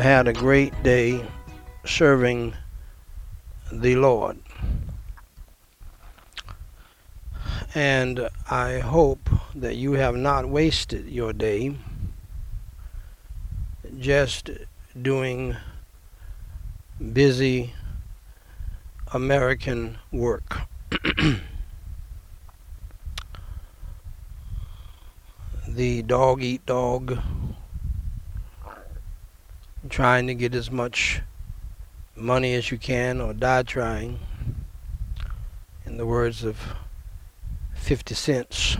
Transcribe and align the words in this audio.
had 0.00 0.26
a 0.26 0.32
great 0.32 0.82
day 0.82 1.24
serving 1.84 2.54
the 3.70 3.96
Lord. 3.96 4.38
And 7.74 8.28
I 8.50 8.80
hope 8.80 9.30
that 9.54 9.76
you 9.76 9.92
have 9.92 10.16
not 10.16 10.48
wasted 10.48 11.08
your 11.08 11.32
day 11.32 11.76
just 13.98 14.50
doing 15.00 15.56
busy 17.12 17.74
American 19.12 19.98
work. 20.12 20.62
the 25.68 26.02
dog 26.02 26.42
eat 26.42 26.64
dog, 26.66 27.18
trying 29.88 30.26
to 30.26 30.34
get 30.34 30.54
as 30.54 30.70
much 30.70 31.22
money 32.14 32.54
as 32.54 32.70
you 32.70 32.78
can 32.78 33.20
or 33.20 33.32
die 33.32 33.62
trying, 33.62 34.18
in 35.86 35.96
the 35.96 36.06
words 36.06 36.44
of 36.44 36.58
50 37.74 38.14
cents. 38.14 38.76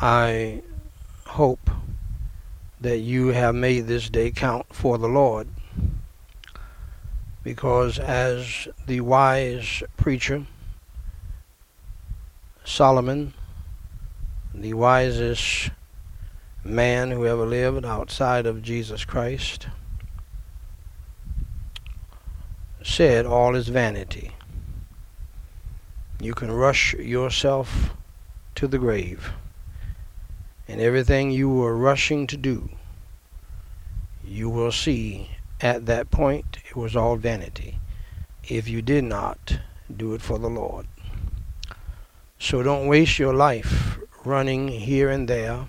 I 0.00 0.62
hope 1.26 1.70
that 2.80 2.98
you 2.98 3.28
have 3.28 3.54
made 3.54 3.86
this 3.86 4.08
day 4.08 4.30
count 4.30 4.66
for 4.72 4.98
the 4.98 5.08
Lord. 5.08 5.48
Because 7.42 7.98
as 7.98 8.68
the 8.86 9.00
wise 9.00 9.82
preacher, 9.96 10.44
Solomon, 12.64 13.32
the 14.54 14.74
wisest 14.74 15.70
man 16.68 17.10
who 17.10 17.26
ever 17.26 17.46
lived 17.46 17.84
outside 17.84 18.46
of 18.46 18.62
Jesus 18.62 19.04
Christ, 19.04 19.68
said, 22.82 23.26
All 23.26 23.54
is 23.54 23.68
vanity. 23.68 24.32
You 26.20 26.34
can 26.34 26.50
rush 26.50 26.94
yourself 26.94 27.90
to 28.56 28.66
the 28.66 28.78
grave, 28.78 29.32
and 30.66 30.80
everything 30.80 31.30
you 31.30 31.48
were 31.48 31.76
rushing 31.76 32.26
to 32.26 32.36
do, 32.36 32.68
you 34.24 34.50
will 34.50 34.72
see 34.72 35.30
at 35.60 35.86
that 35.86 36.10
point 36.10 36.58
it 36.68 36.76
was 36.76 36.94
all 36.94 37.16
vanity 37.16 37.78
if 38.48 38.68
you 38.68 38.82
did 38.82 39.04
not 39.04 39.58
do 39.94 40.14
it 40.14 40.22
for 40.22 40.38
the 40.38 40.48
Lord. 40.48 40.86
So 42.38 42.62
don't 42.62 42.86
waste 42.86 43.18
your 43.18 43.34
life 43.34 43.98
running 44.24 44.68
here 44.68 45.08
and 45.08 45.28
there, 45.28 45.66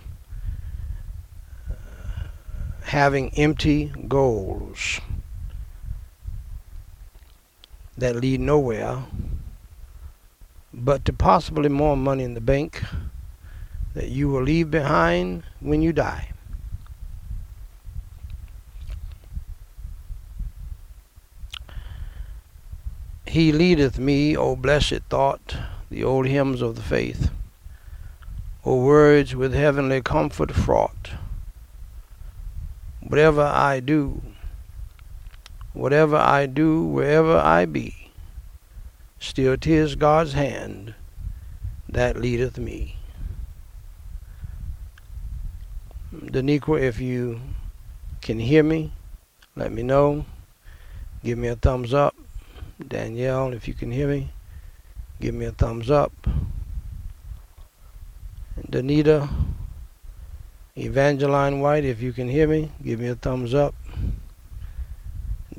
having 2.90 3.30
empty 3.38 3.94
goals 4.08 5.00
that 7.96 8.16
lead 8.16 8.40
nowhere 8.40 9.04
but 10.74 11.06
to 11.06 11.14
possibly 11.14 11.70
more 11.70 11.96
money 11.96 12.24
in 12.24 12.34
the 12.34 12.42
bank 12.42 12.84
that 13.94 14.10
you 14.10 14.28
will 14.28 14.42
leave 14.42 14.72
behind 14.72 15.44
when 15.60 15.84
you 15.84 15.94
die. 15.94 16.32
He 23.28 23.52
leadeth 23.52 24.00
me, 24.00 24.36
O 24.36 24.56
blessed 24.56 25.02
thought, 25.12 25.56
the 25.92 26.04
old 26.04 26.26
hymns 26.26 26.64
of 26.64 26.76
the 26.76 26.82
faith, 26.82 27.30
O 28.66 28.84
words 28.84 29.36
with 29.36 29.54
heavenly 29.54 30.02
comfort 30.02 30.52
fraught. 30.52 31.19
Whatever 33.10 33.42
I 33.42 33.82
do, 33.82 34.22
whatever 35.74 36.16
I 36.16 36.46
do, 36.46 36.86
wherever 36.86 37.38
I 37.38 37.66
be, 37.66 38.12
still 39.20 39.58
'tis 39.58 39.96
God's 39.96 40.32
hand 40.32 40.94
that 41.90 42.16
leadeth 42.16 42.58
me. 42.58 42.96
Daniqua, 46.14 46.80
if 46.80 47.02
you 47.02 47.42
can 48.22 48.40
hear 48.40 48.64
me, 48.64 48.94
let 49.58 49.74
me 49.74 49.84
know. 49.84 50.26
Give 51.26 51.38
me 51.38 51.50
a 51.50 51.58
thumbs 51.58 51.94
up. 51.94 52.16
Danielle, 52.88 53.52
if 53.52 53.68
you 53.68 53.74
can 53.74 53.92
hear 53.92 54.08
me 54.08 54.32
give 55.20 55.36
me 55.36 55.46
a 55.46 55.52
thumbs 55.52 55.92
up. 55.92 56.14
Danita, 58.70 59.30
Evangeline 60.80 61.60
White, 61.60 61.86
if 61.86 62.02
you 62.02 62.14
can 62.14 62.28
hear 62.28 62.48
me, 62.48 62.72
give 62.84 63.00
me 63.00 63.08
a 63.08 63.16
thumbs 63.16 63.54
up. 63.54 63.76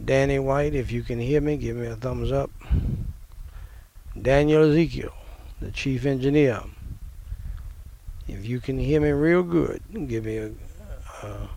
Danny 0.03 0.39
White, 0.39 0.75
if 0.75 0.91
you 0.91 1.03
can 1.03 1.21
hear 1.21 1.41
me, 1.41 1.57
give 1.57 1.77
me 1.77 1.87
a 1.87 1.97
thumbs 1.97 2.33
up. 2.33 2.51
Daniel 4.21 4.71
Ezekiel, 4.71 5.13
the 5.61 5.71
chief 5.71 6.05
engineer, 6.07 6.63
if 8.27 8.45
you 8.47 8.61
can 8.61 8.79
hear 8.79 9.01
me 9.01 9.11
real 9.11 9.43
good, 9.43 9.83
give 10.09 10.25
me 10.25 10.39
a, 10.39 10.51
a, 11.23 11.49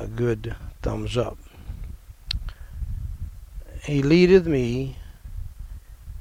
a 0.00 0.06
good 0.06 0.56
thumbs 0.82 1.16
up. 1.16 1.38
He 3.82 4.02
leadeth 4.02 4.46
me 4.46 4.96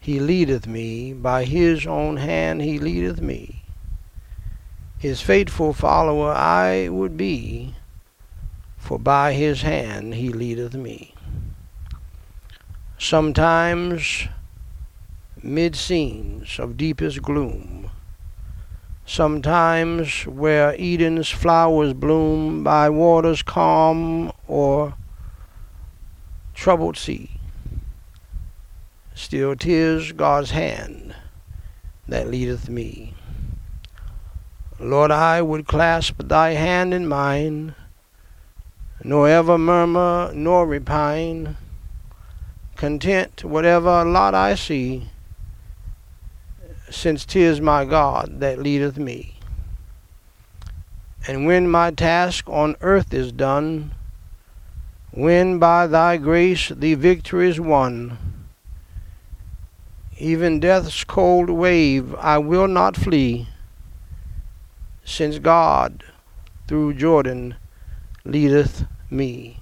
he 0.08 0.22
leadeth 0.22 0.66
me, 0.66 1.12
by 1.12 1.44
his 1.44 1.86
own 1.86 2.16
hand 2.16 2.62
he 2.62 2.80
leadeth 2.80 3.20
me. 3.20 3.57
His 5.00 5.22
faithful 5.22 5.74
follower 5.74 6.32
I 6.32 6.90
would 6.90 7.18
be, 7.18 7.76
for 8.78 8.98
by 8.98 9.34
his 9.34 9.62
hand 9.62 10.16
he 10.16 10.30
leadeth 10.30 10.74
me. 10.74 11.14
Sometimes, 12.98 14.28
mid 15.44 15.76
scenes 15.76 16.58
of 16.58 16.78
deepest 16.78 17.22
gloom, 17.22 17.92
sometimes 19.06 20.26
where 20.26 20.74
Eden's 20.80 21.30
flowers 21.30 21.94
bloom 21.94 22.64
by 22.64 22.90
waters 22.90 23.44
calm 23.44 24.32
or 24.48 24.96
troubled 26.56 26.98
sea, 26.98 27.40
Still, 29.14 29.56
'tis 29.56 30.12
God's 30.12 30.52
hand 30.52 31.16
that 32.08 32.30
leadeth 32.30 32.68
me. 32.68 33.17
Lord, 34.80 35.10
I 35.10 35.42
would 35.42 35.66
clasp 35.66 36.22
thy 36.26 36.52
hand 36.52 36.94
in 36.94 37.08
mine, 37.08 37.74
nor 39.04 39.28
ever 39.28 39.58
murmur 39.58 40.32
nor 40.36 40.68
repine, 40.68 41.58
content 42.76 43.44
whatever 43.44 44.06
lot 44.06 44.36
I 44.36 44.54
see, 44.54 45.10
since 46.92 47.26
'tis 47.26 47.60
my 47.60 47.86
God 47.86 48.40
that 48.40 48.60
leadeth 48.60 48.98
me. 48.98 49.40
And 51.28 51.48
when 51.48 51.70
my 51.70 51.90
task 51.90 52.48
on 52.48 52.76
earth 52.82 53.16
is 53.16 53.32
done, 53.32 53.96
when 55.10 55.58
by 55.58 55.88
thy 55.88 56.18
grace 56.18 56.70
the 56.70 56.94
victory 56.94 57.50
is 57.50 57.60
won, 57.60 58.20
even 60.20 60.60
death's 60.60 61.04
cold 61.04 61.50
wave, 61.50 62.14
I 62.16 62.38
will 62.38 62.68
not 62.68 62.96
flee, 62.96 63.48
since 65.08 65.40
God 65.40 66.04
through 66.68 66.94
Jordan 66.94 67.56
leadeth 68.26 68.86
me. 69.10 69.58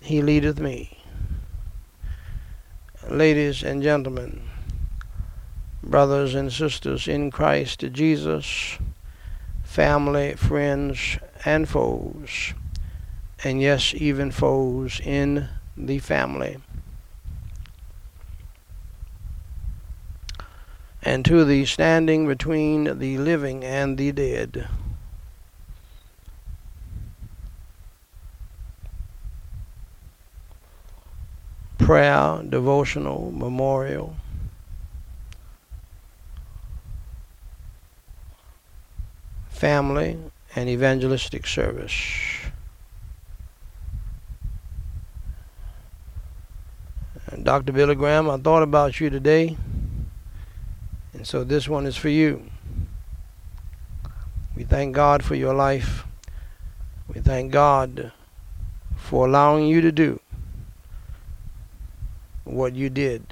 He 0.00 0.22
leadeth 0.22 0.58
me. 0.58 0.98
Ladies 3.10 3.62
and 3.62 3.82
gentlemen, 3.82 4.48
brothers 5.82 6.34
and 6.34 6.50
sisters 6.50 7.06
in 7.06 7.30
Christ 7.30 7.84
Jesus, 7.92 8.78
family, 9.62 10.34
friends, 10.34 11.18
and 11.44 11.68
foes, 11.68 12.54
and 13.44 13.60
yes, 13.60 13.92
even 13.94 14.30
foes 14.30 14.98
in 15.04 15.48
the 15.76 15.98
family. 15.98 16.56
And 21.02 21.24
to 21.24 21.44
the 21.44 21.64
standing 21.66 22.26
between 22.26 22.98
the 22.98 23.18
living 23.18 23.64
and 23.64 23.98
the 23.98 24.12
dead. 24.12 24.68
Prayer, 31.78 32.40
devotional, 32.48 33.32
memorial. 33.32 34.14
Family 39.50 40.18
and 40.54 40.68
evangelistic 40.68 41.46
service. 41.46 41.92
Dr. 47.42 47.72
Billy 47.72 47.94
Graham, 47.94 48.30
I 48.30 48.36
thought 48.36 48.62
about 48.62 49.00
you 49.00 49.10
today. 49.10 49.56
And 51.22 51.26
so 51.28 51.44
this 51.44 51.68
one 51.68 51.86
is 51.86 51.96
for 51.96 52.08
you. 52.08 52.50
We 54.56 54.64
thank 54.64 54.92
God 54.92 55.22
for 55.22 55.36
your 55.36 55.54
life. 55.54 56.04
We 57.06 57.20
thank 57.20 57.52
God 57.52 58.10
for 58.96 59.28
allowing 59.28 59.68
you 59.68 59.80
to 59.82 59.92
do 59.92 60.18
what 62.42 62.74
you 62.74 62.90
did. 62.90 63.22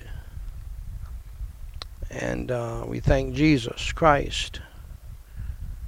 And 2.10 2.52
uh, 2.52 2.84
we 2.86 3.00
thank 3.00 3.34
Jesus 3.34 3.90
Christ 3.90 4.60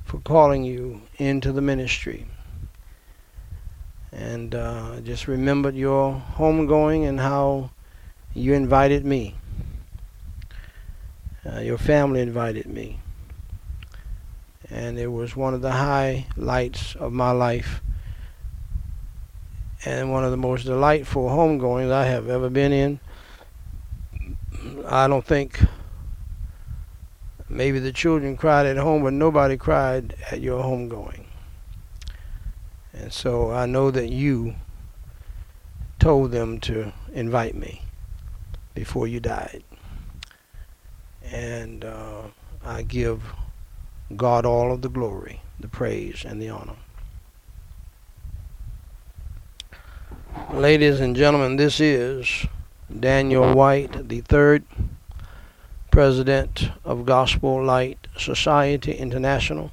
for 0.04 0.18
calling 0.18 0.64
you 0.64 1.02
into 1.18 1.52
the 1.52 1.62
ministry. 1.62 2.26
And 4.10 4.56
uh, 4.56 5.02
just 5.02 5.28
remembered 5.28 5.76
your 5.76 6.20
homegoing 6.34 7.08
and 7.08 7.20
how 7.20 7.70
you 8.34 8.54
invited 8.54 9.04
me. 9.04 9.36
Uh, 11.44 11.58
your 11.60 11.78
family 11.78 12.20
invited 12.20 12.66
me. 12.66 13.00
And 14.70 14.98
it 14.98 15.08
was 15.08 15.34
one 15.34 15.54
of 15.54 15.60
the 15.60 15.72
highlights 15.72 16.94
of 16.96 17.12
my 17.12 17.32
life 17.32 17.82
and 19.84 20.12
one 20.12 20.24
of 20.24 20.30
the 20.30 20.36
most 20.36 20.64
delightful 20.64 21.28
homegoings 21.28 21.90
I 21.90 22.06
have 22.06 22.28
ever 22.28 22.48
been 22.48 22.72
in. 22.72 23.00
I 24.86 25.08
don't 25.08 25.24
think 25.24 25.60
maybe 27.48 27.80
the 27.80 27.92
children 27.92 28.36
cried 28.36 28.66
at 28.66 28.76
home, 28.76 29.02
but 29.02 29.12
nobody 29.12 29.56
cried 29.56 30.14
at 30.30 30.40
your 30.40 30.62
homegoing. 30.62 31.24
And 32.92 33.12
so 33.12 33.50
I 33.50 33.66
know 33.66 33.90
that 33.90 34.10
you 34.10 34.54
told 35.98 36.30
them 36.30 36.60
to 36.60 36.92
invite 37.12 37.56
me 37.56 37.82
before 38.74 39.08
you 39.08 39.18
died. 39.18 39.64
And 41.32 41.82
uh, 41.84 42.22
I 42.62 42.82
give 42.82 43.22
God 44.14 44.44
all 44.44 44.70
of 44.70 44.82
the 44.82 44.90
glory, 44.90 45.40
the 45.58 45.68
praise, 45.68 46.24
and 46.26 46.40
the 46.40 46.50
honor. 46.50 46.76
Ladies 50.52 51.00
and 51.00 51.16
gentlemen, 51.16 51.56
this 51.56 51.80
is 51.80 52.46
Daniel 53.00 53.54
White, 53.54 54.08
the 54.08 54.20
third 54.20 54.64
president 55.90 56.70
of 56.84 57.06
Gospel 57.06 57.64
Light 57.64 58.06
Society 58.18 58.92
International, 58.92 59.70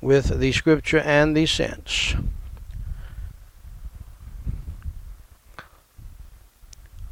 with 0.00 0.38
the 0.38 0.52
scripture 0.52 0.98
and 0.98 1.36
the 1.36 1.46
sense. 1.46 2.14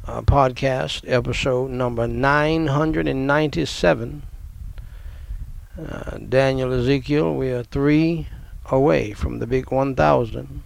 Uh, 0.07 0.21
podcast 0.21 1.03
episode 1.07 1.71
number 1.71 2.07
997. 2.07 4.21
Uh, 5.81 6.17
Daniel 6.29 6.71
Ezekiel, 6.71 7.33
we 7.33 7.49
are 7.49 7.63
three 7.63 8.27
away 8.69 9.13
from 9.13 9.39
the 9.39 9.47
big 9.47 9.71
1000 9.71 10.61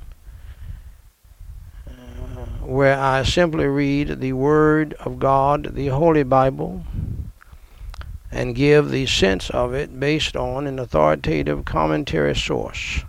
where 2.62 3.00
I 3.00 3.24
simply 3.24 3.65
read 3.65 4.19
the 4.19 4.33
Word 4.33 4.94
of 4.95 5.19
God, 5.19 5.74
the 5.74 5.88
Holy 5.88 6.24
Bible, 6.24 6.83
and 8.33 8.53
give 8.53 8.89
the 8.89 9.06
sense 9.06 9.50
of 9.51 9.74
it 9.74 9.97
based 9.97 10.36
on 10.36 10.68
an 10.68 10.80
authoritative 10.80 11.63
commentary 11.63 12.36
source, 12.36 13.06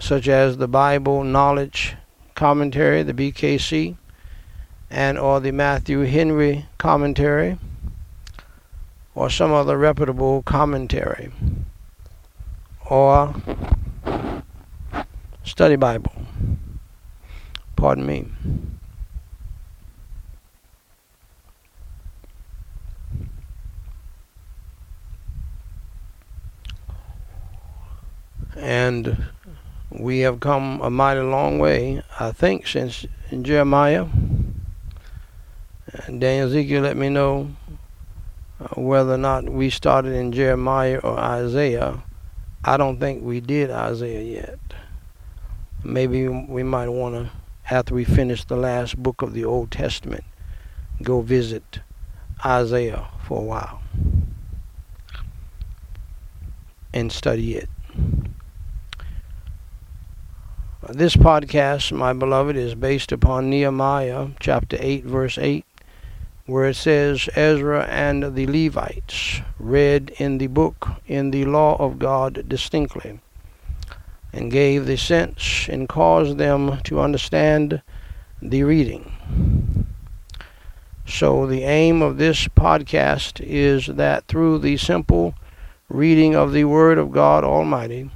such 0.00 0.26
as 0.26 0.56
the 0.56 0.66
Bible 0.66 1.22
Knowledge 1.22 1.94
Commentary, 2.38 3.02
the 3.02 3.12
BKC, 3.12 3.96
and 4.88 5.18
or 5.18 5.40
the 5.40 5.50
Matthew 5.50 6.02
Henry 6.02 6.66
Commentary, 6.78 7.58
or 9.16 9.28
some 9.28 9.52
other 9.52 9.76
reputable 9.76 10.42
commentary, 10.42 11.32
or 12.88 13.34
study 15.42 15.74
Bible. 15.74 16.12
Pardon 17.74 18.06
me. 18.06 18.28
And 28.56 29.26
we 29.90 30.20
have 30.20 30.40
come 30.40 30.80
a 30.80 30.90
mighty 30.90 31.20
long 31.20 31.58
way, 31.58 32.02
I 32.18 32.32
think, 32.32 32.66
since 32.66 33.06
Jeremiah. 33.42 34.06
Daniel 36.06 36.48
Ezekiel 36.48 36.82
let 36.82 36.96
me 36.96 37.08
know 37.08 37.50
uh, 38.60 38.80
whether 38.80 39.14
or 39.14 39.18
not 39.18 39.44
we 39.44 39.70
started 39.70 40.12
in 40.12 40.32
Jeremiah 40.32 40.98
or 41.02 41.18
Isaiah. 41.18 42.02
I 42.64 42.76
don't 42.76 43.00
think 43.00 43.22
we 43.22 43.40
did 43.40 43.70
Isaiah 43.70 44.22
yet. 44.22 44.58
Maybe 45.82 46.28
we 46.28 46.62
might 46.62 46.88
want 46.88 47.14
to 47.14 47.30
after 47.70 47.94
we 47.94 48.04
finish 48.04 48.44
the 48.44 48.56
last 48.56 48.96
book 48.96 49.20
of 49.20 49.34
the 49.34 49.44
Old 49.44 49.70
Testament, 49.70 50.24
go 51.02 51.20
visit 51.20 51.80
Isaiah 52.44 53.08
for 53.26 53.40
a 53.40 53.44
while 53.44 53.82
and 56.94 57.12
study 57.12 57.56
it. 57.56 57.68
This 60.90 61.16
podcast, 61.16 61.92
my 61.92 62.14
beloved, 62.14 62.56
is 62.56 62.74
based 62.74 63.12
upon 63.12 63.50
Nehemiah 63.50 64.28
chapter 64.40 64.78
8, 64.80 65.04
verse 65.04 65.36
8, 65.36 65.62
where 66.46 66.64
it 66.64 66.76
says, 66.76 67.28
Ezra 67.36 67.84
and 67.84 68.34
the 68.34 68.46
Levites 68.46 69.42
read 69.58 70.14
in 70.16 70.38
the 70.38 70.46
book 70.46 70.88
in 71.06 71.30
the 71.30 71.44
law 71.44 71.76
of 71.76 71.98
God 71.98 72.48
distinctly 72.48 73.20
and 74.32 74.50
gave 74.50 74.86
the 74.86 74.96
sense 74.96 75.68
and 75.68 75.90
caused 75.90 76.38
them 76.38 76.80
to 76.84 77.00
understand 77.00 77.82
the 78.40 78.62
reading. 78.62 79.84
So, 81.06 81.46
the 81.46 81.64
aim 81.64 82.00
of 82.00 82.16
this 82.16 82.48
podcast 82.48 83.42
is 83.44 83.88
that 83.88 84.24
through 84.26 84.60
the 84.60 84.78
simple 84.78 85.34
reading 85.90 86.34
of 86.34 86.54
the 86.54 86.64
Word 86.64 86.96
of 86.96 87.12
God 87.12 87.44
Almighty 87.44 88.10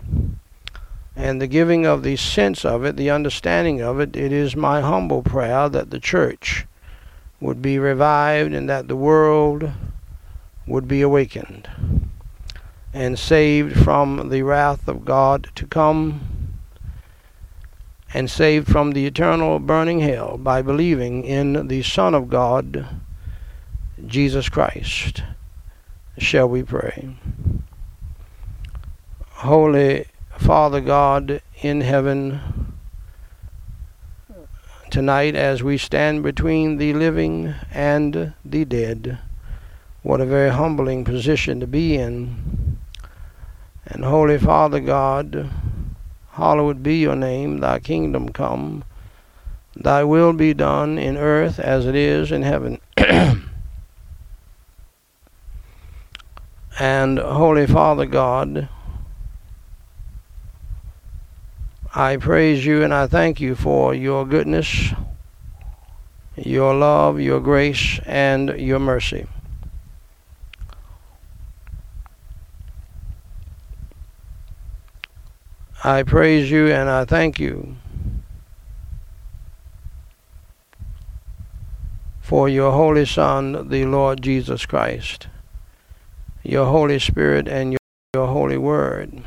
and 1.15 1.41
the 1.41 1.47
giving 1.47 1.85
of 1.87 2.03
the 2.03 2.17
sense 2.17 2.65
of 2.65 2.85
it, 2.85 2.97
the 2.97 3.11
understanding 3.11 3.81
of 3.81 4.01
it, 4.01 4.17
it 4.17 4.33
is 4.33 4.57
my 4.57 4.81
humble 4.81 5.23
prayer 5.23 5.69
that 5.69 5.91
the 5.91 6.01
church 6.01 6.67
would 7.41 7.61
be 7.61 7.79
revived 7.79 8.53
and 8.53 8.69
that 8.69 8.89
the 8.89 8.97
world 8.97 9.71
would 10.67 10.89
be 10.89 11.03
awakened 11.03 11.69
and 12.95 13.19
saved 13.19 13.77
from 13.83 14.29
the 14.29 14.43
wrath 14.43 14.87
of 14.87 15.05
God 15.05 15.51
to 15.55 15.67
come 15.67 16.21
and 18.15 18.31
saved 18.31 18.69
from 18.69 18.93
the 18.93 19.07
eternal 19.07 19.59
burning 19.59 20.01
hell 20.01 20.37
by 20.37 20.61
believing 20.61 21.25
in 21.25 21.69
the 21.69 21.83
Son 21.83 22.15
of 22.15 22.29
God, 22.29 22.87
Jesus 24.07 24.49
Christ. 24.49 25.23
Shall 26.19 26.49
we 26.49 26.63
pray? 26.63 27.17
Holy 29.31 30.07
Father 30.39 30.81
God 30.81 31.43
in 31.61 31.81
heaven, 31.83 32.41
tonight 34.91 35.35
as 35.35 35.63
we 35.63 35.79
stand 35.79 36.23
between 36.23 36.77
the 36.77 36.93
living 36.93 37.55
and 37.73 38.35
the 38.45 38.65
dead, 38.65 39.19
what 40.03 40.21
a 40.21 40.27
very 40.27 40.51
humbling 40.51 41.05
position 41.05 41.61
to 41.61 41.67
be 41.67 41.97
in 41.97 42.63
and 43.87 44.05
Holy 44.05 44.39
Father 44.39 44.81
God, 44.81 45.51
hallowed 46.33 46.83
be 46.83 46.97
your 46.97 47.17
name, 47.17 47.59
thy 47.59 47.79
kingdom 47.79 48.31
come, 48.31 48.85
thy 49.75 50.05
will 50.05 50.33
be 50.33 50.55
done 50.55 50.99
in 50.99 51.17
earth 51.17 51.59
as 51.59 51.85
it 51.87 51.95
is 51.95 52.33
in 52.33 52.43
heaven. 52.43 52.81
and 56.79 57.19
Holy 57.19 57.67
Father 57.67 58.07
God, 58.07 58.69
I 61.95 62.17
praise 62.17 62.65
you 62.65 62.83
and 62.83 62.95
I 62.95 63.07
thank 63.07 63.39
you 63.39 63.55
for 63.55 63.95
your 63.95 64.25
goodness, 64.25 64.95
your 66.37 66.75
love, 66.75 67.21
your 67.21 67.39
grace, 67.39 68.01
and 68.07 68.49
your 68.59 68.79
mercy. 68.79 69.27
I 75.85 76.03
praise 76.03 76.51
you 76.51 76.73
and 76.73 76.89
I 76.89 77.05
thank 77.05 77.39
you 77.39 77.77
for 82.23 82.49
your 82.49 82.73
Holy 82.73 83.05
Son, 83.05 83.69
the 83.69 83.85
Lord 83.85 84.23
Jesus 84.23 84.65
Christ, 84.65 85.27
your 86.43 86.65
Holy 86.65 86.99
Spirit, 86.99 87.49
and 87.49 87.73
your, 87.73 87.79
your 88.15 88.29
Holy 88.29 88.57
Word. 88.57 89.23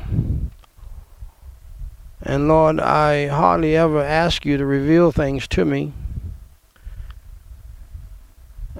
And 2.26 2.48
Lord, 2.48 2.80
I 2.80 3.28
hardly 3.28 3.76
ever 3.76 4.02
ask 4.02 4.44
you 4.44 4.56
to 4.56 4.66
reveal 4.66 5.12
things 5.12 5.46
to 5.46 5.64
me. 5.64 5.92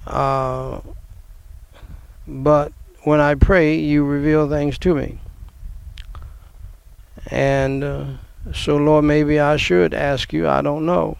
Uh, 0.05 0.81
but 2.27 2.73
when 3.05 3.21
I 3.21 3.37
pray, 3.37 3.77
you 3.77 4.05
reveal 4.05 4.49
things 4.49 4.79
to 4.79 4.97
me. 4.97 5.21
And 7.29 7.85
uh, 7.85 8.07
so, 8.53 8.79
Lord, 8.79 9.05
maybe 9.05 9.39
I 9.39 9.57
should 9.59 9.95
ask 9.95 10.33
you. 10.33 10.49
I 10.49 10.61
don't 10.61 10.85
know. 10.85 11.17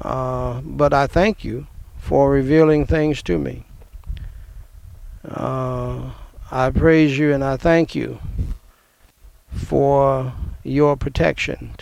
Uh, 0.00 0.60
but 0.60 0.92
I 0.92 1.06
thank 1.06 1.44
you 1.44 1.68
for 1.98 2.32
revealing 2.32 2.84
things 2.84 3.22
to 3.22 3.38
me. 3.38 3.64
Uh, 5.24 6.10
I 6.50 6.70
praise 6.70 7.16
you 7.16 7.32
and 7.32 7.44
I 7.44 7.56
thank 7.56 7.94
you 7.94 8.18
for 9.54 10.32
your 10.62 10.96
protection, 10.96 11.74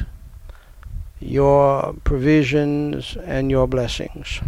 your 1.20 1.94
provisions, 2.04 3.16
and 3.24 3.50
your 3.50 3.66
blessings. 3.66 4.40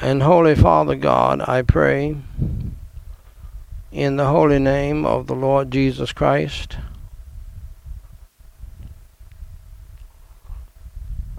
And 0.00 0.22
Holy 0.22 0.54
Father 0.54 0.94
God, 0.94 1.42
I 1.48 1.62
pray 1.62 2.16
in 3.90 4.16
the 4.16 4.26
holy 4.26 4.60
name 4.60 5.04
of 5.04 5.26
the 5.26 5.34
Lord 5.34 5.72
Jesus 5.72 6.12
Christ. 6.12 6.76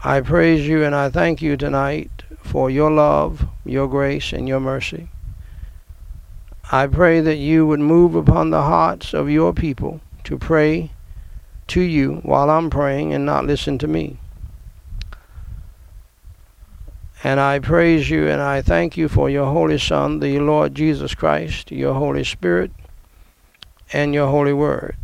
I 0.03 0.21
praise 0.21 0.67
you 0.67 0.83
and 0.83 0.93
I 0.93 1.09
thank 1.09 1.41
you 1.41 1.55
tonight 1.55 2.23
for 2.41 2.69
your 2.69 2.91
love, 2.91 3.47
your 3.65 3.87
grace, 3.87 4.33
and 4.33 4.47
your 4.47 4.59
mercy. 4.59 5.09
I 6.71 6.85
pray 6.85 7.19
that 7.21 7.37
you 7.37 7.65
would 7.65 7.79
move 7.79 8.13
upon 8.13 8.51
the 8.51 8.61
hearts 8.61 9.13
of 9.15 9.29
your 9.29 9.53
people 9.53 10.01
to 10.25 10.37
pray 10.37 10.91
to 11.67 11.81
you 11.81 12.17
while 12.23 12.49
I'm 12.49 12.69
praying 12.69 13.11
and 13.11 13.25
not 13.25 13.45
listen 13.45 13.79
to 13.79 13.87
me. 13.87 14.17
And 17.23 17.39
I 17.39 17.57
praise 17.57 18.09
you 18.11 18.27
and 18.27 18.39
I 18.39 18.61
thank 18.61 18.97
you 18.97 19.09
for 19.09 19.31
your 19.31 19.47
Holy 19.51 19.79
Son, 19.79 20.19
the 20.19 20.39
Lord 20.39 20.75
Jesus 20.75 21.15
Christ, 21.15 21.71
your 21.71 21.95
Holy 21.95 22.23
Spirit, 22.23 22.71
and 23.91 24.13
your 24.13 24.27
Holy 24.27 24.53
Word, 24.53 24.95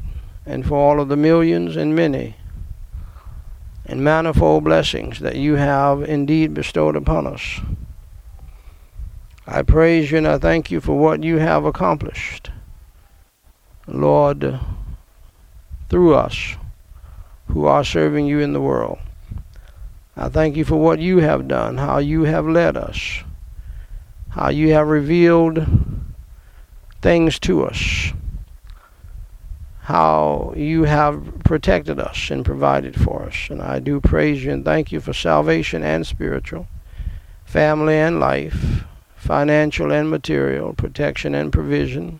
and 0.45 0.65
for 0.65 0.77
all 0.77 0.99
of 0.99 1.09
the 1.09 1.17
millions 1.17 1.75
and 1.75 1.95
many 1.95 2.35
and 3.87 4.03
manifold 4.03 4.63
blessings 4.63 5.19
that 5.19 5.35
you 5.35 5.55
have 5.55 6.03
indeed 6.03 6.53
bestowed 6.53 6.95
upon 6.95 7.27
us. 7.27 7.59
I 9.47 9.61
praise 9.61 10.11
you 10.11 10.17
and 10.17 10.27
I 10.27 10.39
thank 10.39 10.71
you 10.71 10.81
for 10.81 10.97
what 10.97 11.23
you 11.23 11.37
have 11.37 11.65
accomplished, 11.65 12.49
Lord, 13.87 14.59
through 15.87 16.15
us 16.15 16.55
who 17.47 17.65
are 17.65 17.83
serving 17.83 18.25
you 18.25 18.39
in 18.39 18.53
the 18.53 18.61
world. 18.61 18.97
I 20.17 20.29
thank 20.29 20.55
you 20.55 20.65
for 20.65 20.77
what 20.77 20.99
you 20.99 21.19
have 21.19 21.47
done, 21.47 21.77
how 21.77 21.99
you 21.99 22.23
have 22.23 22.47
led 22.47 22.75
us, 22.75 23.23
how 24.29 24.49
you 24.49 24.73
have 24.73 24.87
revealed 24.87 25.67
things 27.01 27.37
to 27.39 27.65
us, 27.65 28.13
how 29.81 30.53
you 30.57 30.85
have 30.85 31.23
protected 31.43 31.99
us 31.99 32.31
and 32.31 32.43
provided 32.43 32.99
for 32.99 33.23
us. 33.23 33.47
And 33.51 33.61
I 33.61 33.77
do 33.77 34.01
praise 34.01 34.43
you 34.43 34.51
and 34.51 34.65
thank 34.65 34.91
you 34.91 34.99
for 34.99 35.13
salvation 35.13 35.83
and 35.83 36.07
spiritual, 36.07 36.65
family 37.45 37.95
and 37.95 38.19
life, 38.19 38.85
financial 39.25 39.91
and 39.91 40.09
material, 40.09 40.73
protection 40.73 41.35
and 41.35 41.51
provision, 41.51 42.19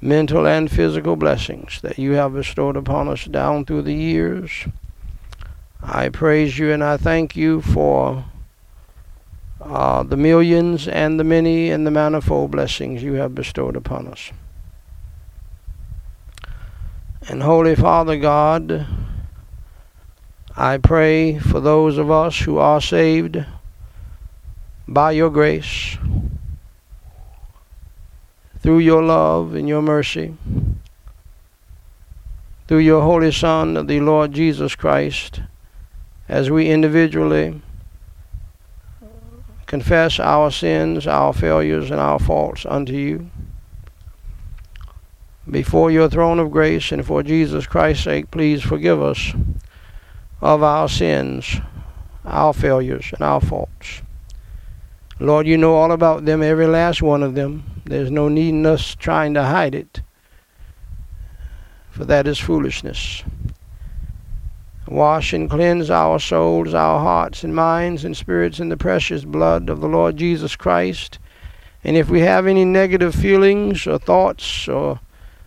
mental 0.00 0.46
and 0.46 0.70
physical 0.70 1.16
blessings 1.16 1.80
that 1.80 1.98
you 1.98 2.12
have 2.12 2.34
bestowed 2.34 2.76
upon 2.76 3.08
us 3.08 3.24
down 3.24 3.64
through 3.64 3.82
the 3.82 3.94
years 3.94 4.66
I 5.82 6.08
praise 6.08 6.58
you 6.58 6.72
and 6.72 6.82
I 6.82 6.96
thank 6.96 7.36
you 7.36 7.60
for 7.60 8.24
uh, 9.60 10.02
the 10.02 10.16
millions 10.16 10.88
and 10.88 11.20
the 11.20 11.24
many 11.24 11.70
and 11.70 11.86
the 11.86 11.90
manifold 11.90 12.50
blessings 12.50 13.02
you 13.02 13.14
have 13.14 13.34
bestowed 13.34 13.76
upon 13.76 14.08
us. 14.08 14.32
And 17.28 17.42
Holy 17.42 17.76
Father 17.76 18.16
God, 18.16 18.86
I 20.56 20.78
pray 20.78 21.38
for 21.38 21.60
those 21.60 21.96
of 21.96 22.10
us 22.10 22.40
who 22.40 22.58
are 22.58 22.80
saved 22.80 23.44
by 24.88 25.12
your 25.12 25.30
grace, 25.30 25.96
through 28.60 28.78
your 28.78 29.02
love 29.02 29.54
and 29.54 29.68
your 29.68 29.82
mercy, 29.82 30.34
through 32.66 32.78
your 32.78 33.02
Holy 33.02 33.30
Son, 33.30 33.86
the 33.86 34.00
Lord 34.00 34.32
Jesus 34.32 34.74
Christ 34.74 35.42
as 36.28 36.50
we 36.50 36.68
individually 36.68 37.60
confess 39.66 40.18
our 40.18 40.50
sins, 40.50 41.06
our 41.06 41.32
failures, 41.32 41.90
and 41.90 42.00
our 42.00 42.18
faults 42.18 42.66
unto 42.66 42.94
you 42.94 43.30
before 45.50 45.90
your 45.90 46.08
throne 46.10 46.38
of 46.38 46.50
grace 46.50 46.92
and 46.92 47.06
for 47.06 47.22
Jesus 47.22 47.66
Christ's 47.66 48.04
sake, 48.04 48.30
please 48.30 48.62
forgive 48.62 49.02
us 49.02 49.32
of 50.40 50.62
our 50.62 50.88
sins, 50.88 51.56
our 52.24 52.52
failures, 52.52 53.10
and 53.14 53.22
our 53.22 53.40
faults. 53.40 54.02
Lord, 55.20 55.48
you 55.48 55.58
know 55.58 55.74
all 55.74 55.90
about 55.90 56.26
them, 56.26 56.42
every 56.42 56.68
last 56.68 57.02
one 57.02 57.24
of 57.24 57.34
them. 57.34 57.82
There's 57.84 58.10
no 58.10 58.28
need 58.28 58.50
in 58.50 58.66
us 58.66 58.94
trying 58.94 59.34
to 59.34 59.42
hide 59.42 59.74
it, 59.74 60.00
for 61.90 62.04
that 62.04 62.28
is 62.28 62.38
foolishness. 62.38 63.24
Wash 64.86 65.32
and 65.32 65.50
cleanse 65.50 65.90
our 65.90 66.20
souls, 66.20 66.72
our 66.72 67.00
hearts 67.00 67.42
and 67.42 67.54
minds 67.54 68.04
and 68.04 68.16
spirits 68.16 68.60
in 68.60 68.68
the 68.68 68.76
precious 68.76 69.24
blood 69.24 69.68
of 69.68 69.80
the 69.80 69.88
Lord 69.88 70.16
Jesus 70.16 70.54
Christ. 70.54 71.18
And 71.82 71.96
if 71.96 72.08
we 72.08 72.20
have 72.20 72.46
any 72.46 72.64
negative 72.64 73.14
feelings 73.14 73.86
or 73.86 73.98
thoughts 73.98 74.68
or 74.68 75.00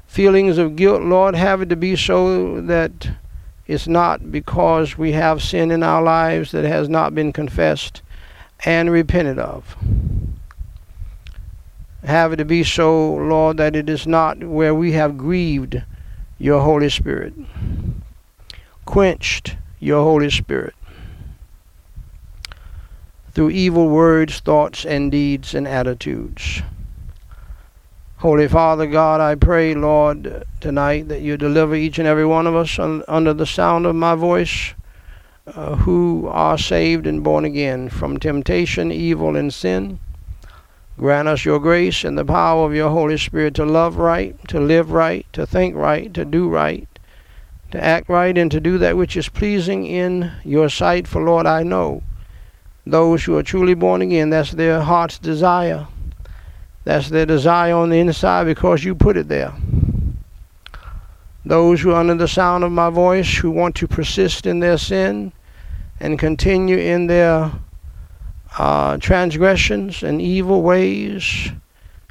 feelings 0.06 0.58
of 0.58 0.76
guilt, 0.76 1.02
Lord, 1.02 1.36
have 1.36 1.62
it 1.62 1.70
to 1.70 1.76
be 1.78 1.96
so 1.96 2.60
that 2.62 3.10
it's 3.68 3.88
not 3.88 4.32
because 4.32 4.98
we 4.98 5.14
have 5.14 5.42
sin 5.42 5.72
in 5.72 5.82
our 5.82 6.02
lives 6.02 6.52
that 6.52 6.66
has 6.66 6.90
not 6.90 7.16
been 7.16 7.32
confessed 7.32 8.02
and 8.66 8.92
repented 8.92 9.40
of. 9.40 9.76
Have 12.04 12.34
it 12.34 12.38
to 12.38 12.46
be 12.46 12.64
so, 12.64 13.14
Lord, 13.16 13.58
that 13.58 13.76
it 13.76 13.90
is 13.90 14.08
not 14.08 14.44
where 14.44 14.74
we 14.74 14.94
have 14.94 15.18
grieved 15.18 15.84
your 16.40 16.62
Holy 16.62 16.90
Spirit 16.90 17.34
quenched 18.92 19.56
your 19.80 20.04
Holy 20.04 20.30
Spirit 20.30 20.76
through 23.32 23.50
evil 23.52 23.88
words, 23.88 24.42
thoughts, 24.42 24.86
and 24.86 25.10
deeds 25.10 25.56
and 25.56 25.66
attitudes. 25.66 26.62
Holy 28.18 28.50
Father 28.50 28.86
God, 28.86 29.22
I 29.22 29.36
pray, 29.36 29.74
Lord, 29.74 30.44
tonight 30.60 31.08
that 31.08 31.22
you 31.22 31.38
deliver 31.38 31.74
each 31.74 31.98
and 31.98 32.08
every 32.08 32.26
one 32.26 32.46
of 32.46 32.56
us 32.56 32.78
un- 32.78 33.04
under 33.08 33.34
the 33.34 33.46
sound 33.46 33.86
of 33.86 33.96
my 33.96 34.14
voice 34.14 34.74
uh, 35.56 35.76
who 35.76 36.28
are 36.28 36.58
saved 36.58 37.06
and 37.06 37.24
born 37.24 37.46
again 37.46 37.90
from 37.90 38.18
temptation, 38.18 38.92
evil, 38.92 39.36
and 39.36 39.54
sin. 39.54 40.00
Grant 40.98 41.28
us 41.28 41.46
your 41.46 41.60
grace 41.60 42.04
and 42.04 42.18
the 42.18 42.26
power 42.26 42.66
of 42.66 42.76
your 42.76 42.90
Holy 42.90 43.18
Spirit 43.18 43.56
to 43.56 43.66
love 43.66 43.98
right, 43.98 44.36
to 44.48 44.60
live 44.60 44.92
right, 44.92 45.26
to 45.34 45.46
think 45.46 45.76
right, 45.76 46.14
to 46.14 46.24
do 46.24 46.48
right, 46.48 46.88
to 47.72 47.84
act 47.84 48.08
right 48.08 48.38
and 48.38 48.52
to 48.52 48.60
do 48.60 48.78
that 48.78 48.98
which 48.98 49.18
is 49.18 49.30
pleasing 49.30 49.86
in 49.86 50.32
your 50.44 50.70
sight. 50.70 51.08
For 51.08 51.22
Lord, 51.22 51.46
I 51.46 51.64
know 51.64 52.04
those 52.86 53.24
who 53.24 53.38
are 53.38 53.44
truly 53.44 53.74
born 53.74 54.02
again, 54.02 54.30
that's 54.30 54.52
their 54.52 54.82
heart's 54.82 55.20
desire. 55.20 55.88
That's 56.84 57.10
their 57.10 57.26
desire 57.26 57.76
on 57.76 57.90
the 57.90 58.00
inside 58.00 58.46
because 58.46 58.84
you 58.84 58.96
put 58.96 59.18
it 59.18 59.28
there. 59.28 59.54
Those 61.46 61.82
who 61.82 61.92
are 61.92 62.00
under 62.00 62.16
the 62.16 62.28
sound 62.28 62.64
of 62.64 62.72
my 62.72 62.90
voice, 62.90 63.38
who 63.38 63.52
want 63.52 63.76
to 63.76 63.88
persist 63.88 64.46
in 64.46 64.60
their 64.60 64.78
sin 64.78 65.34
and 66.02 66.18
continue 66.18 66.78
in 66.78 67.06
their 67.06 67.52
uh, 68.58 68.98
transgressions 68.98 70.02
and 70.02 70.20
evil 70.20 70.64
ways, 70.64 71.52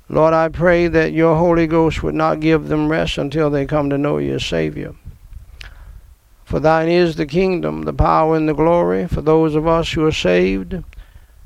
Lord, 0.08 0.32
I 0.32 0.48
pray 0.48 0.86
that 0.86 1.12
your 1.12 1.36
Holy 1.36 1.66
Ghost 1.66 2.00
would 2.02 2.14
not 2.14 2.38
give 2.38 2.68
them 2.68 2.88
rest 2.88 3.18
until 3.18 3.50
they 3.50 3.66
come 3.66 3.90
to 3.90 3.98
know 3.98 4.18
you 4.18 4.36
as 4.36 4.44
Savior. 4.44 4.94
For 6.44 6.60
thine 6.60 6.88
is 6.88 7.16
the 7.16 7.26
kingdom, 7.26 7.82
the 7.82 7.92
power, 7.92 8.36
and 8.36 8.48
the 8.48 8.54
glory 8.54 9.08
for 9.08 9.22
those 9.22 9.56
of 9.56 9.66
us 9.66 9.92
who 9.92 10.06
are 10.06 10.12
saved. 10.12 10.84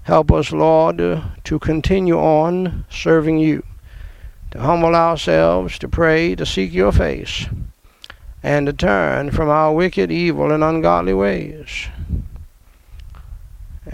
Help 0.02 0.30
us, 0.30 0.52
Lord, 0.52 0.98
to 0.98 1.58
continue 1.60 2.18
on 2.18 2.84
serving 2.90 3.38
you, 3.38 3.62
to 4.50 4.60
humble 4.60 4.94
ourselves, 4.94 5.78
to 5.78 5.88
pray, 5.88 6.34
to 6.34 6.44
seek 6.44 6.74
your 6.74 6.92
face, 6.92 7.46
and 8.42 8.66
to 8.66 8.72
turn 8.74 9.30
from 9.30 9.48
our 9.48 9.72
wicked, 9.72 10.12
evil, 10.12 10.52
and 10.52 10.62
ungodly 10.62 11.14
ways. 11.14 11.88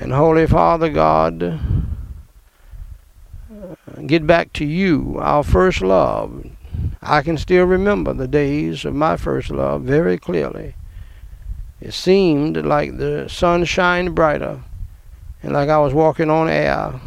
And 0.01 0.15
Holy 0.15 0.47
Father 0.47 0.89
God, 0.89 1.61
get 4.07 4.27
back 4.27 4.51
to 4.55 4.65
you, 4.65 5.19
our 5.21 5.43
first 5.43 5.83
love. 5.83 6.47
I 7.03 7.21
can 7.21 7.37
still 7.37 7.67
remember 7.67 8.15
the 8.15 8.27
days 8.27 8.87
of 8.87 8.95
my 8.95 9.19
first 9.19 9.51
love 9.51 9.83
very 9.83 10.17
clearly 10.17 10.75
It 11.83 11.93
seemed 11.93 12.57
like 12.57 12.97
the 12.97 13.29
sun 13.29 13.67
shined 13.67 14.15
brighter 14.15 14.63
and 15.43 15.53
like 15.53 15.69
I 15.69 15.77
was 15.79 15.93
walking 15.93 16.31
on 16.31 16.49
air. 16.49 16.99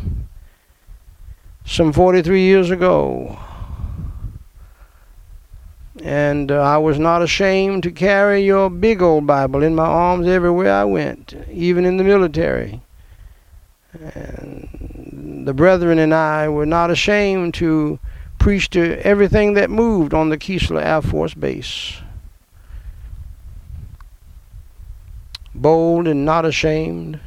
Some 1.65 1.93
43 1.93 2.41
years 2.41 2.69
ago, 2.69 3.39
and 6.03 6.51
uh, 6.51 6.62
I 6.62 6.77
was 6.77 7.00
not 7.00 7.23
ashamed 7.23 7.83
to 7.83 7.91
carry 7.91 8.43
your 8.43 8.69
big 8.69 9.01
old 9.01 9.25
Bible 9.25 9.63
in 9.63 9.73
my 9.73 9.85
arms 9.85 10.27
everywhere 10.27 10.73
I 10.73 10.83
went, 10.83 11.33
even 11.50 11.85
in 11.85 11.97
the 11.97 12.03
military. 12.03 12.82
And 13.93 15.45
the 15.47 15.53
brethren 15.53 16.00
and 16.00 16.13
I 16.13 16.50
were 16.50 16.65
not 16.65 16.89
ashamed 16.89 17.53
to 17.55 18.00
preach 18.39 18.69
to 18.71 19.00
everything 19.05 19.53
that 19.53 19.69
moved 19.69 20.13
on 20.13 20.29
the 20.29 20.38
Keesler 20.38 20.83
Air 20.83 21.01
Force 21.01 21.33
Base. 21.33 21.97
Bold 25.55 26.07
and 26.07 26.25
not 26.25 26.45
ashamed, 26.45 27.19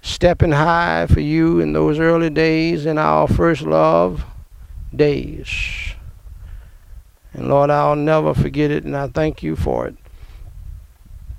stepping 0.00 0.52
high 0.52 1.06
for 1.06 1.20
you 1.20 1.58
in 1.58 1.72
those 1.72 1.98
early 1.98 2.30
days 2.30 2.86
in 2.86 2.96
our 2.96 3.26
first 3.26 3.62
love 3.62 4.24
days. 4.94 5.48
And 7.34 7.48
Lord, 7.48 7.70
I'll 7.70 7.96
never 7.96 8.34
forget 8.34 8.70
it, 8.70 8.84
and 8.84 8.96
I 8.96 9.08
thank 9.08 9.42
you 9.42 9.56
for 9.56 9.86
it. 9.88 9.96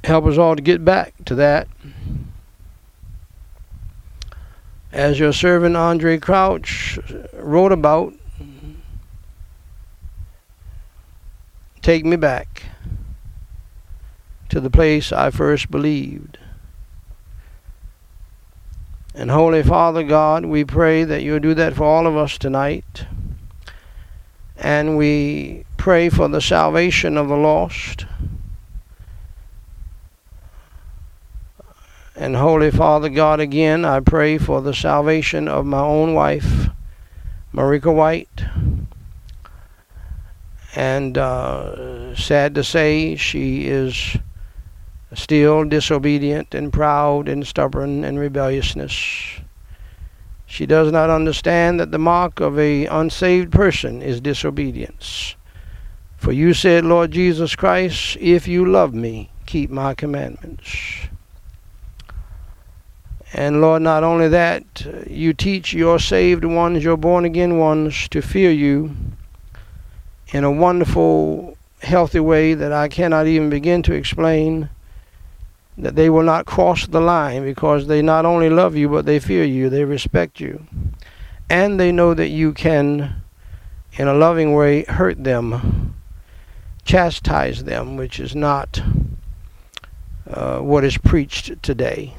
Help 0.03 0.25
us 0.25 0.38
all 0.38 0.55
to 0.55 0.62
get 0.62 0.84
back 0.84 1.13
to 1.25 1.36
that. 1.36 1.67
As 4.94 5.18
your 5.18 5.34
servant 5.34 5.76
Andraé 5.76 6.22
Crouch 6.22 7.00
wrote 7.34 7.72
about, 7.72 8.14
take 11.82 12.06
me 12.06 12.16
back 12.16 12.66
to 14.50 14.60
the 14.60 14.70
place 14.70 15.12
I 15.12 15.32
first 15.32 15.72
believed. 15.72 16.38
And 19.16 19.32
Holy 19.32 19.64
Father 19.64 20.04
God, 20.04 20.46
we 20.46 20.64
pray 20.64 21.04
that 21.04 21.24
you'll 21.24 21.40
do 21.40 21.56
that 21.56 21.74
for 21.74 21.86
all 21.86 22.06
of 22.06 22.16
us 22.16 22.38
tonight. 22.38 23.08
And 24.56 24.96
we 24.96 25.66
pray 25.76 26.10
for 26.10 26.28
the 26.28 26.40
salvation 26.40 27.18
of 27.18 27.30
the 27.30 27.36
lost. 27.36 28.06
And 32.15 32.36
Holy 32.36 32.70
Father 32.70 33.10
God, 33.10 33.39
again, 33.39 33.86
I 33.86 34.00
pray 34.00 34.38
for 34.38 34.62
the 34.62 34.74
salvation 34.74 35.48
of 35.48 35.65
my 35.65 35.82
own 35.82 36.13
wife, 36.13 36.70
Marika 37.51 37.93
White. 37.93 38.43
And 40.75 41.17
uh, 41.17 42.15
sad 42.15 42.53
to 42.55 42.63
say, 42.63 43.15
she 43.15 43.67
is 43.67 44.17
still 45.13 45.63
disobedient 45.63 46.53
and 46.53 46.72
proud 46.72 47.27
and 47.27 47.46
stubborn 47.48 48.03
and 48.03 48.20
rebelliousness. 48.20 49.41
She 50.46 50.68
does 50.68 50.92
not 50.92 51.09
understand 51.09 51.79
that 51.79 51.90
the 51.90 51.98
mark 51.98 52.40
of 52.40 52.59
a 52.59 52.85
unsaved 52.85 53.51
person 53.51 54.03
is 54.03 54.22
disobedience. 54.22 55.35
For 56.18 56.31
you 56.31 56.53
said, 56.53 56.85
Lord 56.85 57.11
Jesus 57.11 57.55
Christ, 57.55 58.18
if 58.20 58.48
you 58.48 58.66
love 58.66 58.94
me, 58.94 59.31
keep 59.48 59.72
my 59.72 59.96
commandments. 59.96 61.07
And 63.35 63.61
Lord, 63.61 63.81
not 63.81 64.03
only 64.03 64.27
that, 64.27 64.85
you 65.09 65.33
teach 65.33 65.74
your 65.74 65.98
saved 65.98 66.46
ones, 66.46 66.83
your 66.83 66.98
born 66.98 67.25
again 67.25 67.57
ones, 67.57 68.07
to 68.09 68.22
fear 68.22 68.51
you 68.51 68.96
in 70.27 70.43
a 70.43 70.51
wonderful, 70.51 71.57
healthy 71.81 72.19
way 72.19 72.53
that 72.53 72.72
I 72.72 72.87
cannot 72.87 73.25
even 73.25 73.50
begin 73.50 73.81
to 73.83 73.93
explain 73.93 74.69
that 75.79 75.96
they 75.96 76.11
will 76.11 76.22
not 76.22 76.46
cross 76.46 76.85
the 76.85 77.01
line 77.01 77.43
because 77.43 77.87
they 77.87 78.03
not 78.03 78.24
only 78.24 78.51
love 78.51 78.75
you, 78.75 78.87
but 78.87 79.07
they 79.07 79.19
fear 79.19 79.43
you, 79.43 79.67
they 79.67 79.83
respect 79.83 80.39
you. 80.39 80.67
And 81.50 81.79
they 81.79 81.91
know 81.91 82.13
that 82.13 82.29
you 82.29 82.53
can, 82.53 83.24
in 83.93 84.07
a 84.07 84.13
loving 84.13 84.53
way, 84.53 84.83
hurt 84.83 85.24
them, 85.24 85.96
chastise 86.85 87.63
them, 87.63 87.96
which 87.96 88.19
is 88.19 88.35
not 88.35 88.79
uh, 90.29 90.59
what 90.59 90.83
is 90.83 91.00
preached 91.00 91.63
today 91.63 92.15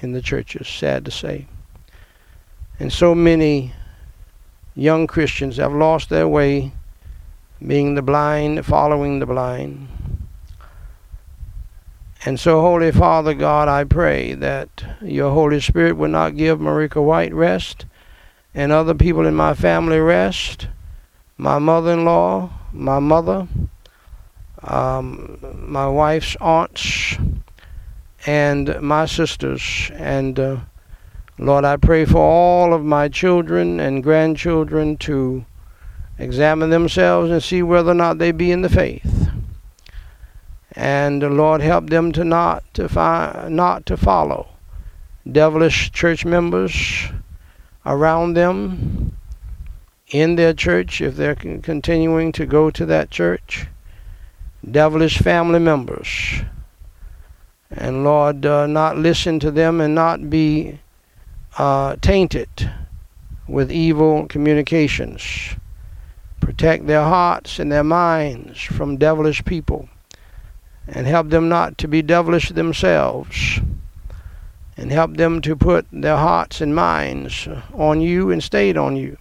in 0.00 0.12
the 0.12 0.22
churches, 0.22 0.68
sad 0.68 1.04
to 1.04 1.10
say. 1.10 1.46
And 2.78 2.92
so 2.92 3.14
many 3.14 3.72
young 4.74 5.06
Christians 5.06 5.56
have 5.56 5.72
lost 5.72 6.08
their 6.08 6.28
way, 6.28 6.72
being 7.66 7.94
the 7.94 8.02
blind, 8.02 8.64
following 8.64 9.18
the 9.18 9.26
blind. 9.26 9.88
And 12.24 12.38
so, 12.38 12.60
Holy 12.60 12.92
Father 12.92 13.34
God, 13.34 13.68
I 13.68 13.84
pray 13.84 14.34
that 14.34 14.84
your 15.00 15.32
Holy 15.32 15.60
Spirit 15.60 15.96
will 15.96 16.08
not 16.08 16.36
give 16.36 16.58
Marika 16.58 17.02
White 17.02 17.32
rest 17.32 17.86
and 18.54 18.72
other 18.72 18.94
people 18.94 19.26
in 19.26 19.34
my 19.34 19.54
family 19.54 19.98
rest, 19.98 20.68
my 21.36 21.58
mother 21.58 21.92
in 21.92 22.04
law, 22.04 22.50
my 22.72 22.98
mother, 22.98 23.46
um, 24.62 25.38
my 25.68 25.88
wife's 25.88 26.36
aunts, 26.40 27.16
and 28.26 28.80
my 28.80 29.06
sisters. 29.06 29.90
And 29.94 30.38
uh, 30.38 30.56
Lord, 31.38 31.64
I 31.64 31.76
pray 31.76 32.04
for 32.04 32.18
all 32.18 32.74
of 32.74 32.84
my 32.84 33.08
children 33.08 33.80
and 33.80 34.02
grandchildren 34.02 34.96
to 34.98 35.44
examine 36.18 36.70
themselves 36.70 37.30
and 37.30 37.42
see 37.42 37.62
whether 37.62 37.92
or 37.92 37.94
not 37.94 38.18
they 38.18 38.32
be 38.32 38.50
in 38.50 38.62
the 38.62 38.68
faith. 38.68 39.30
And 40.72 41.22
the 41.22 41.30
Lord 41.30 41.60
help 41.60 41.90
them 41.90 42.12
to 42.12 42.24
not 42.24 42.62
to 42.74 42.88
find, 42.88 43.54
not 43.56 43.86
to 43.86 43.96
follow 43.96 44.48
devilish 45.30 45.92
church 45.92 46.24
members 46.24 47.08
around 47.84 48.34
them 48.34 49.16
in 50.08 50.36
their 50.36 50.54
church 50.54 51.00
if 51.00 51.16
they're 51.16 51.34
continuing 51.34 52.32
to 52.32 52.46
go 52.46 52.70
to 52.70 52.86
that 52.86 53.10
church. 53.10 53.66
Devilish 54.68 55.18
family 55.18 55.58
members 55.58 56.42
and 57.70 58.04
Lord 58.04 58.44
uh, 58.46 58.66
not 58.66 58.98
listen 58.98 59.40
to 59.40 59.50
them 59.50 59.80
and 59.80 59.94
not 59.94 60.30
be 60.30 60.80
uh, 61.56 61.96
tainted 62.00 62.70
with 63.46 63.72
evil 63.72 64.26
communications 64.26 65.56
protect 66.40 66.86
their 66.86 67.02
hearts 67.02 67.58
and 67.58 67.70
their 67.70 67.84
minds 67.84 68.60
from 68.60 68.96
devilish 68.96 69.44
people 69.44 69.88
and 70.86 71.06
help 71.06 71.28
them 71.28 71.48
not 71.48 71.76
to 71.78 71.86
be 71.86 72.00
devilish 72.00 72.48
themselves 72.48 73.60
and 74.76 74.90
help 74.90 75.16
them 75.16 75.40
to 75.42 75.54
put 75.54 75.86
their 75.92 76.16
hearts 76.16 76.60
and 76.60 76.74
minds 76.74 77.48
on 77.74 78.00
you 78.00 78.30
and 78.30 78.42
stayed 78.42 78.76
on 78.76 78.96
you. 78.96 79.18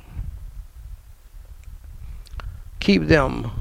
Keep 2.80 3.08
them 3.08 3.52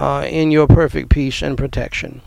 uh, 0.00 0.26
in 0.28 0.50
your 0.50 0.66
perfect 0.66 1.10
peace 1.10 1.42
and 1.42 1.56
protection. 1.56 2.22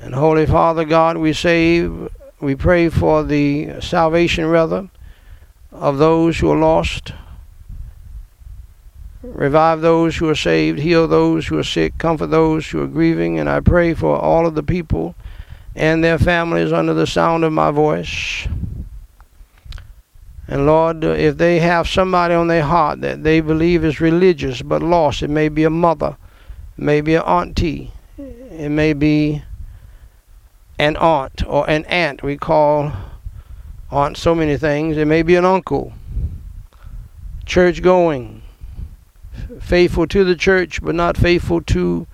And 0.00 0.14
Holy 0.14 0.46
Father 0.46 0.84
God, 0.84 1.16
we 1.16 1.32
save, 1.32 2.08
we 2.40 2.54
pray 2.54 2.88
for 2.88 3.24
the 3.24 3.80
salvation, 3.80 4.46
rather, 4.46 4.88
of 5.72 5.98
those 5.98 6.38
who 6.38 6.50
are 6.50 6.58
lost 6.58 7.12
Revive 9.22 9.80
those 9.80 10.16
who 10.16 10.28
are 10.28 10.34
saved, 10.34 10.78
heal 10.78 11.08
those 11.08 11.48
who 11.48 11.58
are 11.58 11.64
sick, 11.64 11.98
comfort 11.98 12.28
those 12.28 12.68
who 12.68 12.80
are 12.80 12.86
grieving, 12.86 13.38
and 13.38 13.48
I 13.48 13.58
pray 13.58 13.92
for 13.92 14.16
all 14.16 14.46
of 14.46 14.54
the 14.54 14.62
people 14.62 15.16
and 15.74 16.04
their 16.04 16.18
families 16.18 16.72
under 16.72 16.94
the 16.94 17.06
sound 17.06 17.42
of 17.42 17.52
my 17.52 17.72
voice. 17.72 18.46
And 20.46 20.66
Lord, 20.66 21.02
if 21.02 21.36
they 21.36 21.58
have 21.58 21.88
somebody 21.88 22.32
on 22.32 22.46
their 22.46 22.62
heart 22.62 23.00
that 23.00 23.24
they 23.24 23.40
believe 23.40 23.84
is 23.84 24.00
religious 24.00 24.62
but 24.62 24.82
lost, 24.82 25.22
it 25.22 25.30
may 25.30 25.48
be 25.48 25.64
a 25.64 25.70
mother, 25.70 26.16
it 26.76 26.84
may 26.84 27.00
be 27.00 27.16
an 27.16 27.22
auntie, 27.22 27.90
it 28.16 28.70
may 28.70 28.92
be 28.92 29.42
an 30.78 30.96
aunt 30.96 31.42
or 31.46 31.68
an 31.68 31.84
aunt. 31.86 32.22
We 32.22 32.36
call 32.36 32.92
aunt 33.90 34.16
so 34.16 34.34
many 34.34 34.56
things. 34.56 34.96
It 34.96 35.06
may 35.06 35.22
be 35.22 35.34
an 35.34 35.44
uncle, 35.44 35.92
church 37.46 37.82
going, 37.82 38.42
faithful 39.60 40.06
to 40.08 40.24
the 40.24 40.36
church, 40.36 40.82
but 40.82 40.94
not 40.94 41.16
faithful 41.16 41.60
to 41.62 42.06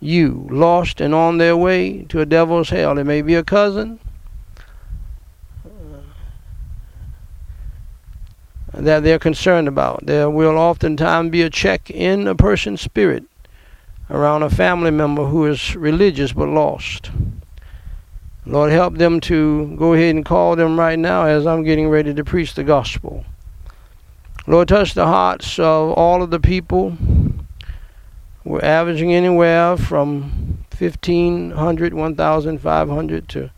you, 0.00 0.48
lost 0.50 1.00
and 1.00 1.14
on 1.14 1.38
their 1.38 1.56
way 1.56 2.02
to 2.04 2.20
a 2.20 2.26
devil's 2.26 2.70
hell. 2.70 2.98
It 2.98 3.04
may 3.04 3.22
be 3.22 3.34
a 3.34 3.44
cousin 3.44 4.00
uh, 8.72 8.80
that 8.80 9.02
they're 9.02 9.18
concerned 9.18 9.68
about. 9.68 10.06
There 10.06 10.30
will 10.30 10.56
oftentimes 10.56 11.30
be 11.30 11.42
a 11.42 11.50
check 11.50 11.90
in 11.90 12.26
a 12.26 12.34
person's 12.34 12.80
spirit 12.80 13.24
around 14.08 14.42
a 14.42 14.50
family 14.50 14.90
member 14.90 15.26
who 15.26 15.46
is 15.46 15.76
religious 15.76 16.32
but 16.32 16.48
lost. 16.48 17.10
Lord, 18.50 18.72
help 18.72 18.96
them 18.96 19.20
to 19.20 19.76
go 19.76 19.92
ahead 19.92 20.16
and 20.16 20.24
call 20.24 20.56
them 20.56 20.76
right 20.76 20.98
now 20.98 21.24
as 21.24 21.46
I'm 21.46 21.62
getting 21.62 21.88
ready 21.88 22.12
to 22.12 22.24
preach 22.24 22.54
the 22.54 22.64
gospel. 22.64 23.24
Lord, 24.44 24.66
touch 24.66 24.94
the 24.94 25.06
hearts 25.06 25.60
of 25.60 25.92
all 25.92 26.20
of 26.20 26.30
the 26.30 26.40
people. 26.40 26.96
We're 28.42 28.64
averaging 28.64 29.14
anywhere 29.14 29.76
from 29.76 30.64
1500, 30.76 31.94
1500 31.94 33.28
to 33.28 33.50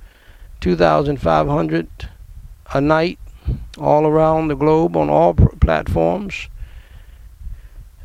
2500 0.61 1.89
a 2.75 2.81
night 2.83 3.19
all 3.79 4.07
around 4.07 4.49
the 4.49 4.57
globe 4.57 4.95
on 4.95 5.09
all 5.09 5.33
platforms. 5.33 6.49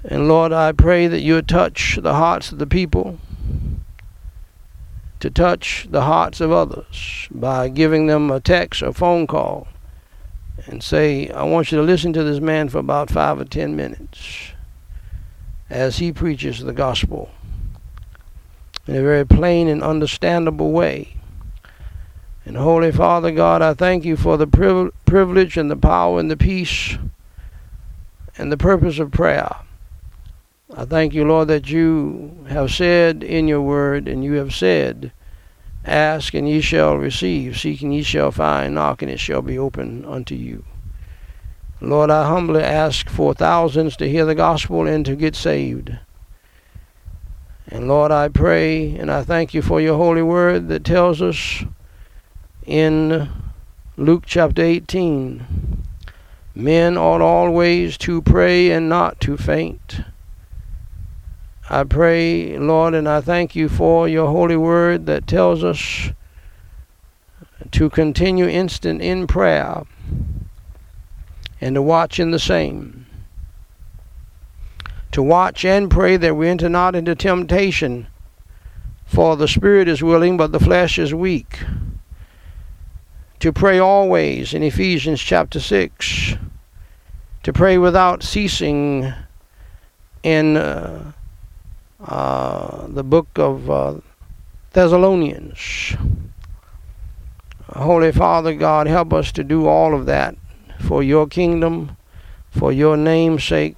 And 0.06 0.30
Lord, 0.30 0.54
I 0.54 0.72
pray 0.72 1.08
that 1.08 1.20
you 1.20 1.42
touch 1.42 2.00
the 2.02 2.14
hearts 2.14 2.54
of 2.54 2.60
the 2.60 2.68
people 2.68 3.20
to 5.20 5.30
touch 5.30 5.88
the 5.90 6.02
hearts 6.02 6.42
of 6.42 6.52
others 6.52 7.28
by 7.32 7.70
giving 7.70 8.08
them 8.08 8.30
a 8.32 8.40
text 8.40 8.84
or 8.84 8.94
phone 8.94 9.28
call 9.28 9.68
and 10.66 10.84
say, 10.84 11.30
I 11.30 11.44
want 11.44 11.72
you 11.72 11.78
to 11.78 11.84
listen 11.84 12.14
to 12.14 12.24
this 12.24 12.40
man 12.40 12.70
for 12.70 12.80
about 12.80 13.10
five 13.10 13.40
or 13.40 13.46
ten 13.46 13.76
minutes 13.76 14.52
as 15.70 15.98
he 15.98 16.12
preaches 16.12 16.64
the 16.64 16.74
gospel 16.74 17.30
in 18.86 18.96
a 18.96 19.02
very 19.02 19.26
plain 19.26 19.68
and 19.68 19.84
understandable 19.84 20.72
way. 20.72 21.18
And 22.46 22.56
Holy 22.56 22.92
Father 22.92 23.32
God, 23.32 23.62
I 23.62 23.74
thank 23.74 24.06
you 24.06 24.16
for 24.16 24.38
the 24.38 24.48
privilege 25.06 25.58
and 25.58 25.70
the 25.70 25.76
power 25.76 26.20
and 26.20 26.32
the 26.32 26.38
peace 26.38 26.98
and 28.38 28.52
the 28.52 28.58
purpose 28.58 29.00
of 29.00 29.12
prayer. 29.12 29.54
I 30.76 30.84
thank 30.84 31.14
you, 31.14 31.24
Lord, 31.24 31.48
that 31.48 31.70
you 31.70 32.46
have 32.50 32.72
said 32.72 33.24
in 33.24 33.48
your 33.48 33.62
word, 33.62 34.08
and 34.10 34.22
you 34.22 34.34
have 34.34 34.54
said, 34.54 35.14
Ask 35.86 36.34
and 36.34 36.50
ye 36.50 36.60
shall 36.60 36.98
receive, 36.98 37.58
seek 37.58 37.82
and 37.82 37.96
ye 37.96 38.04
shall 38.04 38.32
find, 38.32 38.76
knock 38.76 39.02
and 39.02 39.10
it 39.10 39.22
shall 39.22 39.42
be 39.42 39.58
open 39.58 40.04
unto 40.04 40.36
you. 40.36 40.66
Lord, 41.80 42.10
I 42.10 42.28
humbly 42.28 42.62
ask 42.62 43.08
for 43.08 43.34
thousands 43.34 43.96
to 43.98 44.10
hear 44.10 44.26
the 44.26 44.36
gospel 44.36 44.86
and 44.86 45.06
to 45.06 45.16
get 45.16 45.38
saved. 45.38 45.98
And 47.70 47.88
Lord, 47.88 48.12
I 48.12 48.28
pray 48.28 48.94
and 48.96 49.10
I 49.10 49.24
thank 49.24 49.54
you 49.54 49.62
for 49.62 49.80
your 49.80 49.96
holy 49.96 50.22
word 50.22 50.68
that 50.68 50.84
tells 50.84 51.22
us 51.22 51.64
in 52.66 53.30
Luke 53.96 54.24
chapter 54.26 54.64
18 54.64 55.86
men 56.56 56.98
ought 56.98 57.22
always 57.22 57.98
to 58.00 58.22
pray 58.22 58.72
and 58.72 58.90
not 58.90 59.22
to 59.22 59.38
faint. 59.38 60.02
I 61.70 61.84
pray, 61.84 62.58
Lord, 62.58 62.94
and 62.94 63.10
I 63.10 63.20
thank 63.20 63.54
you 63.54 63.68
for 63.68 64.08
your 64.08 64.30
holy 64.30 64.56
word 64.56 65.06
that 65.08 65.28
tells 65.28 65.66
us 65.66 66.12
to 67.72 67.90
continue 67.90 68.48
instant 68.48 69.02
in 69.02 69.28
prayer 69.28 69.84
and 71.60 71.76
to 71.76 71.82
watch 71.82 72.22
in 72.22 72.32
the 72.32 72.40
same. 72.40 73.06
To 75.12 75.22
watch 75.22 75.66
and 75.66 75.92
pray 75.92 76.16
that 76.16 76.36
we 76.36 76.48
enter 76.48 76.70
not 76.70 76.96
into 76.96 77.16
temptation, 77.16 78.08
for 79.06 79.36
the 79.36 79.48
spirit 79.48 79.90
is 79.90 80.02
willing, 80.02 80.38
but 80.38 80.54
the 80.54 80.62
flesh 80.62 80.98
is 80.98 81.14
weak. 81.14 81.60
To 83.42 83.52
pray 83.52 83.78
always 83.78 84.54
in 84.54 84.64
Ephesians 84.64 85.20
chapter 85.20 85.60
6. 85.60 86.36
To 87.44 87.54
pray 87.54 87.78
without 87.78 88.24
ceasing 88.24 89.14
in. 90.24 90.56
Uh, 90.56 91.12
uh, 92.08 92.88
the 92.88 93.04
book 93.04 93.28
of 93.36 93.70
uh, 93.70 93.96
Thessalonians. 94.72 95.96
Holy 97.70 98.12
Father 98.12 98.56
God, 98.56 98.88
help 98.88 99.14
us 99.14 99.32
to 99.34 99.44
do 99.44 99.68
all 99.68 99.94
of 99.94 100.06
that 100.06 100.36
for 100.80 101.04
your 101.04 101.28
kingdom, 101.28 101.98
for 102.50 102.72
your 102.72 102.96
name's 102.96 103.44
sake, 103.44 103.76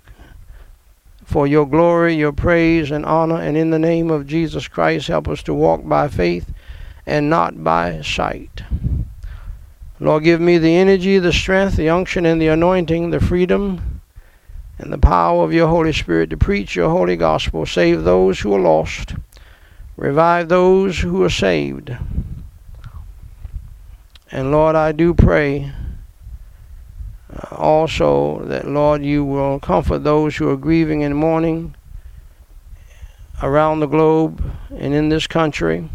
for 1.25 1.47
your 1.47 1.67
glory, 1.67 2.15
your 2.15 2.31
praise, 2.31 2.91
and 2.91 3.05
honor. 3.05 3.41
And 3.41 3.57
in 3.57 3.71
the 3.71 3.79
name 3.79 4.11
of 4.11 4.27
Jesus 4.27 4.67
Christ, 4.67 5.07
help 5.07 5.27
us 5.27 5.41
to 5.43 5.53
walk 5.53 5.87
by 5.87 6.07
faith 6.07 6.53
and 7.05 7.29
not 7.29 7.63
by 7.63 8.01
sight. 8.01 8.63
Lord, 9.99 10.23
give 10.23 10.39
me 10.39 10.57
the 10.57 10.75
energy, 10.75 11.17
the 11.17 11.33
strength, 11.33 11.75
the 11.75 11.89
unction, 11.89 12.25
and 12.25 12.39
the 12.39 12.47
anointing, 12.47 13.09
the 13.09 13.19
freedom 13.19 13.98
and 14.79 14.93
the 14.93 14.97
power 14.97 15.43
of 15.43 15.53
your 15.53 15.67
Holy 15.67 15.91
Spirit 15.91 16.29
to 16.29 16.37
preach 16.37 16.75
your 16.75 16.89
holy 16.89 17.17
gospel, 17.17 17.65
save 17.65 18.03
those 18.05 18.39
who 18.39 18.53
are 18.53 18.59
lost, 18.59 19.13
revive 19.97 20.47
those 20.47 20.99
who 20.99 21.21
are 21.21 21.29
saved. 21.29 21.95
And 24.31 24.51
Lord, 24.51 24.77
I 24.77 24.93
do 24.93 25.13
pray 25.13 25.73
uh, 27.33 27.55
also 27.55 28.39
that, 28.45 28.67
Lord, 28.67 29.03
you 29.03 29.25
will 29.25 29.59
comfort 29.59 29.99
those 29.99 30.37
who 30.37 30.49
are 30.49 30.57
grieving 30.57 31.03
and 31.03 31.15
mourning 31.15 31.75
around 33.43 33.81
the 33.81 33.87
globe 33.87 34.41
and 34.69 34.93
in 34.93 35.09
this 35.09 35.27
country, 35.27 35.89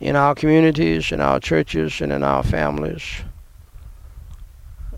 in 0.00 0.16
our 0.16 0.34
communities, 0.34 1.12
in 1.12 1.20
our 1.20 1.38
churches, 1.38 2.00
and 2.00 2.12
in 2.12 2.22
our 2.22 2.42
families 2.42 3.24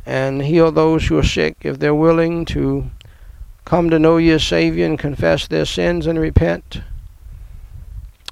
and 0.06 0.42
heal 0.42 0.70
those 0.70 1.08
who 1.08 1.18
are 1.18 1.24
sick 1.24 1.56
if 1.62 1.80
they're 1.80 1.94
willing 1.94 2.44
to 2.46 2.88
come 3.64 3.90
to 3.90 3.98
know 3.98 4.16
you 4.16 4.34
as 4.34 4.44
Savior 4.44 4.86
and 4.86 4.96
confess 4.96 5.48
their 5.48 5.64
sins 5.64 6.06
and 6.06 6.18
repent. 6.18 6.80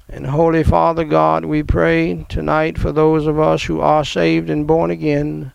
And 0.07 0.27
Holy 0.27 0.63
Father 0.63 1.03
God, 1.03 1.43
we 1.43 1.61
pray 1.61 2.25
tonight 2.29 2.77
for 2.77 2.93
those 2.93 3.27
of 3.27 3.37
us 3.37 3.63
who 3.63 3.81
are 3.81 4.05
saved 4.05 4.49
and 4.49 4.65
born 4.65 4.89
again. 4.89 5.51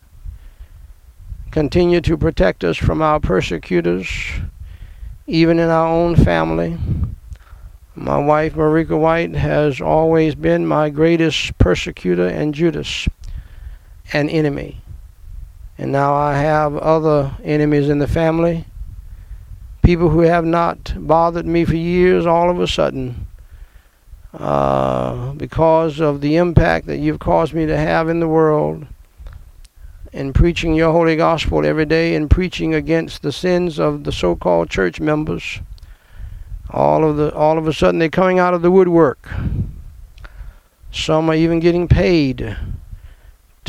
Continue 1.51 2.03
to 2.03 2.19
protect 2.19 2.63
us 2.63 2.77
from 2.77 3.01
our 3.01 3.19
persecutors, 3.19 4.09
even 5.27 5.59
in 5.59 5.71
our 5.71 5.89
own 5.89 6.15
family. 6.15 6.77
My 7.95 8.19
wife, 8.19 8.55
Marika 8.55 8.99
White, 8.99 9.35
has 9.35 9.81
always 9.81 10.35
been 10.35 10.67
my 10.67 10.91
greatest 10.91 11.57
persecutor 11.57 12.29
and 12.29 12.55
Judas, 12.55 13.09
an 14.13 14.29
enemy. 14.29 14.83
And 15.81 15.93
now 15.93 16.13
I 16.13 16.37
have 16.37 16.77
other 16.77 17.35
enemies 17.43 17.89
in 17.89 18.01
the 18.01 18.07
family. 18.07 18.67
People 19.83 20.11
who 20.11 20.21
have 20.21 20.45
not 20.45 20.93
bothered 20.95 21.47
me 21.47 21.65
for 21.65 21.75
years, 21.75 22.27
all 22.27 22.51
of 22.51 22.61
a 22.61 22.67
sudden, 22.67 23.27
uh, 24.35 25.33
because 25.33 25.99
of 25.99 26.21
the 26.21 26.37
impact 26.37 26.87
that 26.87 26.99
you've 26.99 27.19
caused 27.19 27.55
me 27.55 27.65
to 27.65 27.79
have 27.79 28.11
in 28.11 28.21
the 28.21 28.29
world, 28.29 28.87
in 30.13 30.35
preaching 30.35 30.75
your 30.75 30.93
holy 30.93 31.17
gospel 31.17 31.65
every 31.65 31.87
day 31.87 32.15
and 32.15 32.29
preaching 32.29 32.75
against 32.75 33.23
the 33.23 33.33
sins 33.33 33.81
of 33.81 34.05
the 34.05 34.13
so-called 34.13 34.69
church 34.69 35.01
members. 35.01 35.61
All 36.69 37.09
of 37.09 37.17
the 37.17 37.35
all 37.35 37.57
of 37.57 37.67
a 37.67 37.73
sudden 37.73 38.01
they're 38.01 38.11
coming 38.11 38.39
out 38.39 38.53
of 38.53 38.61
the 38.61 38.71
woodwork. 38.71 39.27
Some 40.93 41.31
are 41.31 41.35
even 41.35 41.59
getting 41.59 41.89
paid 41.89 42.55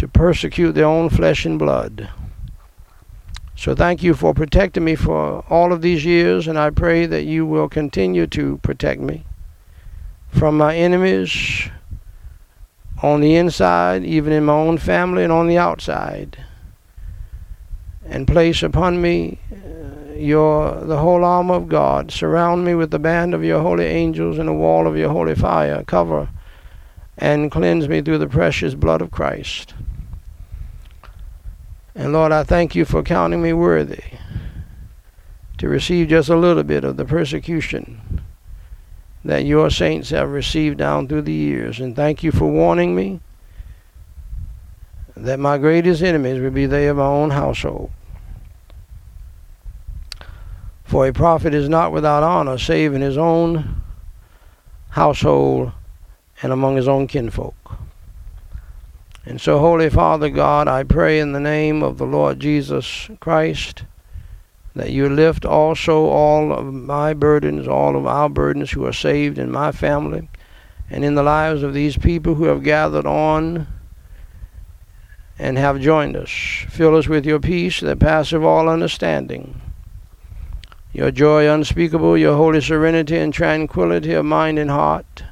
to 0.01 0.07
persecute 0.07 0.71
their 0.71 0.87
own 0.87 1.11
flesh 1.11 1.45
and 1.45 1.59
blood. 1.59 2.09
So 3.55 3.75
thank 3.75 4.01
you 4.01 4.15
for 4.15 4.33
protecting 4.33 4.83
me 4.83 4.95
for 4.95 5.45
all 5.47 5.71
of 5.71 5.83
these 5.83 6.03
years, 6.03 6.47
and 6.47 6.57
I 6.57 6.71
pray 6.71 7.05
that 7.05 7.25
you 7.25 7.45
will 7.45 7.69
continue 7.69 8.25
to 8.25 8.57
protect 8.63 8.99
me 8.99 9.25
from 10.29 10.57
my 10.57 10.75
enemies 10.75 11.69
on 13.03 13.21
the 13.21 13.35
inside, 13.35 14.03
even 14.03 14.33
in 14.33 14.45
my 14.45 14.53
own 14.53 14.79
family, 14.79 15.23
and 15.23 15.31
on 15.31 15.45
the 15.45 15.59
outside. 15.59 16.45
And 18.03 18.27
place 18.27 18.63
upon 18.63 19.03
me 19.03 19.37
uh, 19.53 20.13
your 20.13 20.83
the 20.83 20.97
whole 20.97 21.23
armor 21.23 21.53
of 21.53 21.69
God. 21.69 22.09
Surround 22.09 22.65
me 22.65 22.73
with 22.73 22.89
the 22.89 22.97
band 22.97 23.35
of 23.35 23.43
your 23.43 23.61
holy 23.61 23.85
angels 23.85 24.39
and 24.39 24.47
the 24.49 24.53
wall 24.53 24.87
of 24.87 24.97
your 24.97 25.09
holy 25.09 25.35
fire. 25.35 25.83
Cover 25.83 26.27
and 27.19 27.51
cleanse 27.51 27.87
me 27.87 28.01
through 28.01 28.17
the 28.17 28.25
precious 28.25 28.73
blood 28.73 29.03
of 29.03 29.11
Christ. 29.11 29.75
And 32.01 32.13
Lord, 32.13 32.31
I 32.31 32.43
thank 32.43 32.73
you 32.73 32.83
for 32.83 33.03
counting 33.03 33.43
me 33.43 33.53
worthy 33.53 34.01
to 35.59 35.69
receive 35.69 36.07
just 36.07 36.29
a 36.29 36.35
little 36.35 36.63
bit 36.63 36.83
of 36.83 36.97
the 36.97 37.05
persecution 37.05 38.21
that 39.23 39.45
your 39.45 39.69
saints 39.69 40.09
have 40.09 40.31
received 40.31 40.79
down 40.79 41.07
through 41.07 41.21
the 41.21 41.31
years. 41.31 41.79
And 41.79 41.95
thank 41.95 42.23
you 42.23 42.31
for 42.31 42.47
warning 42.47 42.95
me 42.95 43.19
that 45.15 45.39
my 45.39 45.59
greatest 45.59 46.01
enemies 46.01 46.41
will 46.41 46.49
be 46.49 46.65
they 46.65 46.87
of 46.87 46.97
my 46.97 47.05
own 47.05 47.29
household. 47.29 47.91
For 50.83 51.05
a 51.05 51.13
prophet 51.13 51.53
is 51.53 51.69
not 51.69 51.91
without 51.91 52.23
honor 52.23 52.57
save 52.57 52.95
in 52.95 53.01
his 53.01 53.15
own 53.19 53.83
household 54.89 55.71
and 56.41 56.51
among 56.51 56.77
his 56.77 56.87
own 56.87 57.05
kinfolk. 57.05 57.77
And 59.25 59.39
so, 59.39 59.59
Holy 59.59 59.89
Father 59.89 60.29
God, 60.29 60.67
I 60.67 60.83
pray 60.83 61.19
in 61.19 61.31
the 61.31 61.39
name 61.39 61.83
of 61.83 61.97
the 61.97 62.05
Lord 62.05 62.39
Jesus 62.39 63.09
Christ 63.19 63.83
that 64.75 64.89
you 64.89 65.07
lift 65.09 65.45
also 65.45 66.05
all 66.05 66.51
of 66.51 66.73
my 66.73 67.13
burdens, 67.13 67.67
all 67.67 67.95
of 67.95 68.07
our 68.07 68.29
burdens 68.29 68.71
who 68.71 68.85
are 68.85 68.93
saved 68.93 69.37
in 69.37 69.51
my 69.51 69.71
family 69.71 70.27
and 70.89 71.05
in 71.05 71.15
the 71.15 71.23
lives 71.23 71.61
of 71.61 71.73
these 71.73 71.97
people 71.97 72.35
who 72.35 72.45
have 72.45 72.63
gathered 72.63 73.05
on 73.05 73.67
and 75.37 75.57
have 75.57 75.81
joined 75.81 76.15
us. 76.15 76.29
Fill 76.69 76.95
us 76.95 77.07
with 77.07 77.25
your 77.25 77.39
peace 77.39 77.79
that 77.81 77.99
passeth 77.99 78.41
all 78.41 78.69
understanding, 78.69 79.61
your 80.93 81.11
joy 81.11 81.47
unspeakable, 81.47 82.17
your 82.17 82.35
holy 82.35 82.61
serenity 82.61 83.17
and 83.17 83.33
tranquility 83.33 84.13
of 84.13 84.25
mind 84.25 84.57
and 84.57 84.71
heart 84.71 85.23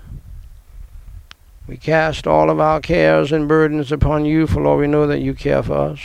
We 1.70 1.78
cast 1.78 2.26
all 2.26 2.50
of 2.50 2.60
our 2.60 2.82
cares 2.82 3.32
and 3.32 3.48
burdens 3.48 3.92
upon 3.92 4.26
you, 4.26 4.48
for 4.48 4.60
Lord, 4.60 4.80
we 4.80 4.88
know 4.88 5.06
that 5.06 5.22
you 5.22 5.36
care 5.36 5.62
for 5.62 5.76
us. 5.76 6.00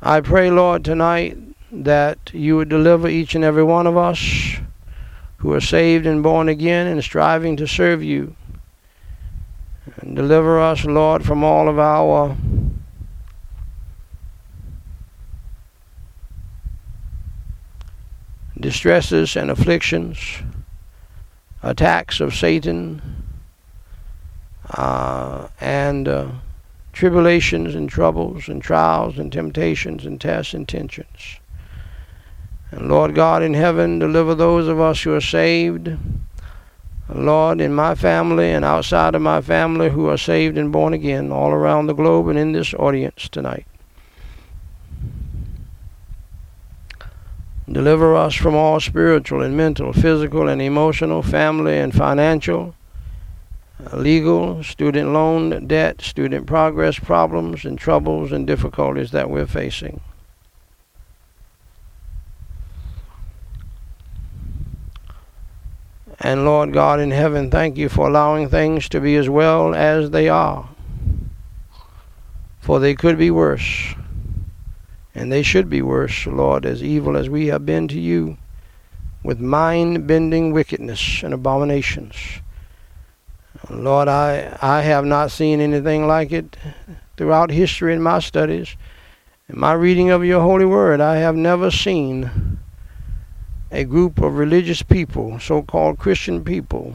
I 0.00 0.20
pray, 0.20 0.48
Lord, 0.48 0.84
tonight 0.84 1.36
that 1.72 2.30
you 2.32 2.54
would 2.54 2.68
deliver 2.68 3.08
each 3.08 3.34
and 3.34 3.42
every 3.42 3.64
one 3.64 3.88
of 3.88 3.96
us 3.96 4.58
who 5.38 5.52
are 5.52 5.60
saved 5.60 6.06
and 6.06 6.22
born 6.22 6.48
again 6.48 6.86
and 6.86 7.02
striving 7.02 7.56
to 7.56 7.66
serve 7.66 8.00
you. 8.00 8.36
And 9.96 10.14
deliver 10.14 10.60
us, 10.60 10.84
Lord, 10.84 11.24
from 11.24 11.42
all 11.42 11.68
of 11.68 11.76
our 11.76 12.36
distresses 18.56 19.34
and 19.34 19.50
afflictions, 19.50 20.44
attacks 21.60 22.20
of 22.20 22.36
Satan, 22.36 23.23
uh, 24.70 25.48
and 25.60 26.08
uh, 26.08 26.28
tribulations 26.92 27.74
and 27.74 27.88
troubles 27.88 28.48
and 28.48 28.62
trials 28.62 29.18
and 29.18 29.32
temptations 29.32 30.06
and 30.06 30.20
tests 30.20 30.54
and 30.54 30.68
tensions. 30.68 31.38
And 32.70 32.88
Lord 32.88 33.14
God 33.14 33.42
in 33.42 33.54
heaven, 33.54 33.98
deliver 33.98 34.34
those 34.34 34.68
of 34.68 34.80
us 34.80 35.02
who 35.02 35.14
are 35.14 35.20
saved. 35.20 35.96
Lord, 37.08 37.60
in 37.60 37.74
my 37.74 37.94
family 37.94 38.50
and 38.50 38.64
outside 38.64 39.14
of 39.14 39.20
my 39.20 39.42
family 39.42 39.90
who 39.90 40.08
are 40.08 40.16
saved 40.16 40.56
and 40.56 40.72
born 40.72 40.94
again 40.94 41.30
all 41.30 41.50
around 41.50 41.86
the 41.86 41.92
globe 41.92 42.28
and 42.28 42.38
in 42.38 42.52
this 42.52 42.72
audience 42.74 43.28
tonight. 43.28 43.66
Deliver 47.70 48.14
us 48.14 48.34
from 48.34 48.54
all 48.54 48.80
spiritual 48.80 49.42
and 49.42 49.56
mental, 49.56 49.92
physical 49.92 50.48
and 50.48 50.60
emotional, 50.60 51.22
family 51.22 51.78
and 51.78 51.94
financial, 51.94 52.74
Uh, 53.82 53.96
legal, 53.96 54.62
student 54.62 55.12
loan 55.12 55.66
debt, 55.66 56.00
student 56.00 56.46
progress 56.46 56.98
problems 56.98 57.64
and 57.64 57.76
troubles 57.76 58.30
and 58.30 58.46
difficulties 58.46 59.10
that 59.10 59.28
we're 59.28 59.46
facing. 59.46 60.00
And 66.20 66.44
Lord 66.44 66.72
God 66.72 67.00
in 67.00 67.10
heaven, 67.10 67.50
thank 67.50 67.76
you 67.76 67.88
for 67.88 68.08
allowing 68.08 68.48
things 68.48 68.88
to 68.90 69.00
be 69.00 69.16
as 69.16 69.28
well 69.28 69.74
as 69.74 70.10
they 70.10 70.28
are. 70.28 70.68
For 72.60 72.78
they 72.78 72.94
could 72.94 73.18
be 73.18 73.30
worse. 73.30 73.94
And 75.14 75.30
they 75.30 75.42
should 75.42 75.68
be 75.68 75.82
worse, 75.82 76.26
Lord, 76.26 76.64
as 76.64 76.82
evil 76.82 77.16
as 77.16 77.28
we 77.28 77.48
have 77.48 77.66
been 77.66 77.88
to 77.88 78.00
you, 78.00 78.38
with 79.22 79.40
mind 79.40 80.06
bending 80.06 80.52
wickedness 80.52 81.22
and 81.22 81.34
abominations. 81.34 82.16
Lord, 83.70 84.08
I, 84.08 84.56
I 84.60 84.82
have 84.82 85.04
not 85.04 85.30
seen 85.30 85.60
anything 85.60 86.06
like 86.06 86.32
it 86.32 86.56
throughout 87.16 87.50
history 87.50 87.94
in 87.94 88.02
my 88.02 88.18
studies. 88.18 88.76
In 89.48 89.58
my 89.58 89.72
reading 89.72 90.10
of 90.10 90.24
your 90.24 90.40
holy 90.40 90.64
word, 90.64 91.00
I 91.00 91.16
have 91.16 91.36
never 91.36 91.70
seen 91.70 92.58
a 93.70 93.84
group 93.84 94.20
of 94.20 94.36
religious 94.36 94.82
people, 94.82 95.38
so 95.40 95.62
called 95.62 95.98
Christian 95.98 96.44
people, 96.44 96.94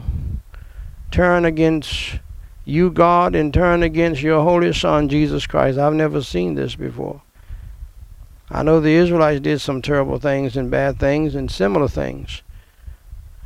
turn 1.10 1.44
against 1.44 2.18
you, 2.64 2.90
God, 2.90 3.34
and 3.34 3.52
turn 3.52 3.82
against 3.82 4.22
your 4.22 4.42
holy 4.42 4.72
Son, 4.72 5.08
Jesus 5.08 5.46
Christ. 5.46 5.78
I've 5.78 5.94
never 5.94 6.22
seen 6.22 6.54
this 6.54 6.74
before. 6.74 7.22
I 8.50 8.62
know 8.62 8.80
the 8.80 8.94
Israelites 8.94 9.40
did 9.40 9.60
some 9.60 9.82
terrible 9.82 10.18
things 10.18 10.56
and 10.56 10.70
bad 10.70 10.98
things 10.98 11.34
and 11.34 11.50
similar 11.50 11.88
things. 11.88 12.42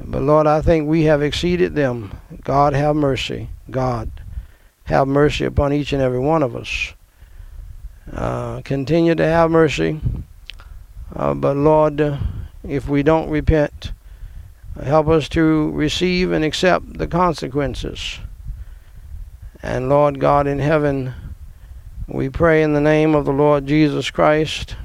But 0.00 0.22
Lord, 0.22 0.46
I 0.46 0.60
think 0.60 0.88
we 0.88 1.04
have 1.04 1.22
exceeded 1.22 1.74
them. 1.74 2.18
God 2.42 2.74
have 2.74 2.96
mercy. 2.96 3.48
God 3.70 4.10
have 4.84 5.08
mercy 5.08 5.44
upon 5.44 5.72
each 5.72 5.92
and 5.92 6.02
every 6.02 6.18
one 6.18 6.42
of 6.42 6.56
us. 6.56 6.92
Uh, 8.12 8.60
continue 8.62 9.14
to 9.14 9.24
have 9.24 9.50
mercy. 9.50 10.00
Uh, 11.14 11.32
but 11.34 11.56
Lord, 11.56 12.18
if 12.62 12.88
we 12.88 13.02
don't 13.02 13.30
repent, 13.30 13.92
help 14.82 15.08
us 15.08 15.28
to 15.30 15.70
receive 15.70 16.32
and 16.32 16.44
accept 16.44 16.98
the 16.98 17.06
consequences. 17.06 18.18
And 19.62 19.88
Lord 19.88 20.20
God 20.20 20.46
in 20.46 20.58
heaven, 20.58 21.14
we 22.06 22.28
pray 22.28 22.62
in 22.62 22.74
the 22.74 22.80
name 22.80 23.14
of 23.14 23.24
the 23.24 23.32
Lord 23.32 23.66
Jesus 23.66 24.10
Christ 24.10 24.76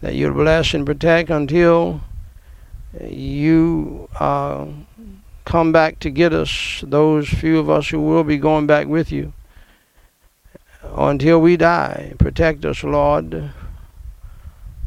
that 0.00 0.14
you'll 0.14 0.34
bless 0.34 0.74
and 0.74 0.86
protect 0.86 1.30
until 1.30 2.02
you 3.00 4.08
uh, 4.18 4.66
come 5.44 5.72
back 5.72 5.98
to 6.00 6.10
get 6.10 6.32
us, 6.32 6.84
those 6.86 7.28
few 7.28 7.58
of 7.58 7.70
us 7.70 7.88
who 7.88 8.00
will 8.00 8.24
be 8.24 8.38
going 8.38 8.66
back 8.66 8.86
with 8.86 9.10
you. 9.10 9.32
Until 10.82 11.40
we 11.40 11.56
die, 11.56 12.14
protect 12.18 12.64
us, 12.64 12.82
Lord, 12.82 13.50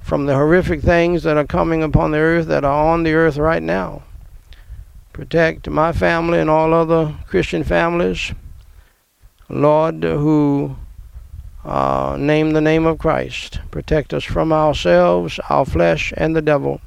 from 0.01 0.25
the 0.25 0.35
horrific 0.35 0.81
things 0.81 1.23
that 1.23 1.37
are 1.37 1.45
coming 1.45 1.81
upon 1.81 2.11
the 2.11 2.19
earth, 2.19 2.47
that 2.47 2.63
are 2.63 2.93
on 2.93 3.03
the 3.03 3.13
earth 3.13 3.37
right 3.37 3.63
now. 3.63 4.03
Protect 5.13 5.69
my 5.69 5.93
family 5.93 6.39
and 6.39 6.49
all 6.49 6.73
other 6.73 7.15
Christian 7.27 7.63
families, 7.63 8.33
Lord, 9.47 10.03
who 10.03 10.75
uh, 11.63 12.17
name 12.19 12.51
the 12.51 12.61
name 12.61 12.85
of 12.85 12.99
Christ. 12.99 13.59
Protect 13.71 14.13
us 14.13 14.23
from 14.23 14.51
ourselves, 14.51 15.39
our 15.49 15.65
flesh, 15.65 16.13
and 16.17 16.35
the 16.35 16.41
devil, 16.41 16.81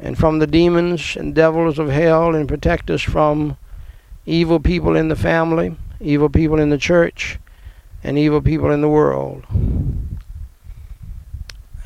and 0.00 0.16
from 0.18 0.38
the 0.38 0.46
demons 0.46 1.16
and 1.16 1.34
devils 1.34 1.78
of 1.78 1.88
hell, 1.88 2.34
and 2.34 2.48
protect 2.48 2.90
us 2.90 3.02
from 3.02 3.56
evil 4.26 4.58
people 4.58 4.96
in 4.96 5.08
the 5.08 5.16
family, 5.16 5.76
evil 6.00 6.28
people 6.28 6.58
in 6.58 6.70
the 6.70 6.78
church, 6.78 7.38
and 8.02 8.18
evil 8.18 8.40
people 8.40 8.70
in 8.70 8.80
the 8.80 8.88
world. 8.88 9.44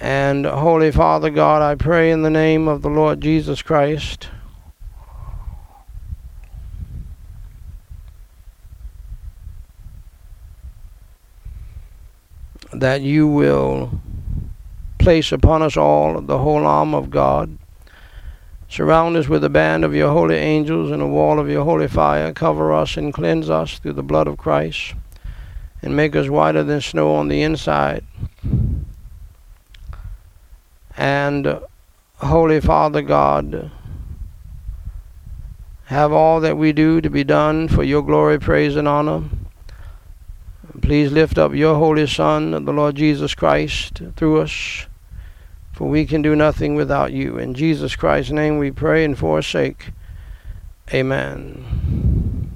And 0.00 0.44
Holy 0.44 0.90
Father 0.90 1.30
God, 1.30 1.62
I 1.62 1.74
pray 1.74 2.10
in 2.10 2.22
the 2.22 2.30
name 2.30 2.68
of 2.68 2.82
the 2.82 2.90
Lord 2.90 3.20
Jesus 3.20 3.62
Christ 3.62 4.28
that 12.72 13.00
you 13.02 13.26
will 13.26 14.00
place 14.98 15.32
upon 15.32 15.62
us 15.62 15.76
all 15.76 16.20
the 16.20 16.38
whole 16.38 16.66
arm 16.66 16.94
of 16.94 17.10
God. 17.10 17.56
Surround 18.74 19.16
us 19.16 19.28
with 19.28 19.44
a 19.44 19.48
band 19.48 19.84
of 19.84 19.94
your 19.94 20.10
holy 20.10 20.34
angels 20.34 20.90
and 20.90 21.00
a 21.00 21.06
wall 21.06 21.38
of 21.38 21.48
your 21.48 21.62
holy 21.62 21.86
fire. 21.86 22.32
Cover 22.32 22.72
us 22.72 22.96
and 22.96 23.14
cleanse 23.14 23.48
us 23.48 23.78
through 23.78 23.92
the 23.92 24.02
blood 24.02 24.26
of 24.26 24.36
Christ 24.36 24.94
and 25.80 25.94
make 25.94 26.16
us 26.16 26.28
whiter 26.28 26.64
than 26.64 26.80
snow 26.80 27.14
on 27.14 27.28
the 27.28 27.40
inside. 27.40 28.04
And 30.96 31.60
Holy 32.16 32.60
Father 32.60 33.00
God, 33.00 33.70
have 35.84 36.10
all 36.10 36.40
that 36.40 36.56
we 36.56 36.72
do 36.72 37.00
to 37.00 37.08
be 37.08 37.22
done 37.22 37.68
for 37.68 37.84
your 37.84 38.02
glory, 38.02 38.40
praise, 38.40 38.74
and 38.74 38.88
honor. 38.88 39.22
Please 40.82 41.12
lift 41.12 41.38
up 41.38 41.54
your 41.54 41.76
Holy 41.76 42.08
Son, 42.08 42.50
the 42.64 42.72
Lord 42.72 42.96
Jesus 42.96 43.36
Christ, 43.36 44.02
through 44.16 44.40
us, 44.40 44.88
for 45.74 45.88
we 45.88 46.06
can 46.06 46.22
do 46.22 46.36
nothing 46.36 46.76
without 46.76 47.12
you. 47.12 47.36
In 47.36 47.52
Jesus 47.52 47.96
Christ's 47.96 48.30
name 48.30 48.58
we 48.58 48.70
pray 48.70 49.04
and 49.04 49.18
forsake. 49.18 49.90
Amen. 50.92 52.54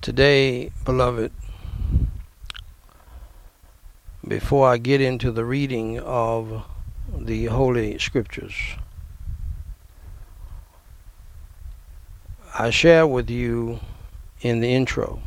Today, 0.00 0.70
beloved, 0.84 1.32
before 4.26 4.68
I 4.68 4.78
get 4.78 5.00
into 5.00 5.32
the 5.32 5.44
reading 5.44 5.98
of 5.98 6.64
the 7.12 7.46
Holy 7.46 7.98
Scriptures, 7.98 8.54
I 12.56 12.70
share 12.70 13.06
with 13.06 13.28
you 13.28 13.80
in 14.40 14.60
the 14.60 14.72
intro. 14.72 15.20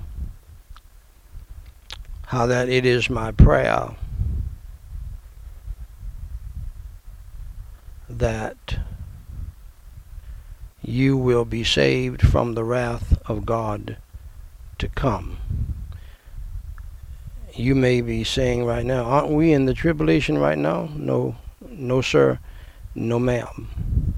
How 2.27 2.45
that 2.45 2.69
it 2.69 2.85
is 2.85 3.09
my 3.09 3.31
prayer 3.31 3.89
that 8.17 8.79
you 10.81 11.17
will 11.17 11.45
be 11.45 11.63
saved 11.63 12.21
from 12.21 12.53
the 12.53 12.63
wrath 12.63 13.17
of 13.25 13.45
God 13.45 13.97
to 14.77 14.87
come. 14.89 15.37
You 17.53 17.73
may 17.73 18.01
be 18.01 18.23
saying 18.23 18.65
right 18.65 18.85
now, 18.85 19.05
aren't 19.05 19.31
we 19.31 19.53
in 19.53 19.65
the 19.65 19.73
tribulation 19.73 20.37
right 20.37 20.57
now? 20.57 20.89
No, 20.95 21.35
no, 21.69 22.01
sir, 22.01 22.39
no, 22.93 23.17
ma'am. 23.17 24.15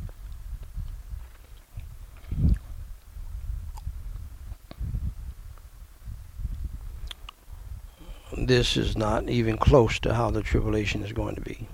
this 8.38 8.78
is 8.78 8.96
not 8.96 9.30
even 9.30 9.58
close 9.58 10.00
to 10.00 10.14
how 10.14 10.30
the 10.32 10.42
tribulation 10.42 11.04
is 11.04 11.12
going 11.12 11.36
to 11.36 11.42
be. 11.42 11.68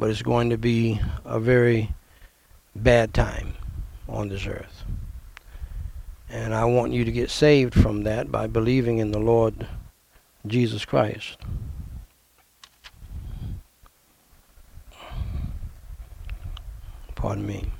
But 0.00 0.08
it's 0.08 0.22
going 0.22 0.48
to 0.48 0.56
be 0.56 0.98
a 1.26 1.38
very 1.38 1.92
bad 2.74 3.12
time 3.12 3.52
on 4.08 4.30
this 4.30 4.46
earth. 4.46 4.82
And 6.30 6.54
I 6.54 6.64
want 6.64 6.94
you 6.94 7.04
to 7.04 7.12
get 7.12 7.28
saved 7.28 7.74
from 7.74 8.04
that 8.04 8.32
by 8.32 8.46
believing 8.46 8.96
in 8.96 9.10
the 9.10 9.18
Lord 9.18 9.66
Jesus 10.46 10.86
Christ. 10.86 11.36
Pardon 17.14 17.46
me. 17.46 17.70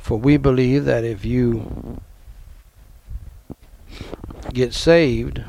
For 0.00 0.18
we 0.18 0.36
believe 0.36 0.84
that 0.86 1.04
if 1.04 1.24
you 1.24 2.00
get 4.52 4.74
saved, 4.74 5.44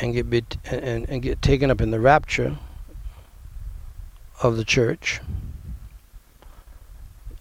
and 0.00 0.14
get 0.14 0.30
bit, 0.30 0.56
and, 0.64 1.08
and 1.08 1.22
get 1.22 1.42
taken 1.42 1.70
up 1.70 1.80
in 1.80 1.90
the 1.90 2.00
rapture 2.00 2.56
of 4.42 4.56
the 4.56 4.64
church, 4.64 5.20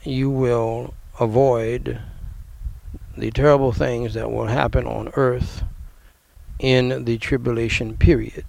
you 0.03 0.29
will 0.29 0.93
avoid 1.19 1.99
the 3.17 3.31
terrible 3.31 3.71
things 3.71 4.13
that 4.13 4.31
will 4.31 4.47
happen 4.47 4.85
on 4.85 5.09
earth 5.15 5.63
in 6.59 7.05
the 7.05 7.17
tribulation 7.17 7.95
period. 7.97 8.45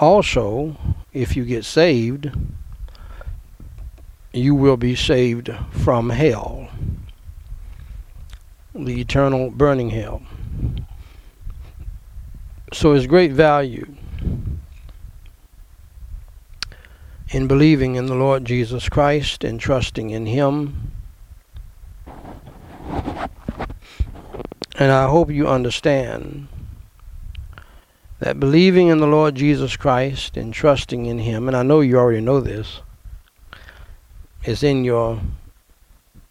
Also, 0.00 0.76
if 1.12 1.36
you 1.36 1.44
get 1.44 1.64
saved, 1.64 2.30
you 4.32 4.54
will 4.54 4.76
be 4.76 4.94
saved 4.94 5.50
from 5.70 6.10
hell, 6.10 6.68
the 8.74 9.00
eternal 9.00 9.50
burning 9.50 9.90
hell. 9.90 10.22
So 12.72 12.92
it's 12.92 13.06
great 13.06 13.32
value 13.32 13.86
in 17.30 17.46
believing 17.46 17.94
in 17.94 18.06
the 18.06 18.14
Lord 18.14 18.44
Jesus 18.44 18.88
Christ 18.88 19.44
and 19.44 19.60
trusting 19.60 20.10
in 20.10 20.26
Him. 20.26 20.92
And 24.78 24.90
I 24.90 25.08
hope 25.08 25.30
you 25.30 25.46
understand 25.46 26.48
that 28.18 28.40
believing 28.40 28.88
in 28.88 28.98
the 28.98 29.06
Lord 29.06 29.34
Jesus 29.34 29.76
Christ 29.76 30.36
and 30.36 30.52
trusting 30.52 31.06
in 31.06 31.18
Him, 31.18 31.48
and 31.48 31.56
I 31.56 31.62
know 31.62 31.80
you 31.80 31.98
already 31.98 32.20
know 32.20 32.40
this, 32.40 32.80
is 34.44 34.62
in 34.62 34.84
your 34.84 35.20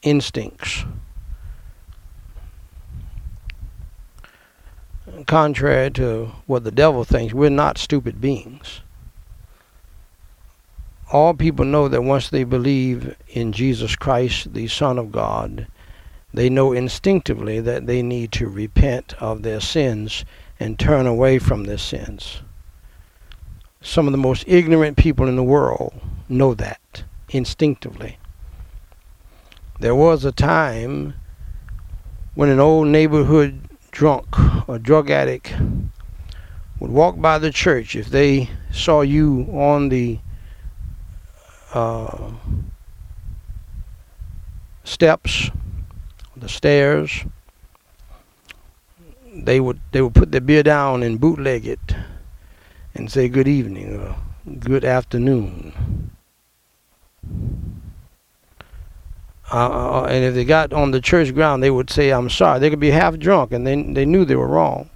instincts. 0.01 0.83
Contrary 5.25 5.91
to 5.91 6.31
what 6.45 6.63
the 6.63 6.71
devil 6.71 7.03
thinks, 7.03 7.33
we're 7.33 7.49
not 7.49 7.77
stupid 7.77 8.19
beings. 8.21 8.81
All 11.11 11.33
people 11.33 11.65
know 11.65 11.87
that 11.87 12.03
once 12.03 12.29
they 12.29 12.43
believe 12.43 13.15
in 13.29 13.51
Jesus 13.51 13.95
Christ, 13.95 14.53
the 14.53 14.67
Son 14.67 14.99
of 14.99 15.11
God, 15.11 15.67
they 16.33 16.49
know 16.49 16.71
instinctively 16.71 17.59
that 17.59 17.87
they 17.87 18.03
need 18.03 18.31
to 18.33 18.47
repent 18.47 19.15
of 19.19 19.41
their 19.41 19.59
sins 19.59 20.23
and 20.59 20.77
turn 20.77 21.07
away 21.07 21.39
from 21.39 21.63
their 21.63 21.77
sins. 21.77 22.41
Some 23.81 24.07
of 24.07 24.11
the 24.11 24.17
most 24.17 24.43
ignorant 24.45 24.97
people 24.97 25.27
in 25.27 25.35
the 25.35 25.43
world 25.43 25.93
know 26.27 26.53
that 26.53 27.03
instinctively. 27.29 28.17
There 29.79 29.95
was 29.95 30.25
a 30.25 30.31
time 30.31 31.15
when 32.35 32.49
an 32.49 32.59
old 32.59 32.87
neighborhood 32.89 33.68
drunk 33.91 34.27
or 34.67 34.79
drug 34.79 35.09
addict 35.09 35.53
would 36.79 36.91
walk 36.91 37.19
by 37.19 37.37
the 37.37 37.51
church 37.51 37.95
if 37.95 38.07
they 38.09 38.49
saw 38.71 39.01
you 39.01 39.47
on 39.51 39.89
the 39.89 40.19
uh, 41.73 42.31
steps, 44.83 45.51
the 46.35 46.49
stairs, 46.49 47.25
they 49.33 49.59
would 49.59 49.79
they 49.91 50.01
would 50.01 50.15
put 50.15 50.31
their 50.31 50.41
beer 50.41 50.63
down 50.63 51.03
and 51.03 51.19
bootleg 51.19 51.65
it 51.65 51.95
and 52.95 53.11
say 53.11 53.29
good 53.29 53.47
evening 53.47 53.95
or 53.95 54.15
good 54.59 54.83
afternoon. 54.83 56.09
Uh, 59.51 60.01
uh, 60.01 60.07
and 60.09 60.23
if 60.23 60.35
they 60.35 60.45
got 60.45 60.73
on 60.73 60.91
the 60.91 61.01
church 61.01 61.33
ground, 61.33 61.63
they 61.63 61.71
would 61.71 61.89
say, 61.89 62.11
"I'm 62.11 62.29
sorry." 62.29 62.59
They 62.59 62.69
could 62.69 62.79
be 62.79 62.91
half 62.91 63.17
drunk, 63.17 63.51
and 63.51 63.65
they 63.65 63.81
they 63.81 64.05
knew 64.05 64.23
they 64.25 64.35
were 64.35 64.47
wrong. 64.47 64.89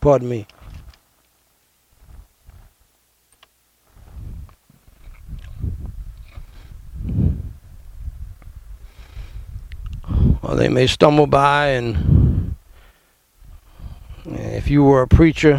Pardon 0.00 0.28
me. 0.28 0.46
Well, 10.42 10.56
they 10.56 10.68
may 10.68 10.86
stumble 10.86 11.26
by, 11.26 11.68
and 11.68 12.54
if 14.26 14.68
you 14.68 14.82
were 14.82 15.02
a 15.02 15.08
preacher 15.08 15.58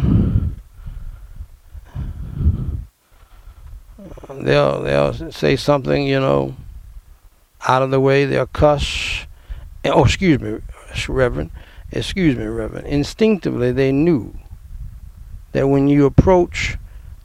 they'll 4.46 4.82
they'll 4.82 5.32
say 5.32 5.56
something, 5.56 6.06
you 6.06 6.20
know, 6.20 6.54
out 7.66 7.82
of 7.82 7.90
the 7.90 8.00
way. 8.00 8.24
They'll 8.24 8.46
cuss. 8.46 9.26
Oh, 9.84 10.04
excuse 10.04 10.40
me, 10.40 10.58
Reverend. 11.08 11.50
Excuse 11.92 12.36
me, 12.36 12.44
Reverend. 12.44 12.86
Instinctively, 12.86 13.72
they 13.72 13.92
knew 13.92 14.34
that 15.52 15.68
when 15.68 15.88
you 15.88 16.06
approach 16.06 16.78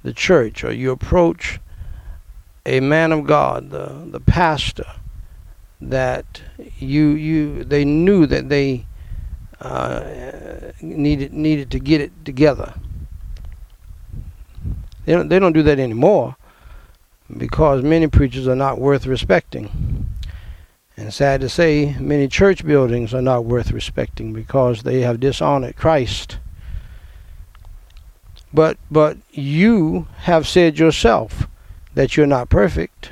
the 0.03 0.13
church 0.13 0.63
or 0.63 0.71
you 0.71 0.91
approach 0.91 1.59
a 2.65 2.79
man 2.79 3.11
of 3.11 3.25
God, 3.25 3.69
the 3.69 4.07
the 4.09 4.19
pastor, 4.19 4.91
that 5.79 6.41
you 6.79 7.09
you 7.09 7.63
they 7.63 7.85
knew 7.85 8.25
that 8.25 8.49
they 8.49 8.85
uh, 9.59 10.03
needed 10.81 11.33
needed 11.33 11.69
to 11.69 11.79
get 11.79 12.01
it 12.01 12.25
together. 12.25 12.73
They 15.05 15.13
don't 15.13 15.29
they 15.29 15.37
don't 15.37 15.53
do 15.53 15.63
that 15.63 15.79
anymore 15.79 16.35
because 17.37 17.83
many 17.83 18.07
preachers 18.07 18.47
are 18.47 18.55
not 18.55 18.79
worth 18.79 19.05
respecting. 19.05 20.07
And 20.97 21.13
sad 21.13 21.41
to 21.41 21.49
say, 21.49 21.95
many 21.99 22.27
church 22.27 22.65
buildings 22.65 23.13
are 23.13 23.21
not 23.21 23.45
worth 23.45 23.71
respecting 23.71 24.33
because 24.33 24.83
they 24.83 25.01
have 25.01 25.19
dishonored 25.19 25.75
Christ. 25.75 26.37
But 28.53 28.77
but 28.89 29.17
you 29.31 30.07
have 30.19 30.47
said 30.47 30.77
yourself 30.77 31.47
that 31.93 32.17
you're 32.17 32.27
not 32.27 32.49
perfect. 32.49 33.11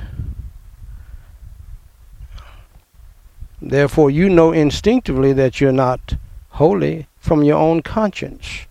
Therefore 3.62 4.10
you 4.10 4.28
know 4.28 4.52
instinctively 4.52 5.32
that 5.32 5.60
you're 5.60 5.72
not 5.72 6.16
holy 6.50 7.06
from 7.18 7.42
your 7.42 7.58
own 7.58 7.82
conscience. 7.82 8.66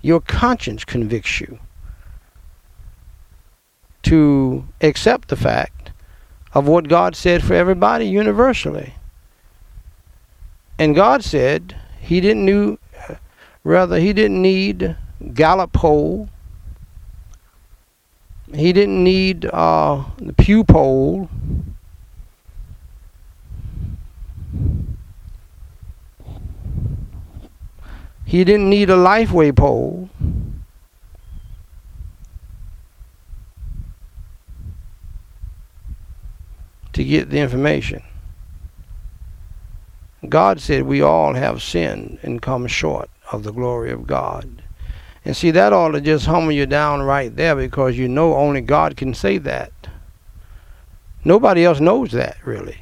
Your 0.00 0.20
conscience 0.20 0.84
convicts 0.84 1.40
you 1.40 1.58
to 4.06 4.64
accept 4.80 5.28
the 5.28 5.36
fact 5.36 5.90
of 6.54 6.68
what 6.68 6.88
God 6.88 7.16
said 7.16 7.42
for 7.42 7.54
everybody 7.54 8.06
universally. 8.06 8.94
And 10.78 10.94
God 10.94 11.24
said 11.24 11.76
he 12.00 12.20
didn't 12.20 12.44
knew 12.44 12.78
rather 13.64 13.98
he 13.98 14.12
didn't 14.12 14.40
need 14.40 14.96
Gallup 15.34 15.72
poll. 15.72 16.28
He 18.54 18.72
didn't 18.72 19.02
need 19.02 19.44
uh, 19.46 20.04
the 20.18 20.32
Pew 20.32 20.62
poll. 20.62 21.28
He 28.24 28.44
didn't 28.44 28.70
need 28.70 28.88
a 28.88 28.96
Lifeway 28.96 29.54
poll. 29.54 30.10
To 36.96 37.04
get 37.04 37.28
the 37.28 37.38
information. 37.38 38.02
God 40.26 40.60
said 40.60 40.84
we 40.84 41.02
all 41.02 41.34
have 41.34 41.62
sinned 41.62 42.18
and 42.22 42.40
come 42.40 42.66
short 42.66 43.10
of 43.30 43.42
the 43.42 43.52
glory 43.52 43.92
of 43.92 44.06
God. 44.06 44.62
And 45.22 45.36
see, 45.36 45.50
that 45.50 45.74
ought 45.74 45.90
to 45.90 46.00
just 46.00 46.24
humble 46.24 46.52
you 46.52 46.64
down 46.64 47.02
right 47.02 47.34
there 47.36 47.54
because 47.54 47.98
you 47.98 48.08
know 48.08 48.34
only 48.34 48.62
God 48.62 48.96
can 48.96 49.12
say 49.12 49.36
that. 49.38 49.72
Nobody 51.22 51.66
else 51.66 51.80
knows 51.80 52.12
that, 52.12 52.38
really, 52.46 52.78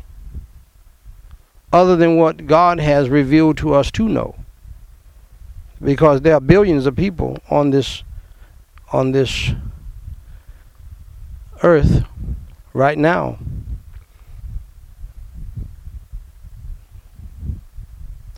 other 1.72 1.96
than 1.96 2.16
what 2.16 2.46
God 2.46 2.78
has 2.78 3.08
revealed 3.08 3.58
to 3.58 3.74
us 3.74 3.90
to 3.92 4.08
know. 4.08 4.36
Because 5.82 6.20
there 6.20 6.34
are 6.34 6.40
billions 6.40 6.86
of 6.86 6.94
people 6.94 7.38
on 7.50 7.70
this 7.70 8.04
on 8.92 9.10
this 9.10 9.50
earth 11.64 12.04
right 12.74 12.96
now. 12.96 13.38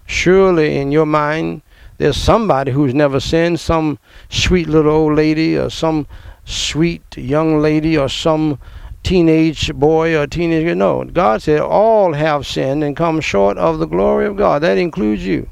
Surely 0.07 0.79
in 0.79 0.93
your 0.93 1.07
mind, 1.07 1.63
there's 1.99 2.17
somebody 2.17 2.73
who's 2.73 2.95
never 2.95 3.21
sinned, 3.21 3.59
some 3.61 3.99
sweet 4.29 4.69
little 4.69 4.93
old 4.93 5.17
lady 5.17 5.57
or 5.59 5.71
some 5.71 6.07
sweet 6.45 7.03
young 7.17 7.61
lady 7.61 7.97
or 7.99 8.09
some 8.09 8.59
teenage 9.03 9.73
boy 9.75 10.17
or 10.17 10.27
teenager. 10.27 10.75
No, 10.75 11.05
God 11.05 11.43
said 11.43 11.61
all 11.61 12.13
have 12.13 12.47
sinned 12.47 12.85
and 12.85 12.97
come 12.97 13.21
short 13.21 13.57
of 13.57 13.79
the 13.79 13.87
glory 13.87 14.27
of 14.27 14.37
God. 14.37 14.63
That 14.63 14.79
includes 14.79 15.27
you. 15.27 15.49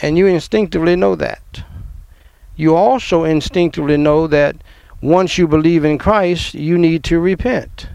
And 0.00 0.18
you 0.18 0.26
instinctively 0.26 0.96
know 0.96 1.14
that. 1.16 1.64
You 2.56 2.74
also 2.74 3.24
instinctively 3.24 3.96
know 3.96 4.26
that 4.26 4.56
once 5.00 5.38
you 5.38 5.48
believe 5.48 5.84
in 5.84 5.98
Christ, 5.98 6.54
you 6.54 6.76
need 6.76 7.04
to 7.04 7.18
repent. 7.18 7.88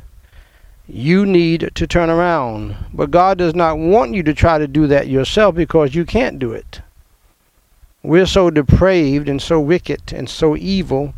You 0.87 1.25
need 1.25 1.71
to 1.75 1.85
turn 1.85 2.09
around. 2.09 2.75
But 2.93 3.11
God 3.11 3.37
does 3.37 3.53
not 3.53 3.77
want 3.77 4.13
you 4.13 4.23
to 4.23 4.33
try 4.33 4.57
to 4.57 4.67
do 4.67 4.87
that 4.87 5.07
yourself 5.07 5.55
because 5.55 5.93
you 5.93 6.05
can't 6.05 6.39
do 6.39 6.53
it. 6.53 6.81
We're 8.03 8.25
so 8.25 8.49
depraved 8.49 9.27
and 9.27 9.41
so 9.41 9.59
wicked 9.59 10.13
and 10.13 10.29
so 10.29 10.55
evil 10.55 11.13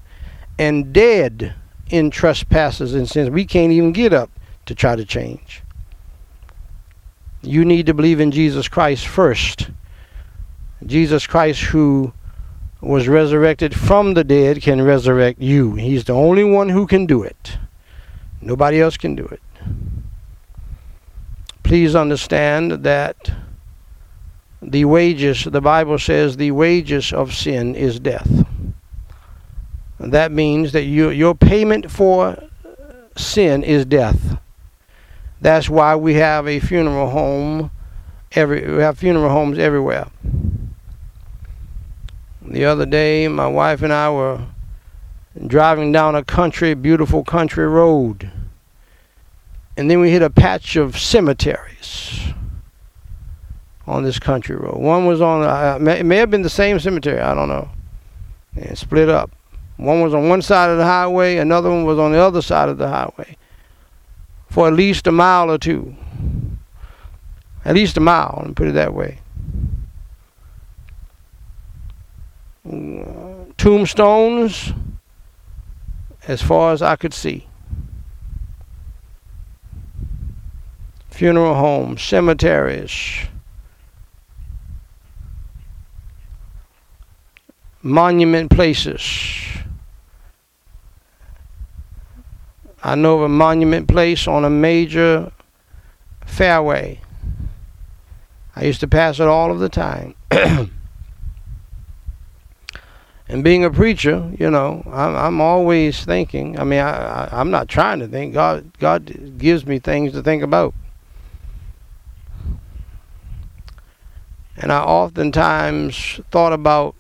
and 0.58 0.92
dead 0.92 1.54
in 1.90 2.10
trespasses 2.10 2.96
and 2.96 3.08
sins. 3.08 3.30
We 3.30 3.46
can't 3.46 3.72
even 3.72 3.92
get 3.92 4.12
up 4.12 4.32
to 4.66 4.74
try 4.74 4.96
to 4.96 5.06
change. 5.06 5.62
You 7.42 7.64
need 7.64 7.86
to 7.86 7.94
believe 7.94 8.20
in 8.20 8.32
Jesus 8.32 8.68
Christ 8.68 9.08
first. 9.08 9.70
Jesus 10.86 11.28
Christ, 11.28 11.62
who 11.62 12.12
was 12.82 13.08
resurrected 13.08 13.76
from 13.76 14.14
the 14.14 14.24
dead, 14.24 14.62
can 14.62 14.82
resurrect 14.82 15.40
you. 15.40 15.76
He's 15.76 16.06
the 16.06 16.14
only 16.14 16.44
one 16.44 16.70
who 16.70 16.88
can 16.88 17.06
do 17.06 17.24
it. 17.24 17.58
Nobody 18.42 18.82
else 18.82 18.98
can 18.98 19.16
do 19.16 19.26
it. 19.26 19.42
Please 21.70 21.94
understand 21.94 22.72
that 22.84 23.32
the 24.60 24.86
wages, 24.86 25.44
the 25.44 25.62
Bible 25.62 26.00
says, 26.00 26.36
the 26.36 26.50
wages 26.50 27.14
of 27.14 27.32
sin 27.32 27.76
is 27.76 28.00
death. 28.00 28.28
That 30.00 30.32
means 30.32 30.72
that 30.72 30.86
you, 30.86 31.12
your 31.12 31.36
payment 31.36 31.92
for 31.92 32.42
sin 33.16 33.62
is 33.62 33.86
death. 33.86 34.40
That's 35.42 35.70
why 35.70 35.96
we 35.96 36.16
have 36.16 36.48
a 36.48 36.60
funeral 36.60 37.12
home. 37.12 37.70
Every 38.32 38.68
we 38.68 38.82
have 38.82 38.98
funeral 38.98 39.30
homes 39.30 39.60
everywhere. 39.60 40.08
The 42.42 42.66
other 42.66 42.88
day, 42.88 43.28
my 43.28 43.48
wife 43.48 43.84
and 43.84 43.94
I 43.94 44.10
were 44.10 44.42
driving 45.46 45.92
down 45.92 46.16
a 46.16 46.24
country, 46.24 46.74
beautiful 46.74 47.24
country 47.24 47.68
road, 47.68 48.32
and 49.80 49.90
then 49.90 50.02
we 50.02 50.12
hit 50.12 50.22
a 50.22 50.30
patch 50.30 50.76
of 50.76 51.00
cemeteries 51.00 52.34
on 53.88 54.04
this 54.04 54.20
country 54.20 54.58
road. 54.58 54.78
One 54.78 55.06
was 55.06 55.22
on, 55.22 55.42
uh, 55.42 55.78
it 55.90 56.06
may 56.06 56.18
have 56.18 56.30
been 56.30 56.42
the 56.42 56.50
same 56.50 56.82
cemetery, 56.82 57.22
I 57.22 57.34
don't 57.34 57.48
know, 57.48 57.70
and 58.58 58.78
split 58.78 59.08
up. 59.08 59.32
One 59.78 60.02
was 60.02 60.14
on 60.14 60.28
one 60.28 60.42
side 60.42 60.70
of 60.70 60.78
the 60.78 60.84
highway, 60.84 61.38
another 61.38 61.70
one 61.70 61.86
was 61.86 61.98
on 61.98 62.12
the 62.12 62.20
other 62.20 62.42
side 62.42 62.68
of 62.68 62.78
the 62.78 62.90
highway 62.90 63.38
for 64.50 64.68
at 64.68 64.74
least 64.74 65.08
a 65.08 65.14
mile 65.14 65.50
or 65.50 65.58
two. 65.58 65.96
At 67.64 67.76
least 67.76 67.96
a 67.96 68.02
mile, 68.02 68.42
and 68.44 68.56
put 68.56 68.68
it 68.68 68.74
that 68.74 68.94
way. 68.94 69.20
tombstones 73.58 74.74
as 76.28 76.42
far 76.42 76.74
as 76.74 76.82
I 76.82 76.98
could 76.98 77.14
see. 77.14 77.49
Funeral 81.20 81.54
homes, 81.54 82.02
cemeteries, 82.02 83.28
monument 87.82 88.50
places. 88.50 89.02
I 92.82 92.96
know 92.96 93.18
of 93.18 93.24
a 93.24 93.28
monument 93.28 93.90
place 93.90 94.30
on 94.30 94.46
a 94.46 94.50
major 94.50 95.34
fairway. 96.26 97.02
I 98.56 98.64
used 98.64 98.80
to 98.80 98.88
pass 98.88 99.20
it 99.20 99.28
all 99.28 99.52
of 99.52 99.60
the 99.60 99.68
time. 99.68 100.16
and 100.32 100.72
being 103.44 103.66
a 103.66 103.70
preacher, 103.70 104.32
you 104.40 104.50
know, 104.50 104.84
I'm, 104.90 105.18
I'm 105.18 105.42
always 105.42 106.06
thinking. 106.06 106.58
I 106.58 106.64
mean, 106.64 106.80
I, 106.80 107.26
I, 107.26 107.30
I'm 107.42 107.52
not 107.52 107.68
trying 107.68 108.00
to 108.00 108.08
think. 108.08 108.34
God, 108.34 108.72
God 108.80 109.38
gives 109.38 109.66
me 109.66 109.80
things 109.80 110.14
to 110.14 110.24
think 110.24 110.44
about. 110.44 110.74
And 114.60 114.74
I 114.74 114.82
oftentimes 114.82 116.20
thought 116.32 116.52
about 116.52 116.96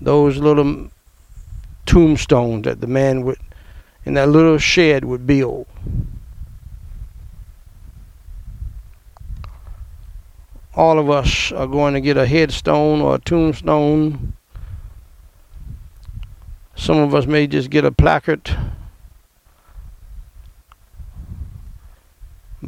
those 0.00 0.36
little 0.36 0.88
tombstones 1.84 2.62
that 2.64 2.80
the 2.80 2.86
man 2.86 3.24
would 3.24 3.38
in 4.04 4.14
that 4.14 4.28
little 4.28 4.58
shed 4.58 5.04
would 5.04 5.26
build. 5.26 5.66
All 10.74 11.00
of 11.00 11.10
us 11.10 11.50
are 11.50 11.66
going 11.66 11.94
to 11.94 12.00
get 12.00 12.16
a 12.16 12.24
headstone 12.24 13.00
or 13.00 13.16
a 13.16 13.18
tombstone. 13.18 14.34
Some 16.76 16.98
of 16.98 17.14
us 17.16 17.26
may 17.26 17.48
just 17.48 17.68
get 17.68 17.84
a 17.84 17.90
placard. 17.90 18.56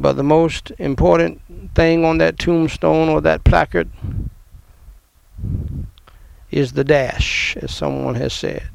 But 0.01 0.13
the 0.13 0.23
most 0.23 0.71
important 0.79 1.41
thing 1.75 2.03
on 2.03 2.17
that 2.17 2.39
tombstone 2.39 3.07
or 3.07 3.21
that 3.21 3.43
placard 3.43 3.87
is 6.49 6.73
the 6.73 6.83
dash, 6.83 7.55
as 7.57 7.71
someone 7.71 8.15
has 8.15 8.33
said. 8.33 8.67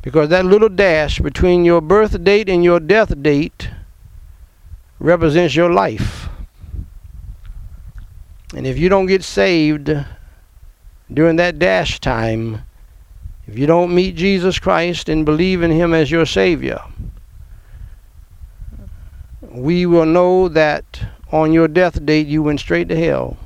Because 0.00 0.30
that 0.30 0.46
little 0.46 0.70
dash 0.70 1.20
between 1.20 1.66
your 1.66 1.82
birth 1.82 2.24
date 2.24 2.48
and 2.48 2.64
your 2.64 2.80
death 2.80 3.22
date 3.22 3.68
represents 4.98 5.54
your 5.54 5.70
life. 5.70 6.30
And 8.54 8.66
if 8.66 8.78
you 8.78 8.88
don't 8.88 9.04
get 9.04 9.22
saved 9.22 9.92
during 11.12 11.36
that 11.36 11.58
dash 11.58 12.00
time, 12.00 12.62
if 13.46 13.58
you 13.58 13.66
don't 13.66 13.94
meet 13.94 14.16
Jesus 14.16 14.58
Christ 14.58 15.10
and 15.10 15.26
believe 15.26 15.62
in 15.62 15.70
Him 15.70 15.92
as 15.92 16.10
your 16.10 16.24
Savior, 16.24 16.80
we 19.54 19.86
will 19.86 20.06
know 20.06 20.48
that 20.48 21.06
on 21.30 21.52
your 21.52 21.68
death 21.68 22.04
date 22.04 22.26
you 22.26 22.42
went 22.42 22.60
straight 22.60 22.88
to 22.88 22.96
hell. 22.96 23.36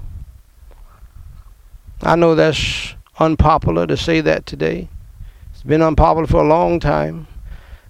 I 2.03 2.17
know 2.17 2.35
that's 2.35 2.95
unpopular 3.19 3.87
to 3.87 3.97
say 3.97 4.21
that 4.23 4.47
today. 4.47 4.89
It's 5.53 5.63
been 5.63 5.83
unpopular 5.83 6.27
for 6.27 6.43
a 6.43 6.49
long 6.49 6.81
time. 6.81 7.27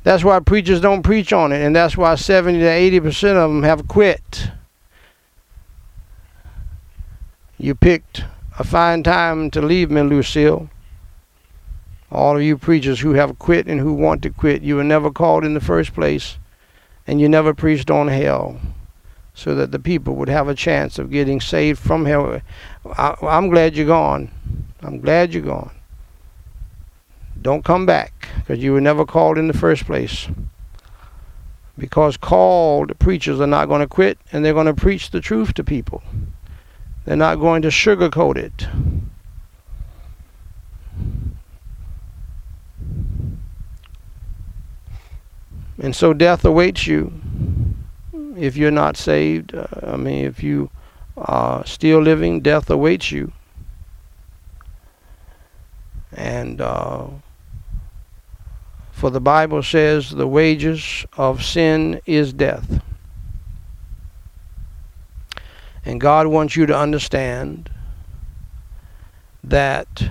That's 0.03 0.25
why 0.25 0.41
preachers 0.41 0.81
don't 0.81 1.03
preach 1.03 1.33
on 1.33 1.53
it, 1.53 1.65
and 1.65 1.77
that's 1.77 1.97
why 1.97 2.15
70 2.15 2.59
to 2.61 2.67
80 2.67 3.01
percent 3.01 3.39
of 3.39 3.51
them 3.51 3.63
have 3.63 3.87
quit. 3.87 4.51
You 7.59 7.75
picked 7.75 8.25
a 8.59 8.65
fine 8.65 9.03
time 9.03 9.51
to 9.51 9.61
leave 9.61 9.91
me, 9.91 10.03
Lucille. 10.03 10.71
All 12.11 12.37
of 12.37 12.43
you 12.43 12.57
preachers 12.57 13.01
who 13.01 13.13
have 13.15 13.39
quit 13.39 13.67
and 13.67 13.81
who 13.81 13.93
want 13.93 14.23
to 14.23 14.31
quit, 14.31 14.63
you 14.63 14.77
were 14.77 14.85
never 14.85 15.11
called 15.11 15.45
in 15.45 15.55
the 15.55 15.61
first 15.61 15.93
place, 15.93 16.39
and 17.09 17.23
you 17.23 17.29
never 17.29 17.55
preached 17.55 17.91
on 17.91 18.07
hell 18.07 18.61
so 19.35 19.55
that 19.55 19.73
the 19.73 19.79
people 19.79 20.15
would 20.17 20.29
have 20.29 20.47
a 20.47 20.55
chance 20.55 20.99
of 20.99 21.11
getting 21.11 21.41
saved 21.41 21.79
from 21.79 22.05
hell. 22.05 22.43
I, 22.85 23.17
am 23.23 23.49
glad 23.49 23.77
you're 23.77 23.87
gone. 23.87 24.31
I'm 24.83 25.01
glad 25.01 25.33
you're 25.33 25.43
gone. 25.43 25.71
Don't 27.41 27.65
come 27.65 27.87
back 27.87 28.29
because 28.37 28.63
you 28.63 28.75
were 28.75 28.81
never 28.81 29.07
called 29.07 29.39
in 29.39 29.49
the 29.49 29.57
first 29.57 29.87
place. 29.87 30.29
Because 31.79 32.19
called 32.19 32.99
preachers 32.99 33.41
are 33.41 33.47
not 33.47 33.69
going 33.69 33.81
to 33.81 33.87
quit 33.87 34.19
and 34.31 34.45
they're 34.45 34.53
going 34.53 34.67
to 34.67 34.75
preach 34.75 35.11
the 35.11 35.21
truth 35.21 35.55
to 35.55 35.65
people. 35.65 36.03
They're 37.07 37.17
not 37.17 37.37
going 37.37 37.63
to 37.63 37.69
sugarcoat 37.69 38.37
it. 38.37 38.67
And 45.81 45.95
so 45.95 46.13
death 46.13 46.45
awaits 46.45 46.87
you 46.87 47.13
if 48.39 48.57
you're 48.57 48.71
not 48.71 48.97
saved, 48.97 49.55
uh, 49.55 49.67
I 49.83 49.97
mean, 49.97 50.25
if 50.25 50.43
you 50.43 50.71
are 51.17 51.67
still 51.67 52.01
living, 52.01 52.41
death 52.41 52.71
awaits 52.71 53.11
you. 53.11 53.33
And 56.13 56.61
uh, 56.61 57.09
for 58.93 59.11
the 59.11 59.21
Bible 59.21 59.63
says 59.63 60.11
the 60.11 60.27
wages 60.27 61.05
of 61.17 61.45
sin 61.45 62.01
is 62.07 62.33
death. 62.33 62.83
And 65.85 66.01
God 66.01 66.27
wants 66.27 66.57
you 66.57 66.67
to 66.67 66.77
understand 66.77 67.71
that 69.43 70.11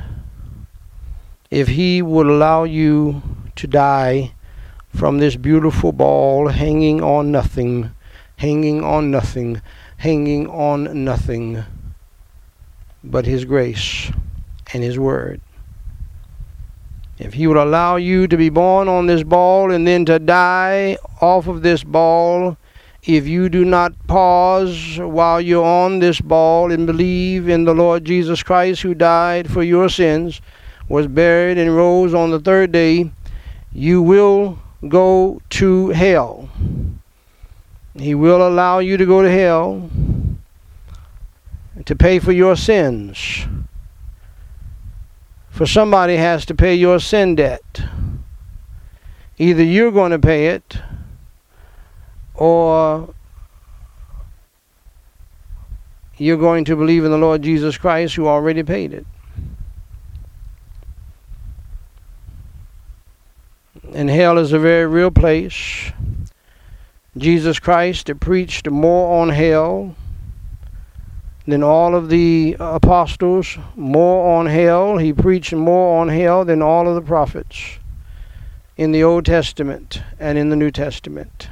if 1.49 1.68
He 1.68 2.01
would 2.01 2.28
allow 2.28 2.63
you 2.63 3.22
to 3.55 3.68
die 3.68 4.34
from 4.98 5.20
this 5.20 5.36
beautiful 5.36 5.91
ball 5.91 6.48
hanging 6.48 7.04
on 7.04 7.32
nothing, 7.32 7.91
hanging 8.38 8.84
on 8.84 9.12
nothing, 9.12 9.62
hanging 9.98 10.48
on 10.48 11.06
nothing 11.06 11.64
but 13.04 13.28
His 13.28 13.45
grace 13.45 14.12
and 14.74 14.82
His 14.82 14.98
Word. 14.98 15.39
If 17.20 17.36
He 17.36 17.45
would 17.45 17.58
allow 17.58 17.98
you 17.98 18.28
to 18.28 18.36
be 18.36 18.50
born 18.50 18.88
on 18.88 19.06
this 19.06 19.22
ball 19.22 19.72
and 19.72 19.86
then 19.86 20.04
to 20.06 20.18
die 20.18 20.98
off 21.22 21.45
of 21.45 21.62
this 21.62 21.84
ball, 21.84 22.58
if 23.04 23.28
you 23.28 23.50
do 23.50 23.64
not 23.64 23.93
pause 24.08 24.98
while 25.00 25.39
you're 25.39 25.64
on 25.64 26.00
this 26.00 26.20
ball 26.20 26.72
and 26.72 26.88
believe 26.88 27.48
in 27.48 27.66
the 27.66 27.76
Lord 27.76 28.04
Jesus 28.04 28.41
Christ 28.41 28.82
who 28.82 28.95
died 28.95 29.48
for 29.48 29.62
your 29.62 29.89
sins, 29.89 30.41
was 30.89 31.06
buried, 31.06 31.60
and 31.60 31.76
rose 31.76 32.16
on 32.16 32.32
the 32.32 32.39
third 32.39 32.72
day, 32.72 33.12
you 33.72 34.02
will 34.02 34.58
go 34.88 35.41
to 35.49 35.89
hell. 35.89 36.49
He 37.95 38.13
will 38.13 38.47
allow 38.47 38.80
you 38.80 38.97
to 38.97 39.05
go 39.05 39.21
to 39.21 39.32
hell 39.32 39.89
to 41.86 41.95
pay 41.95 42.19
for 42.19 42.32
your 42.32 42.55
sins. 42.55 43.45
For 45.49 45.65
somebody 45.65 46.17
has 46.17 46.45
to 46.47 46.55
pay 46.55 46.75
your 46.75 46.99
sin 46.99 47.36
debt. 47.36 47.82
Either 49.39 49.63
you're 49.63 49.91
going 49.91 50.11
to 50.11 50.19
pay 50.19 50.47
it 50.47 50.78
or 52.36 53.13
you're 56.17 56.38
going 56.38 56.65
to 56.65 56.75
believe 56.75 57.05
in 57.05 57.11
the 57.11 57.17
Lord 57.17 57.41
Jesus 57.41 57.78
Christ 57.78 58.15
who 58.15 58.28
already 58.28 58.63
paid 58.63 58.93
it. 58.93 59.05
And 63.94 64.10
hell 64.10 64.38
is 64.38 64.54
a 64.54 64.60
very 64.60 64.86
real 64.86 65.12
place. 65.12 65.92
Jesus 67.18 67.60
Christ 67.60 68.12
preached 68.20 68.70
more 68.70 69.22
on 69.22 69.30
hell 69.30 69.96
than 71.48 71.64
all 71.64 71.96
of 71.96 72.10
the 72.10 72.58
apostles, 72.60 73.58
more 73.76 74.38
on 74.38 74.46
hell. 74.46 74.98
He 74.98 75.14
preached 75.14 75.54
more 75.54 76.02
on 76.02 76.10
hell 76.10 76.44
than 76.44 76.62
all 76.62 76.88
of 76.88 76.96
the 76.96 77.02
prophets 77.02 77.80
in 78.76 78.92
the 78.92 79.04
Old 79.04 79.26
Testament 79.26 80.02
and 80.20 80.38
in 80.38 80.50
the 80.50 80.56
New 80.56 80.70
Testament. 80.70 81.50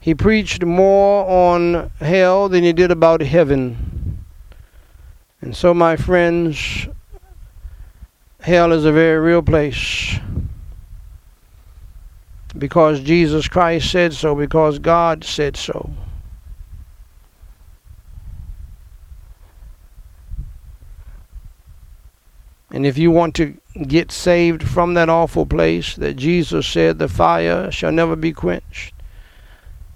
He 0.00 0.14
preached 0.14 0.64
more 0.64 1.24
on 1.24 1.90
hell 2.00 2.48
than 2.48 2.64
he 2.64 2.72
did 2.72 2.90
about 2.90 3.20
heaven. 3.20 4.18
And 5.40 5.56
so, 5.56 5.72
my 5.72 5.96
friends, 5.96 6.88
hell 8.40 8.72
is 8.72 8.84
a 8.84 8.92
very 8.92 9.20
real 9.20 9.42
place. 9.42 10.18
Because 12.56 13.00
Jesus 13.00 13.48
Christ 13.48 13.90
said 13.90 14.12
so, 14.12 14.34
because 14.34 14.78
God 14.78 15.24
said 15.24 15.56
so. 15.56 15.90
And 22.72 22.86
if 22.86 22.96
you 22.96 23.10
want 23.10 23.34
to 23.36 23.54
get 23.86 24.10
saved 24.10 24.66
from 24.66 24.94
that 24.94 25.10
awful 25.10 25.44
place 25.44 25.94
that 25.96 26.14
Jesus 26.14 26.66
said 26.66 26.98
the 26.98 27.08
fire 27.08 27.70
shall 27.70 27.92
never 27.92 28.16
be 28.16 28.32
quenched, 28.32 28.94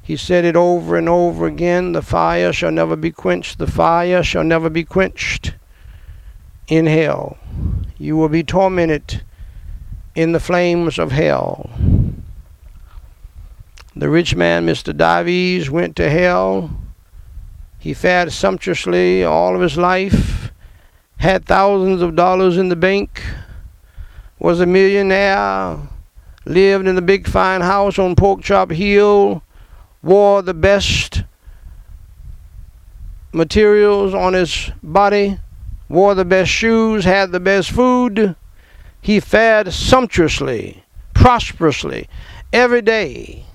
he 0.03 0.17
said 0.17 0.45
it 0.45 0.57
over 0.57 0.97
and 0.97 1.09
over 1.09 1.47
again 1.47 1.93
the 1.93 2.03
fire 2.03 2.53
shall 2.53 2.71
never 2.71 2.95
be 2.95 3.11
quenched, 3.11 3.59
the 3.59 3.67
fire 3.67 4.23
shall 4.23 4.45
never 4.45 4.69
be 4.69 4.85
quenched 4.85 5.55
in 6.69 6.87
hell. 6.87 7.39
You 7.99 8.17
will 8.17 8.29
be 8.29 8.45
tormented 8.45 9.23
in 10.15 10.33
the 10.33 10.41
flames 10.41 10.99
of 10.99 11.13
hell. 11.13 11.71
The 13.97 14.11
rich 14.11 14.37
man, 14.37 14.67
Mr. 14.67 14.95
Dives, 14.95 15.71
went 15.71 15.97
to 15.97 16.11
hell. 16.11 16.71
He 17.79 17.95
fared 17.95 18.31
sumptuously 18.31 19.25
all 19.25 19.55
of 19.55 19.63
his 19.63 19.79
life 19.79 20.37
had 21.19 21.47
thousands 21.47 22.03
of 22.03 22.15
dollars 22.15 22.57
in 22.57 22.69
the 22.69 22.77
bank, 22.77 23.23
was 24.39 24.61
a 24.61 24.67
millionaire, 24.67 25.79
lived 26.45 26.87
in 26.87 26.97
a 26.97 27.03
big 27.03 27.27
fine 27.27 27.63
house 27.63 27.99
on 27.99 28.15
Pork 28.15 28.43
Chop 28.43 28.71
Hill, 28.71 29.43
wore 30.03 30.43
the 30.43 30.55
best 30.55 31.25
materials 33.33 34.15
on 34.15 34.35
his 34.35 34.71
body, 34.83 35.39
wore 35.89 36.15
the 36.15 36.25
best 36.25 36.51
shoes, 36.51 37.05
had 37.05 37.33
the 37.33 37.41
best 37.41 37.71
food. 37.71 38.37
He 39.01 39.21
fared 39.21 39.73
sumptuously, 39.73 40.85
prosperously, 41.15 42.09
every 42.53 42.83
day, 42.83 43.46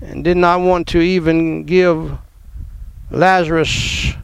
and 0.00 0.24
did 0.24 0.36
not 0.36 0.60
want 0.60 0.86
to 0.88 1.00
even 1.00 1.64
give 1.64 2.18
Lazarus 3.10 4.14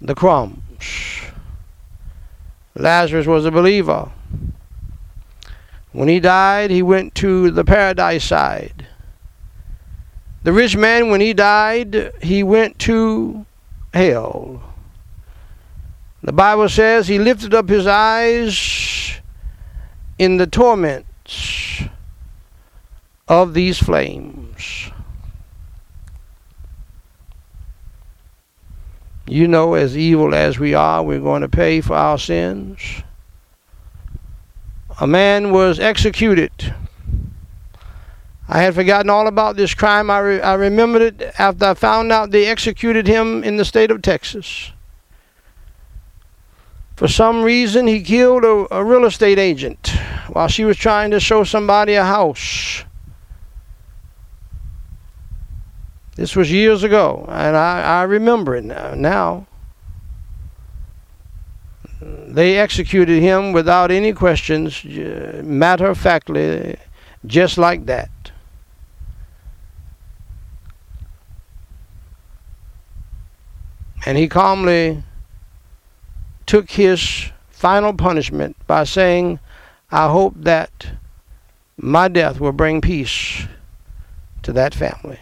the 0.00 0.14
crumbs. 0.14 1.22
Lazarus 2.74 3.26
was 3.26 3.44
a 3.44 3.50
believer. 3.50 4.10
When 5.92 6.08
he 6.08 6.20
died, 6.20 6.70
he 6.70 6.82
went 6.82 7.14
to 7.16 7.50
the 7.50 7.64
paradise 7.64 8.24
side. 8.24 8.86
The 10.42 10.52
rich 10.52 10.76
man, 10.76 11.10
when 11.10 11.20
he 11.20 11.34
died, 11.34 12.12
he 12.22 12.42
went 12.42 12.78
to 12.80 13.44
hell. 13.92 14.62
The 16.22 16.32
Bible 16.32 16.68
says 16.68 17.08
he 17.08 17.18
lifted 17.18 17.54
up 17.54 17.68
his 17.68 17.86
eyes 17.86 19.20
in 20.18 20.36
the 20.36 20.46
torments 20.46 21.82
of 23.30 23.54
these 23.54 23.78
flames. 23.78 24.90
You 29.28 29.46
know, 29.46 29.74
as 29.74 29.96
evil 29.96 30.34
as 30.34 30.58
we 30.58 30.74
are, 30.74 31.04
we're 31.04 31.20
going 31.20 31.42
to 31.42 31.48
pay 31.48 31.80
for 31.80 31.94
our 31.94 32.18
sins. 32.18 32.80
A 35.00 35.06
man 35.06 35.52
was 35.52 35.78
executed. 35.78 36.74
I 38.48 38.62
had 38.62 38.74
forgotten 38.74 39.08
all 39.08 39.28
about 39.28 39.54
this 39.54 39.74
crime. 39.74 40.10
I, 40.10 40.18
re- 40.18 40.40
I 40.40 40.54
remembered 40.54 41.02
it 41.02 41.22
after 41.38 41.66
I 41.66 41.74
found 41.74 42.10
out 42.10 42.32
they 42.32 42.46
executed 42.46 43.06
him 43.06 43.44
in 43.44 43.58
the 43.58 43.64
state 43.64 43.92
of 43.92 44.02
Texas. 44.02 44.72
For 46.96 47.06
some 47.06 47.44
reason, 47.44 47.86
he 47.86 48.02
killed 48.02 48.42
a, 48.42 48.74
a 48.74 48.84
real 48.84 49.04
estate 49.04 49.38
agent 49.38 49.92
while 50.32 50.48
she 50.48 50.64
was 50.64 50.76
trying 50.76 51.12
to 51.12 51.20
show 51.20 51.44
somebody 51.44 51.94
a 51.94 52.04
house. 52.04 52.84
This 56.16 56.36
was 56.36 56.50
years 56.50 56.82
ago, 56.82 57.24
and 57.28 57.56
I, 57.56 58.00
I 58.00 58.02
remember 58.02 58.56
it 58.56 58.64
now. 58.64 59.46
They 62.00 62.58
executed 62.58 63.20
him 63.20 63.52
without 63.52 63.90
any 63.90 64.12
questions, 64.12 64.84
uh, 64.84 65.42
matter 65.44 65.86
of 65.86 65.98
factly, 65.98 66.76
just 67.26 67.58
like 67.58 67.86
that. 67.86 68.10
And 74.06 74.16
he 74.16 74.28
calmly 74.28 75.02
took 76.46 76.70
his 76.70 77.30
final 77.50 77.92
punishment 77.92 78.56
by 78.66 78.84
saying, 78.84 79.38
I 79.90 80.08
hope 80.08 80.34
that 80.36 80.92
my 81.76 82.08
death 82.08 82.40
will 82.40 82.52
bring 82.52 82.80
peace 82.80 83.46
to 84.42 84.52
that 84.52 84.74
family. 84.74 85.20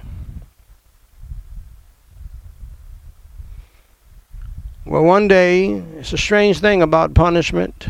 Well, 4.88 5.04
one 5.04 5.28
day, 5.28 5.68
it's 5.98 6.14
a 6.14 6.16
strange 6.16 6.60
thing 6.60 6.80
about 6.80 7.12
punishment. 7.12 7.88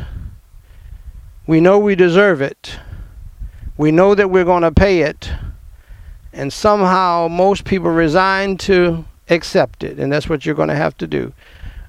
We 1.47 1.61
know 1.61 1.79
we 1.79 1.95
deserve 1.95 2.43
it. 2.43 2.77
We 3.77 3.93
know 3.93 4.17
that 4.17 4.33
we're 4.33 4.45
going 4.45 4.65
to 4.65 4.73
pay 4.73 5.03
it. 5.03 5.31
And 6.33 6.53
somehow 6.53 7.29
most 7.31 7.65
people 7.65 7.89
resign 7.89 8.57
to 8.59 9.05
accept 9.31 9.85
it. 9.85 10.01
And 10.01 10.13
that's 10.13 10.29
what 10.29 10.45
you're 10.45 10.57
going 10.57 10.71
to 10.71 10.75
have 10.75 10.99
to 10.99 11.07
do 11.07 11.33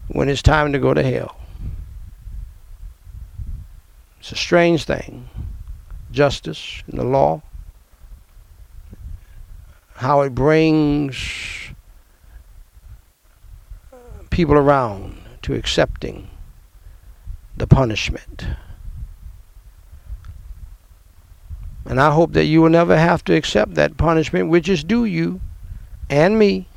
when 0.09 0.29
it's 0.29 0.43
time 0.43 0.73
to 0.73 0.77
go 0.77 0.93
to 0.93 1.01
hell. 1.01 1.35
It's 4.19 4.31
a 4.31 4.35
strange 4.35 4.83
thing. 4.85 5.27
Justice 6.11 6.83
and 6.85 6.99
the 6.99 7.03
law. 7.03 7.41
How 9.95 10.21
it 10.21 10.35
brings 10.35 11.68
people 14.29 14.55
around 14.55 15.17
to 15.41 15.53
accepting 15.53 16.29
the 17.57 17.67
punishment. 17.67 18.47
And 21.85 21.99
I 21.99 22.11
hope 22.11 22.33
that 22.33 22.45
you 22.45 22.61
will 22.61 22.69
never 22.69 22.97
have 22.97 23.23
to 23.25 23.35
accept 23.35 23.75
that 23.75 23.97
punishment 23.97 24.49
which 24.49 24.69
is 24.69 24.83
due 24.83 25.05
you 25.05 25.41
and 26.09 26.37
me 26.37 26.67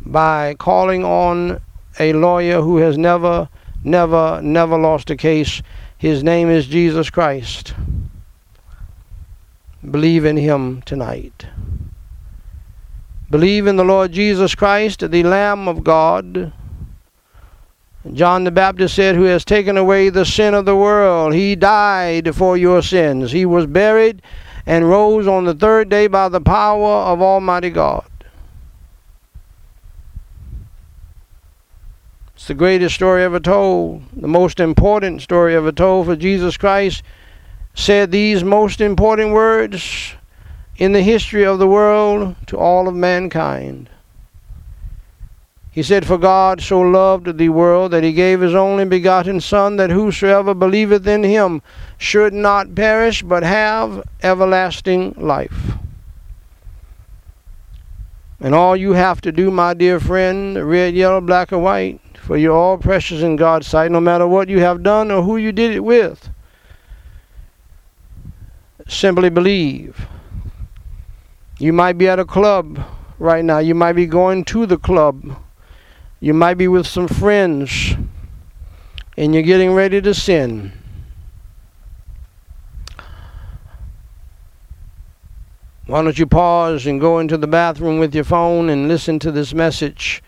by 0.00 0.54
calling 0.54 1.04
on 1.04 1.60
a 1.98 2.12
lawyer 2.12 2.60
who 2.62 2.78
has 2.78 2.96
never 2.96 3.48
never, 3.86 4.40
never 4.42 4.76
lost 4.76 5.10
a 5.10 5.16
case. 5.16 5.62
His 5.96 6.22
name 6.22 6.50
is 6.50 6.66
Jesus 6.66 7.08
Christ. 7.08 7.74
Believe 9.88 10.24
in 10.24 10.36
him 10.36 10.82
tonight. 10.82 11.46
Believe 13.30 13.66
in 13.66 13.76
the 13.76 13.84
Lord 13.84 14.12
Jesus 14.12 14.54
Christ, 14.54 15.10
the 15.10 15.22
Lamb 15.22 15.66
of 15.66 15.82
God. 15.82 16.52
John 18.12 18.44
the 18.44 18.52
Baptist 18.52 18.94
said, 18.94 19.16
Who 19.16 19.24
has 19.24 19.44
taken 19.44 19.76
away 19.76 20.10
the 20.10 20.24
sin 20.24 20.54
of 20.54 20.64
the 20.64 20.76
world. 20.76 21.34
He 21.34 21.56
died 21.56 22.36
for 22.36 22.56
your 22.56 22.82
sins. 22.82 23.32
He 23.32 23.44
was 23.44 23.66
buried 23.66 24.22
and 24.64 24.88
rose 24.88 25.26
on 25.26 25.44
the 25.44 25.54
third 25.54 25.88
day 25.88 26.06
by 26.06 26.28
the 26.28 26.40
power 26.40 26.86
of 26.86 27.20
Almighty 27.20 27.70
God. 27.70 28.08
It's 32.36 32.46
the 32.46 32.54
greatest 32.54 32.94
story 32.94 33.24
ever 33.24 33.40
told, 33.40 34.04
the 34.14 34.28
most 34.28 34.60
important 34.60 35.22
story 35.22 35.56
ever 35.56 35.72
told, 35.72 36.06
for 36.06 36.14
Jesus 36.14 36.56
Christ 36.56 37.02
said 37.74 38.12
these 38.12 38.44
most 38.44 38.80
important 38.80 39.32
words 39.32 40.14
in 40.78 40.92
the 40.92 41.02
history 41.02 41.44
of 41.44 41.58
the 41.58 41.66
world 41.66 42.36
to 42.46 42.56
all 42.56 42.88
of 42.88 42.94
mankind. 42.94 43.88
He 45.76 45.82
said, 45.82 46.06
For 46.06 46.16
God 46.16 46.62
so 46.62 46.80
loved 46.80 47.36
the 47.36 47.50
world 47.50 47.90
that 47.90 48.02
he 48.02 48.12
gave 48.12 48.40
his 48.40 48.54
only 48.54 48.86
begotten 48.86 49.42
Son, 49.42 49.76
that 49.76 49.90
whosoever 49.90 50.54
believeth 50.54 51.06
in 51.06 51.22
him 51.22 51.60
should 51.98 52.32
not 52.32 52.74
perish, 52.74 53.22
but 53.22 53.42
have 53.42 54.02
everlasting 54.22 55.14
life. 55.18 55.72
And 58.40 58.54
all 58.54 58.74
you 58.74 58.92
have 58.92 59.20
to 59.22 59.32
do, 59.32 59.50
my 59.50 59.74
dear 59.74 60.00
friend, 60.00 60.66
red, 60.66 60.94
yellow, 60.94 61.20
black, 61.20 61.52
or 61.52 61.58
white, 61.58 62.00
for 62.22 62.38
you're 62.38 62.56
all 62.56 62.78
precious 62.78 63.20
in 63.20 63.36
God's 63.36 63.66
sight, 63.66 63.90
no 63.90 64.00
matter 64.00 64.26
what 64.26 64.48
you 64.48 64.60
have 64.60 64.82
done 64.82 65.10
or 65.10 65.22
who 65.22 65.36
you 65.36 65.52
did 65.52 65.72
it 65.72 65.80
with. 65.80 66.30
Simply 68.88 69.28
believe. 69.28 70.06
You 71.58 71.72
might 71.72 71.98
be 71.98 72.08
at 72.08 72.18
a 72.18 72.24
club 72.24 72.78
right 73.18 73.44
now. 73.44 73.58
You 73.58 73.74
might 73.74 73.94
be 73.94 74.06
going 74.06 74.44
to 74.46 74.66
the 74.66 74.78
club 74.78 75.36
you 76.18 76.32
might 76.32 76.54
be 76.54 76.66
with 76.66 76.86
some 76.86 77.08
friends 77.08 77.94
and 79.16 79.34
you're 79.34 79.42
getting 79.42 79.72
ready 79.72 80.00
to 80.00 80.14
sin. 80.14 80.72
Why 85.86 86.02
don't 86.02 86.18
you 86.18 86.26
pause 86.26 86.86
and 86.86 87.00
go 87.00 87.18
into 87.18 87.36
the 87.36 87.46
bathroom 87.46 87.98
with 87.98 88.14
your 88.14 88.24
phone 88.24 88.70
and 88.70 88.88
listen 88.88 89.18
to 89.20 89.30
this 89.30 89.54
message 89.54 90.22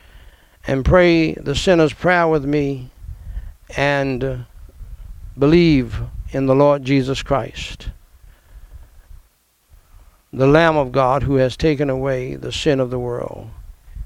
and 0.66 0.84
pray 0.84 1.32
the 1.32 1.54
sinner's 1.54 1.92
prayer 1.92 2.28
with 2.28 2.44
me 2.44 2.90
and 3.76 4.44
believe 5.38 6.00
in 6.30 6.46
the 6.46 6.54
Lord 6.54 6.84
Jesus 6.84 7.22
Christ, 7.22 7.88
the 10.32 10.46
Lamb 10.46 10.76
of 10.76 10.92
God 10.92 11.22
who 11.22 11.36
has 11.36 11.56
taken 11.56 11.88
away 11.88 12.34
the 12.34 12.52
sin 12.52 12.80
of 12.80 12.90
the 12.90 12.98
world. 12.98 13.48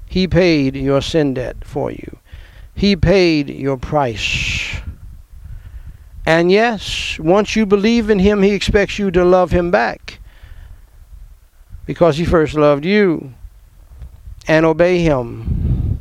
He 0.05 0.27
paid 0.27 0.75
your 0.75 1.01
sin 1.01 1.33
debt 1.33 1.65
for 1.65 1.91
you. 1.91 2.19
He 2.75 2.95
paid 2.95 3.49
your 3.49 3.77
price. 3.77 4.77
And 6.25 6.51
yes, 6.51 7.19
once 7.19 7.55
you 7.55 7.65
believe 7.65 8.09
in 8.09 8.19
Him, 8.19 8.41
He 8.41 8.51
expects 8.51 8.97
you 8.97 9.11
to 9.11 9.25
love 9.25 9.51
Him 9.51 9.71
back 9.71 10.19
because 11.85 12.17
He 12.17 12.25
first 12.25 12.53
loved 12.53 12.85
you. 12.85 13.33
And 14.47 14.65
obey 14.65 14.99
Him 14.99 15.99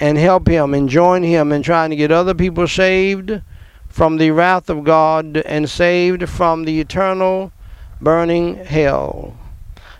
and 0.00 0.16
help 0.16 0.48
Him 0.48 0.74
and 0.74 0.88
join 0.88 1.22
Him 1.22 1.52
in 1.52 1.62
trying 1.62 1.90
to 1.90 1.96
get 1.96 2.12
other 2.12 2.34
people 2.34 2.66
saved 2.66 3.42
from 3.88 4.16
the 4.16 4.30
wrath 4.30 4.70
of 4.70 4.84
God 4.84 5.38
and 5.38 5.68
saved 5.68 6.28
from 6.28 6.64
the 6.64 6.80
eternal 6.80 7.52
burning 8.00 8.64
hell. 8.64 9.36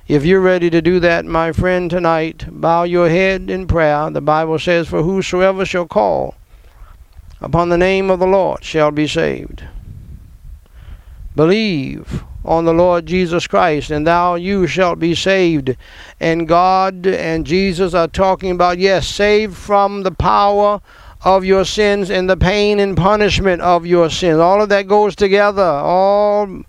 If 0.06 0.24
you're 0.24 0.40
ready 0.40 0.70
to 0.70 0.80
do 0.80 1.00
that, 1.00 1.26
my 1.26 1.52
friend, 1.52 1.90
tonight, 1.90 2.46
bow 2.48 2.84
your 2.84 3.08
head 3.10 3.50
in 3.50 3.66
prayer. 3.66 4.10
The 4.10 4.20
Bible 4.22 4.58
says, 4.58 4.88
For 4.88 5.02
whosoever 5.02 5.66
shall 5.66 5.86
call 5.86 6.34
upon 7.40 7.68
the 7.68 7.78
name 7.78 8.10
of 8.10 8.18
the 8.18 8.26
Lord 8.26 8.64
shall 8.64 8.90
be 8.90 9.06
saved. 9.06 9.64
Believe 11.36 12.24
on 12.44 12.64
the 12.64 12.72
Lord 12.72 13.04
Jesus 13.04 13.46
Christ, 13.46 13.90
and 13.90 14.06
thou 14.06 14.34
you 14.34 14.66
shalt 14.66 14.98
be 14.98 15.14
saved. 15.14 15.76
And 16.18 16.48
God 16.48 17.06
and 17.06 17.46
Jesus 17.46 17.92
are 17.92 18.08
talking 18.08 18.50
about, 18.50 18.78
yes, 18.78 19.06
saved 19.06 19.56
from 19.56 20.02
the 20.02 20.10
power 20.10 20.80
of 21.22 21.44
your 21.44 21.64
sins 21.64 22.10
and 22.10 22.30
the 22.30 22.36
pain 22.36 22.80
and 22.80 22.96
punishment 22.96 23.60
of 23.60 23.84
your 23.84 24.08
sins. 24.08 24.38
All 24.38 24.62
of 24.62 24.68
that 24.70 24.88
goes 24.88 25.14
together, 25.14 25.62
all 25.62 26.62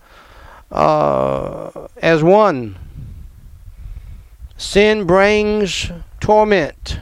uh, 0.71 1.87
as 1.97 2.23
one. 2.23 2.77
Sin 4.57 5.05
brings 5.05 5.91
torment. 6.19 6.99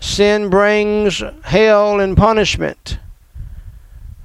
Sin 0.00 0.48
brings 0.50 1.22
hell 1.42 2.00
and 2.00 2.16
punishment. 2.16 2.98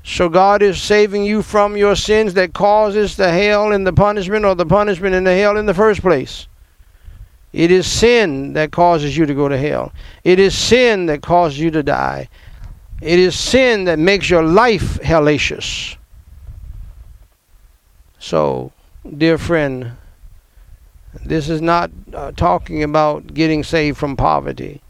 So 0.03 0.27
God 0.27 0.61
is 0.61 0.81
saving 0.81 1.23
you 1.23 1.41
from 1.41 1.77
your 1.77 1.95
sins 1.95 2.33
that 2.33 2.53
causes 2.53 3.15
the 3.15 3.31
hell 3.31 3.71
and 3.71 3.87
the 3.87 3.93
punishment 3.93 4.43
or 4.43 4.53
the 4.53 4.65
punishment 4.65 5.15
and 5.15 5.25
the 5.25 5.35
hell 5.35 5.57
in 5.57 5.65
the 5.65 5.73
first 5.73 6.01
place. 6.01 6.47
It 7.53 7.71
is 7.71 7.87
sin 7.87 8.53
that 8.53 8.71
causes 8.71 9.15
you 9.15 9.25
to 9.25 9.33
go 9.33 9.47
to 9.47 9.57
hell. 9.57 9.93
It 10.23 10.39
is 10.39 10.57
sin 10.57 11.05
that 11.05 11.21
causes 11.21 11.59
you 11.59 11.71
to 11.71 11.83
die. 11.83 12.27
It 13.01 13.19
is 13.19 13.39
sin 13.39 13.85
that 13.85 13.99
makes 13.99 14.29
your 14.29 14.43
life 14.43 14.99
hellacious. 15.01 15.95
So, 18.23 18.71
dear 19.17 19.37
friend, 19.37 19.97
this 21.25 21.49
is 21.49 21.61
not 21.61 21.91
uh, 22.13 22.31
talking 22.31 22.81
about 22.81 23.33
getting 23.33 23.65
saved 23.65 23.97
from 23.97 24.15
poverty. 24.15 24.81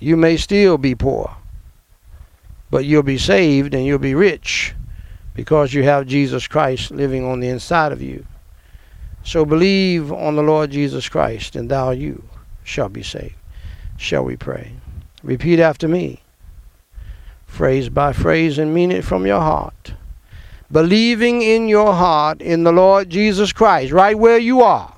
You 0.00 0.16
may 0.16 0.38
still 0.38 0.78
be 0.78 0.94
poor, 0.94 1.36
but 2.70 2.86
you'll 2.86 3.02
be 3.02 3.18
saved 3.18 3.74
and 3.74 3.84
you'll 3.84 3.98
be 3.98 4.14
rich 4.14 4.74
because 5.34 5.74
you 5.74 5.82
have 5.82 6.06
Jesus 6.06 6.48
Christ 6.48 6.90
living 6.90 7.26
on 7.26 7.40
the 7.40 7.50
inside 7.50 7.92
of 7.92 8.00
you. 8.00 8.24
So 9.22 9.44
believe 9.44 10.10
on 10.10 10.36
the 10.36 10.42
Lord 10.42 10.70
Jesus 10.70 11.10
Christ, 11.10 11.56
and 11.56 11.70
thou 11.70 11.90
you 11.90 12.24
shall 12.62 12.88
be 12.88 13.02
saved. 13.02 13.36
Shall 13.98 14.24
we 14.24 14.36
pray? 14.36 14.72
Repeat 15.22 15.60
after 15.60 15.88
me, 15.88 16.22
phrase 17.46 17.90
by 17.90 18.14
phrase, 18.14 18.56
and 18.56 18.72
mean 18.72 18.90
it 18.90 19.04
from 19.04 19.26
your 19.26 19.42
heart 19.42 19.92
believing 20.74 21.40
in 21.40 21.68
your 21.68 21.94
heart 21.94 22.42
in 22.42 22.64
the 22.64 22.72
Lord 22.72 23.08
Jesus 23.08 23.52
Christ, 23.52 23.92
right 23.92 24.18
where 24.18 24.38
you 24.38 24.60
are. 24.60 24.92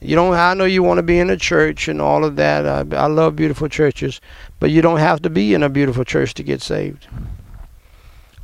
You 0.00 0.16
don't. 0.16 0.32
I 0.32 0.54
know 0.54 0.64
you 0.64 0.82
want 0.82 0.96
to 0.96 1.02
be 1.02 1.18
in 1.18 1.28
a 1.28 1.36
church 1.36 1.86
and 1.86 2.00
all 2.00 2.24
of 2.24 2.36
that. 2.36 2.66
I, 2.66 2.96
I 2.96 3.08
love 3.08 3.36
beautiful 3.36 3.68
churches, 3.68 4.22
but 4.58 4.70
you 4.70 4.80
don't 4.80 5.00
have 5.00 5.20
to 5.20 5.28
be 5.28 5.52
in 5.52 5.62
a 5.62 5.68
beautiful 5.68 6.02
church 6.02 6.32
to 6.34 6.42
get 6.42 6.62
saved. 6.62 7.06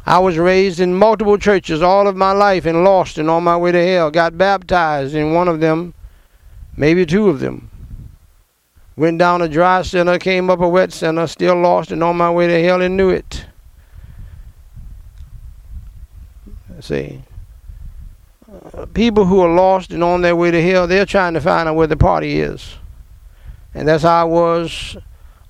I 0.04 0.18
was 0.18 0.36
raised 0.36 0.78
in 0.78 0.94
multiple 0.94 1.38
churches 1.38 1.80
all 1.80 2.06
of 2.06 2.16
my 2.16 2.32
life 2.32 2.66
and 2.66 2.84
lost 2.84 3.16
and 3.16 3.30
on 3.30 3.42
my 3.42 3.56
way 3.56 3.72
to 3.72 3.86
hell. 3.86 4.10
Got 4.10 4.36
baptized 4.36 5.14
in 5.14 5.32
one 5.32 5.48
of 5.48 5.60
them, 5.60 5.94
maybe 6.76 7.06
two 7.06 7.30
of 7.30 7.40
them. 7.40 7.70
Went 8.96 9.18
down 9.18 9.40
a 9.40 9.48
dry 9.48 9.80
center, 9.80 10.18
came 10.18 10.50
up 10.50 10.60
a 10.60 10.68
wet 10.68 10.92
center, 10.92 11.26
still 11.26 11.56
lost 11.56 11.92
and 11.92 12.04
on 12.04 12.18
my 12.18 12.30
way 12.30 12.46
to 12.46 12.62
hell 12.62 12.82
and 12.82 12.94
knew 12.94 13.08
it. 13.08 13.46
See, 16.82 17.22
uh, 18.74 18.86
people 18.86 19.24
who 19.24 19.38
are 19.40 19.54
lost 19.54 19.92
and 19.92 20.02
on 20.02 20.20
their 20.20 20.34
way 20.34 20.50
to 20.50 20.60
hell, 20.60 20.88
they're 20.88 21.06
trying 21.06 21.34
to 21.34 21.40
find 21.40 21.68
out 21.68 21.76
where 21.76 21.86
the 21.86 21.96
party 21.96 22.40
is. 22.40 22.74
And 23.72 23.86
that's 23.86 24.02
how 24.02 24.22
I 24.22 24.24
was 24.24 24.96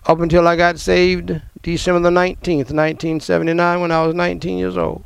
up 0.05 0.21
until 0.21 0.47
I 0.47 0.57
got 0.57 0.79
saved 0.79 1.41
December 1.63 2.01
the 2.01 2.11
19th, 2.11 2.71
1979, 2.71 3.81
when 3.81 3.91
I 3.91 4.05
was 4.05 4.15
19 4.15 4.59
years 4.59 4.77
old. 4.77 5.03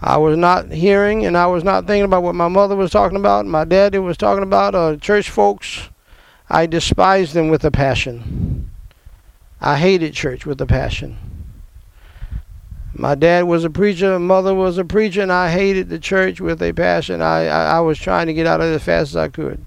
I 0.00 0.16
was 0.16 0.36
not 0.36 0.70
hearing 0.70 1.26
and 1.26 1.36
I 1.36 1.48
was 1.48 1.64
not 1.64 1.88
thinking 1.88 2.04
about 2.04 2.22
what 2.22 2.36
my 2.36 2.46
mother 2.46 2.76
was 2.76 2.92
talking 2.92 3.18
about, 3.18 3.44
my 3.44 3.64
daddy 3.64 3.98
was 3.98 4.16
talking 4.16 4.44
about, 4.44 4.76
or 4.76 4.96
church 4.96 5.28
folks. 5.28 5.88
I 6.48 6.66
despised 6.66 7.34
them 7.34 7.48
with 7.48 7.64
a 7.64 7.72
passion. 7.72 8.70
I 9.60 9.78
hated 9.78 10.14
church 10.14 10.46
with 10.46 10.60
a 10.60 10.66
passion. 10.66 11.29
My 12.94 13.14
dad 13.14 13.44
was 13.44 13.64
a 13.64 13.70
preacher, 13.70 14.18
mother 14.18 14.54
was 14.54 14.78
a 14.78 14.84
preacher, 14.84 15.22
and 15.22 15.32
I 15.32 15.50
hated 15.50 15.88
the 15.88 15.98
church 15.98 16.40
with 16.40 16.62
a 16.62 16.72
passion. 16.72 17.22
I, 17.22 17.46
I, 17.46 17.76
I 17.76 17.80
was 17.80 17.98
trying 17.98 18.26
to 18.26 18.34
get 18.34 18.46
out 18.46 18.60
of 18.60 18.66
it 18.66 18.74
as 18.74 18.82
fast 18.82 19.10
as 19.10 19.16
I 19.16 19.28
could. 19.28 19.64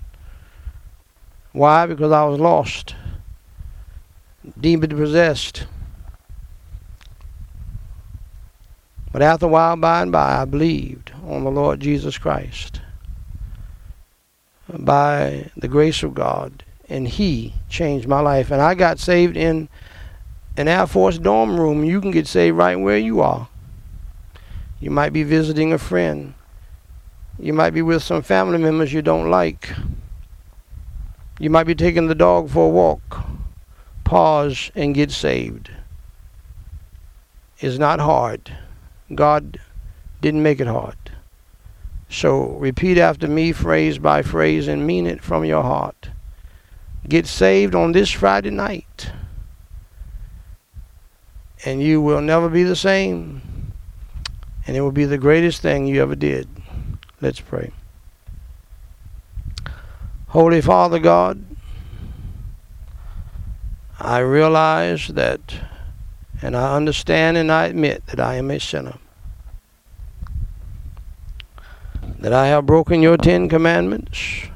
Why? 1.54 1.86
Because 1.86 2.12
I 2.12 2.26
was 2.26 2.40
lost, 2.40 2.96
demon 4.60 4.90
possessed. 4.90 5.66
But 9.12 9.22
after 9.22 9.46
a 9.46 9.50
while, 9.50 9.76
by 9.78 10.02
and 10.02 10.12
by, 10.12 10.42
I 10.42 10.46
believed 10.46 11.12
on 11.26 11.44
the 11.44 11.52
Lord 11.52 11.80
Jesus 11.80 12.18
Christ. 12.18 12.82
By 14.68 15.52
the 15.56 15.68
grace 15.68 16.02
of 16.02 16.16
God 16.16 16.64
and 16.90 17.08
He 17.08 17.54
changed 17.70 18.08
my 18.08 18.20
life. 18.20 18.52
And 18.52 18.62
I 18.62 18.74
got 18.74 19.00
saved 19.00 19.38
in 19.38 19.70
an 20.58 20.68
Air 20.68 20.88
Force 20.88 21.18
dorm 21.18 21.60
room. 21.60 21.84
You 21.84 22.02
can 22.02 22.12
get 22.12 22.28
saved 22.28 22.58
right 22.58 22.76
where 22.76 22.98
you 22.98 23.22
are. 23.22 23.48
You 24.80 24.92
might 24.92 25.14
be 25.14 25.24
visiting 25.24 25.74
a 25.74 25.78
friend. 25.78 26.34
You 27.40 27.54
might 27.54 27.72
be 27.72 27.82
with 27.82 28.04
some 28.04 28.22
family 28.22 28.58
members 28.58 28.94
you 28.94 29.02
don't 29.02 29.32
like. 29.32 29.74
You 31.40 31.50
might 31.50 31.66
be 31.66 31.76
taking 31.76 32.08
the 32.08 32.16
dog 32.16 32.50
for 32.50 32.68
a 32.68 32.70
walk. 32.70 33.26
Pause 34.04 34.72
and 34.76 34.94
get 34.94 35.12
saved. 35.12 35.72
It's 37.60 37.78
not 37.78 38.00
hard. 38.00 38.56
God 39.16 39.60
didn't 40.22 40.44
make 40.44 40.60
it 40.60 40.68
hard. 40.68 40.98
So 42.10 42.50
repeat 42.60 42.98
after 42.98 43.28
me, 43.28 43.52
phrase 43.52 43.98
by 43.98 44.22
phrase, 44.22 44.68
and 44.68 44.86
mean 44.86 45.08
it 45.08 45.24
from 45.24 45.46
your 45.46 45.64
heart. 45.64 46.10
Get 47.10 47.26
saved 47.26 47.74
on 47.74 47.92
this 47.92 48.12
Friday 48.12 48.52
night, 48.52 49.12
and 51.66 51.82
you 51.82 52.02
will 52.02 52.22
never 52.22 52.50
be 52.50 52.64
the 52.64 52.76
same 52.76 53.42
and 54.66 54.78
it 54.78 54.82
will 54.82 54.92
be 54.92 55.06
the 55.06 55.18
greatest 55.18 55.62
thing 55.62 55.88
you 55.88 56.02
ever 56.02 56.16
did. 56.16 56.48
Let's 57.22 57.40
pray. 57.40 57.72
Holy 60.28 60.62
Father 60.62 61.00
God, 61.00 61.44
I 64.00 64.20
realize 64.20 65.10
that, 65.10 65.40
and 66.42 66.56
I 66.56 66.76
understand 66.76 67.38
and 67.38 67.52
I 67.52 67.66
admit 67.68 68.06
that 68.08 68.20
I 68.20 68.36
am 68.36 68.50
a 68.50 68.60
sinner. 68.60 68.98
That 72.20 72.34
I 72.34 72.48
have 72.48 72.66
broken 72.66 73.02
your 73.02 73.18
Ten 73.18 73.50
Commandments, 73.50 74.48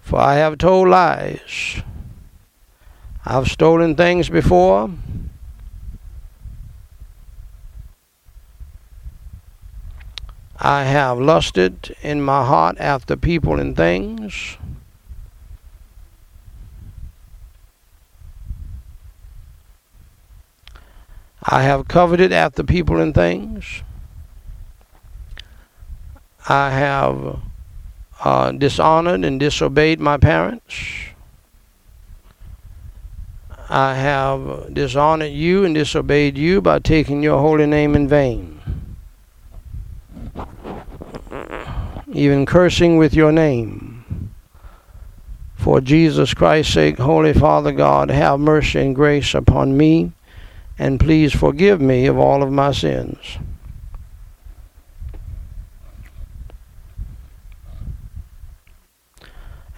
for 0.00 0.18
I 0.18 0.34
have 0.34 0.58
told 0.58 0.88
lies. 0.88 1.82
I've 3.24 3.48
stolen 3.48 3.94
things 3.94 4.28
before. 4.28 4.90
I 10.58 10.84
have 10.84 11.18
lusted 11.18 11.94
in 12.02 12.22
my 12.22 12.44
heart 12.44 12.76
after 12.78 13.16
people 13.16 13.60
and 13.60 13.76
things. 13.76 14.56
I 21.42 21.62
have 21.62 21.86
coveted 21.88 22.32
after 22.32 22.64
people 22.64 23.00
and 23.00 23.14
things. 23.14 23.82
I 26.48 26.70
have 26.70 27.38
uh, 28.20 28.52
dishonored 28.52 29.24
and 29.24 29.38
disobeyed 29.38 30.00
my 30.00 30.16
parents. 30.16 30.74
I 33.68 33.94
have 33.94 34.72
dishonored 34.72 35.32
you 35.32 35.64
and 35.64 35.74
disobeyed 35.74 36.38
you 36.38 36.60
by 36.60 36.78
taking 36.78 37.22
your 37.22 37.40
holy 37.40 37.66
name 37.66 37.94
in 37.94 38.08
vain. 38.08 38.55
Even 42.16 42.46
cursing 42.46 42.96
with 42.96 43.14
your 43.14 43.32
name. 43.32 44.32
For 45.54 45.80
Jesus 45.80 46.34
Christ's 46.34 46.74
sake, 46.74 46.98
Holy 46.98 47.32
Father 47.32 47.72
God, 47.72 48.10
have 48.10 48.40
mercy 48.40 48.80
and 48.80 48.94
grace 48.94 49.34
upon 49.34 49.76
me, 49.76 50.12
and 50.78 51.00
please 51.00 51.32
forgive 51.32 51.80
me 51.80 52.06
of 52.06 52.18
all 52.18 52.42
of 52.42 52.52
my 52.52 52.72
sins. 52.72 53.38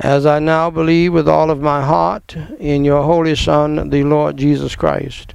As 0.01 0.26
I 0.26 0.39
now 0.39 0.70
believe 0.70 1.12
with 1.12 1.28
all 1.28 1.51
of 1.51 1.61
my 1.61 1.82
heart 1.84 2.36
in 2.59 2.84
your 2.84 3.03
Holy 3.03 3.34
Son, 3.34 3.91
the 3.91 4.05
Lord 4.05 4.36
Jesus 4.36 4.76
Christ 4.76 5.34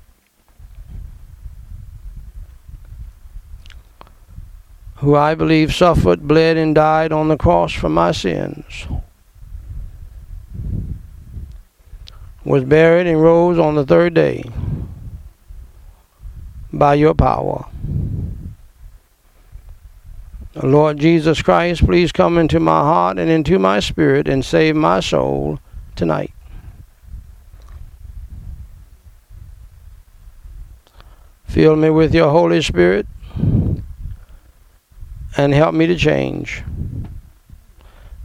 who 5.04 5.18
I 5.18 5.36
believe 5.36 5.76
suffered, 5.76 6.26
bled, 6.30 6.56
and 6.56 6.74
died 6.74 7.12
on 7.12 7.28
the 7.28 7.36
cross 7.36 7.74
for 7.74 7.90
my 7.90 8.14
sins, 8.14 8.88
was 12.46 12.64
buried 12.64 13.06
and 13.06 13.22
rose 13.22 13.60
on 13.60 13.76
the 13.76 13.86
third 13.86 14.14
day 14.14 14.46
by 16.72 16.94
your 16.94 17.14
power. 17.14 17.66
Lord 20.56 21.00
Jesus 21.00 21.42
Christ, 21.42 21.86
please 21.86 22.14
come 22.14 22.38
into 22.38 22.62
my 22.62 22.80
heart 22.80 23.20
and 23.20 23.30
into 23.30 23.60
my 23.60 23.82
spirit 23.82 24.30
and 24.30 24.46
save 24.46 24.78
my 24.78 25.02
soul 25.02 25.60
tonight. 25.98 26.32
Fill 31.44 31.76
me 31.76 31.90
with 31.90 32.16
your 32.16 32.32
Holy 32.32 32.62
Spirit 32.62 33.06
and 35.38 35.54
help 35.54 35.74
me 35.74 35.88
to 35.88 35.96
change. 35.96 36.64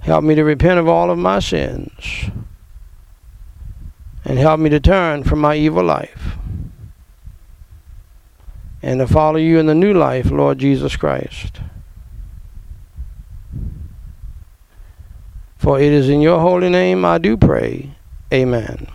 Help 0.00 0.24
me 0.24 0.34
to 0.34 0.44
repent 0.44 0.78
of 0.78 0.88
all 0.88 1.10
of 1.10 1.18
my 1.18 1.38
sins. 1.38 2.30
And 4.24 4.38
help 4.38 4.60
me 4.60 4.70
to 4.70 4.80
turn 4.80 5.24
from 5.24 5.38
my 5.38 5.56
evil 5.56 5.84
life. 5.84 6.36
And 8.82 9.00
to 9.00 9.06
follow 9.06 9.38
you 9.38 9.58
in 9.58 9.66
the 9.66 9.74
new 9.74 9.92
life, 9.92 10.30
Lord 10.30 10.58
Jesus 10.58 10.96
Christ. 10.96 11.60
For 15.56 15.80
it 15.80 15.92
is 15.92 16.08
in 16.08 16.20
your 16.20 16.40
holy 16.40 16.70
name 16.70 17.04
I 17.04 17.18
do 17.18 17.36
pray. 17.36 17.94
Amen. 18.32 18.86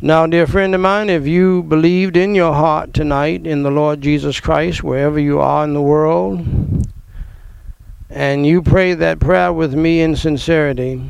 Now, 0.00 0.28
dear 0.28 0.46
friend 0.46 0.76
of 0.76 0.80
mine, 0.80 1.10
if 1.10 1.26
you 1.26 1.64
believed 1.64 2.16
in 2.16 2.36
your 2.36 2.54
heart 2.54 2.94
tonight 2.94 3.44
in 3.44 3.64
the 3.64 3.70
Lord 3.72 4.00
Jesus 4.00 4.38
Christ, 4.38 4.84
wherever 4.84 5.18
you 5.18 5.40
are 5.40 5.64
in 5.64 5.74
the 5.74 5.82
world, 5.82 6.46
and 8.08 8.46
you 8.46 8.62
pray 8.62 8.94
that 8.94 9.18
prayer 9.18 9.52
with 9.52 9.74
me 9.74 10.00
in 10.00 10.14
sincerity, 10.14 11.02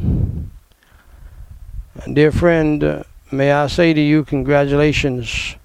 dear 2.10 2.32
friend, 2.32 2.82
uh, 2.82 3.02
may 3.30 3.52
I 3.52 3.66
say 3.66 3.92
to 3.92 4.00
you, 4.00 4.24
congratulations 4.24 5.56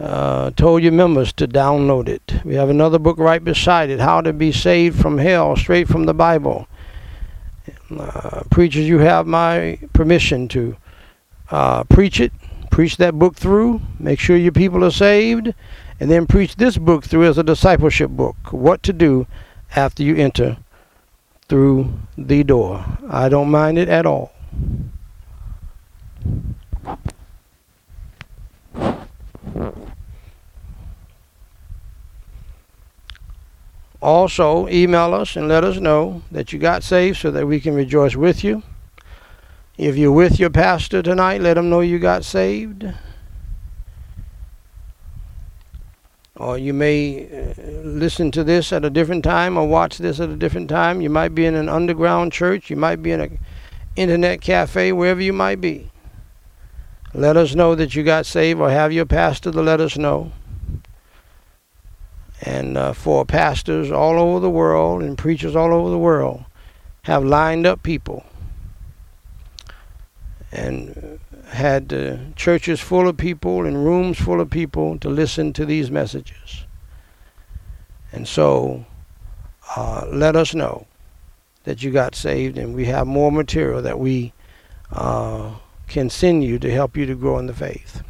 uh, 0.01 0.51
told 0.51 0.83
your 0.83 0.93
members 0.93 1.33
to 1.35 1.49
download 1.49 2.09
it. 2.09 2.41
We 2.45 2.55
have 2.55 2.69
another 2.69 2.99
book 2.99 3.19
right 3.19 3.43
beside 3.43 3.91
it, 3.91 4.01
How 4.01 4.21
to 4.21 4.33
Be 4.33 4.53
Saved 4.53 5.01
from 5.01 5.19
Hell, 5.19 5.57
straight 5.57 5.89
from 5.89 6.07
the 6.07 6.15
Bible. 6.15 6.69
Uh, 7.91 8.43
preachers, 8.51 8.87
you 8.87 8.99
have 8.99 9.27
my 9.27 9.79
permission 9.93 10.49
to 10.49 10.77
uh, 11.51 11.85
preach 11.85 12.21
it, 12.21 12.33
preach 12.71 12.97
that 12.99 13.19
book 13.19 13.35
through, 13.35 13.81
make 13.99 14.21
sure 14.21 14.37
your 14.37 14.53
people 14.53 14.85
are 14.85 14.91
saved, 14.91 15.53
and 15.99 16.11
then 16.11 16.27
preach 16.27 16.57
this 16.57 16.79
book 16.79 17.05
through 17.05 17.25
as 17.25 17.39
a 17.39 17.43
discipleship 17.43 18.11
book. 18.11 18.37
What 18.51 18.83
to 18.85 18.93
do 18.93 19.27
after 19.75 20.03
you 20.03 20.17
enter 20.17 20.59
through 21.49 21.93
the 22.17 22.45
door. 22.45 22.85
I 23.09 23.29
don't 23.29 23.51
mind 23.51 23.79
it 23.79 23.89
at 23.89 24.07
all. 24.07 24.33
Also, 34.01 34.69
email 34.69 35.13
us 35.13 35.35
and 35.35 35.49
let 35.49 35.65
us 35.65 35.79
know 35.79 36.23
that 36.31 36.53
you 36.53 36.59
got 36.59 36.83
saved 36.83 37.19
so 37.19 37.31
that 37.31 37.47
we 37.47 37.59
can 37.59 37.75
rejoice 37.75 38.15
with 38.15 38.45
you. 38.45 38.63
If 39.77 39.97
you're 39.97 40.13
with 40.13 40.39
your 40.39 40.51
pastor 40.51 41.03
tonight, 41.03 41.41
let 41.41 41.57
him 41.57 41.69
know 41.71 41.81
you 41.81 41.99
got 41.99 42.25
saved. 42.25 42.87
Or 46.37 46.57
you 46.57 46.73
may 46.73 47.27
uh, 47.27 47.61
listen 47.83 48.31
to 48.33 48.45
this 48.45 48.73
at 48.73 48.85
a 48.85 48.91
different 48.91 49.25
time 49.25 49.57
or 49.57 49.67
watch 49.67 49.99
this 49.99 50.21
at 50.21 50.29
a 50.29 50.37
different 50.37 50.69
time. 50.69 51.01
You 51.01 51.11
might 51.11 51.35
be 51.35 51.47
in 51.47 51.57
an 51.57 51.69
underground 51.69 52.33
church. 52.33 52.71
You 52.71 52.77
might 52.77 53.03
be 53.03 53.11
in 53.11 53.21
an 53.21 53.39
internet 53.97 54.41
cafe, 54.41 54.93
wherever 54.93 55.21
you 55.21 55.33
might 55.33 55.61
be. 55.61 55.91
Let 57.15 57.37
us 57.37 57.55
know 57.55 57.75
that 57.75 57.95
you 57.95 58.03
got 58.03 58.27
saved 58.27 58.61
or 58.61 58.71
have 58.71 58.93
your 58.93 59.07
pastor 59.07 59.51
to 59.51 59.63
let 59.63 59.81
us 59.81 59.97
know. 59.97 60.33
And 62.43 62.77
uh, 62.77 62.93
for 62.93 63.25
pastors 63.25 63.91
all 63.91 64.19
over 64.19 64.41
the 64.41 64.51
world 64.51 65.03
and 65.03 65.19
preachers 65.19 65.57
all 65.57 65.73
over 65.73 65.91
the 65.91 65.99
world 65.99 66.45
have 67.03 67.25
lined 67.25 67.67
up 67.67 67.83
people 67.83 68.25
and 70.53 71.19
had 71.49 71.93
uh, 71.93 72.17
churches 72.37 72.81
full 72.81 73.09
of 73.09 73.17
people 73.17 73.67
and 73.67 73.85
rooms 73.85 74.19
full 74.19 74.41
of 74.41 74.51
people 74.51 74.99
to 74.99 75.09
listen 75.09 75.53
to 75.55 75.67
these 75.67 75.91
messages. 75.91 76.67
And 78.13 78.27
so 78.27 78.85
uh, 79.77 80.07
let 80.11 80.37
us 80.37 80.55
know 80.55 80.87
that 81.65 81.83
you 81.83 81.91
got 81.91 82.15
saved, 82.15 82.57
and 82.57 82.75
we 82.75 82.87
have 82.87 83.07
more 83.07 83.31
material 83.31 83.83
that 83.83 83.99
we 83.99 84.33
uh, 84.91 85.55
can 85.89 86.11
send 86.11 86.45
you 86.45 86.59
to 86.59 86.71
help 86.71 86.97
you 86.97 87.07
to 87.07 87.15
grow 87.15 87.39
in 87.39 87.47
the 87.47 87.55
faith. 87.55 88.03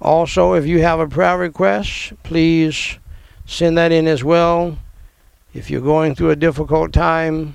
Also, 0.00 0.54
if 0.54 0.66
you 0.66 0.80
have 0.82 0.98
a 0.98 1.06
prayer 1.06 1.38
request, 1.38 2.12
please 2.24 2.98
send 3.46 3.78
that 3.78 3.92
in 3.92 4.08
as 4.08 4.24
well. 4.24 4.78
If 5.54 5.70
you're 5.70 5.80
going 5.80 6.14
through 6.14 6.30
a 6.30 6.36
difficult 6.36 6.92
time, 6.92 7.54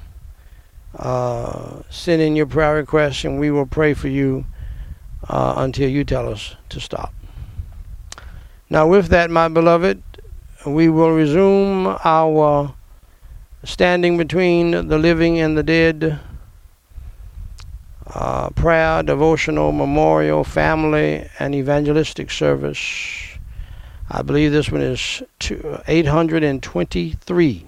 uh, 0.95 1.81
send 1.89 2.21
in 2.21 2.35
your 2.35 2.45
prayer 2.45 2.75
request 2.75 3.25
and 3.25 3.39
we 3.39 3.51
will 3.51 3.65
pray 3.65 3.93
for 3.93 4.07
you 4.07 4.45
uh, 5.27 5.55
until 5.57 5.89
you 5.89 6.03
tell 6.03 6.31
us 6.31 6.55
to 6.69 6.79
stop. 6.79 7.13
Now, 8.69 8.87
with 8.87 9.07
that, 9.07 9.29
my 9.29 9.47
beloved, 9.47 10.01
we 10.65 10.89
will 10.89 11.11
resume 11.11 11.97
our 12.03 12.73
standing 13.63 14.17
between 14.17 14.71
the 14.71 14.97
living 14.97 15.39
and 15.39 15.57
the 15.57 15.63
dead 15.63 16.19
uh, 18.13 18.49
prayer, 18.51 19.01
devotional, 19.03 19.71
memorial, 19.71 20.43
family, 20.43 21.27
and 21.39 21.55
evangelistic 21.55 22.29
service. 22.31 23.37
I 24.09 24.21
believe 24.21 24.51
this 24.51 24.71
one 24.71 24.81
is 24.81 25.21
823. 25.87 27.67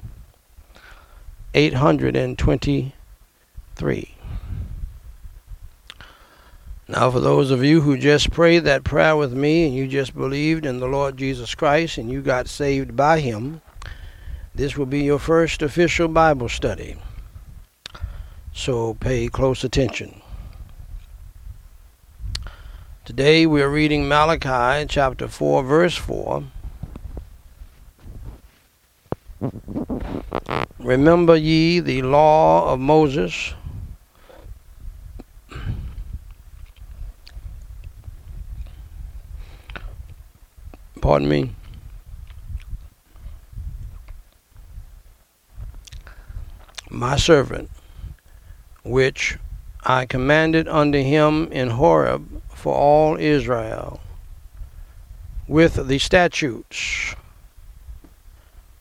823. 1.54 4.16
Now, 6.88 7.12
for 7.12 7.20
those 7.20 7.52
of 7.52 7.64
you 7.64 7.82
who 7.82 8.00
just 8.00 8.32
prayed 8.32 8.64
that 8.64 8.84
prayer 8.84 9.16
with 9.16 9.34
me 9.34 9.66
and 9.66 9.76
you 9.76 9.88
just 9.88 10.16
believed 10.16 10.66
in 10.66 10.80
the 10.80 10.88
Lord 10.88 11.18
Jesus 11.18 11.54
Christ 11.54 12.00
and 12.00 12.10
you 12.10 12.22
got 12.22 12.48
saved 12.48 12.96
by 12.96 13.20
Him, 13.20 13.62
this 14.56 14.76
will 14.76 14.88
be 14.88 15.02
your 15.02 15.20
first 15.20 15.62
official 15.62 16.08
Bible 16.08 16.50
study. 16.50 16.96
So 18.54 18.96
pay 18.96 19.28
close 19.28 19.64
attention. 19.64 20.19
Today 23.10 23.48
we 23.48 23.64
are 23.64 23.70
reading 23.72 24.08
Malachi 24.08 24.86
chapter 24.88 25.28
4, 25.28 25.64
verse 25.64 25.96
4. 25.96 26.44
Remember 30.78 31.36
ye 31.36 31.80
the 31.80 32.04
law 32.04 32.72
of 32.72 32.80
Moses. 32.80 33.56
Pardon 41.02 41.28
me. 41.28 41.56
My 46.92 47.16
servant, 47.16 47.72
which 48.84 49.40
I 49.84 50.06
commanded 50.06 50.68
unto 50.68 51.02
him 51.02 51.52
in 51.52 51.72
Horeb 51.72 52.39
for 52.60 52.76
all 52.76 53.18
Israel 53.18 54.02
with 55.48 55.88
the 55.88 55.98
statutes 55.98 57.16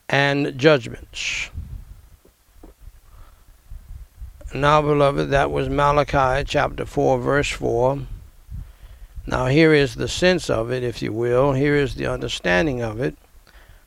and 0.09 0.57
judgments. 0.57 1.49
Now, 4.53 4.81
beloved, 4.81 5.29
that 5.29 5.49
was 5.51 5.69
Malachi 5.69 6.43
chapter 6.43 6.85
4, 6.85 7.19
verse 7.19 7.49
4. 7.49 7.99
Now, 9.25 9.45
here 9.45 9.73
is 9.73 9.95
the 9.95 10.07
sense 10.07 10.49
of 10.49 10.71
it, 10.71 10.83
if 10.83 11.01
you 11.01 11.13
will. 11.13 11.53
Here 11.53 11.75
is 11.75 11.95
the 11.95 12.07
understanding 12.07 12.81
of 12.81 12.99
it. 12.99 13.15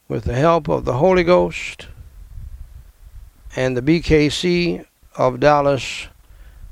With 0.09 0.25
the 0.25 0.35
help 0.35 0.69
of 0.69 0.85
the 0.85 0.95
Holy 0.95 1.25
Ghost 1.25 1.89
and 3.57 3.77
the 3.77 3.83
BKC 3.83 4.87
of 5.17 5.41
Dallas 5.41 6.07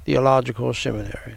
Theological 0.05 0.73
Seminary 0.73 1.37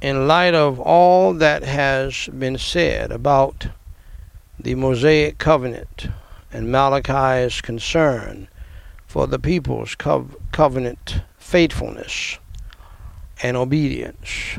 in 0.00 0.26
light 0.26 0.54
of 0.54 0.80
all 0.80 1.34
that 1.34 1.62
has 1.62 2.28
been 2.28 2.56
said 2.56 3.12
about 3.12 3.68
the 4.58 4.74
Mosaic 4.74 5.38
covenant 5.38 6.08
and 6.52 6.70
Malachi's 6.70 7.60
concern 7.60 8.48
for 9.06 9.26
the 9.26 9.38
people's 9.38 9.94
co- 9.94 10.30
covenant 10.52 11.22
faithfulness 11.38 12.38
and 13.42 13.56
obedience. 13.56 14.58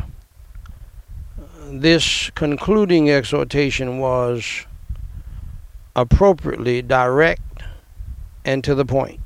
This 1.69 2.29
concluding 2.31 3.09
exhortation 3.09 3.99
was 3.99 4.65
appropriately 5.95 6.81
direct 6.81 7.63
and 8.43 8.63
to 8.63 8.75
the 8.75 8.85
point. 8.85 9.20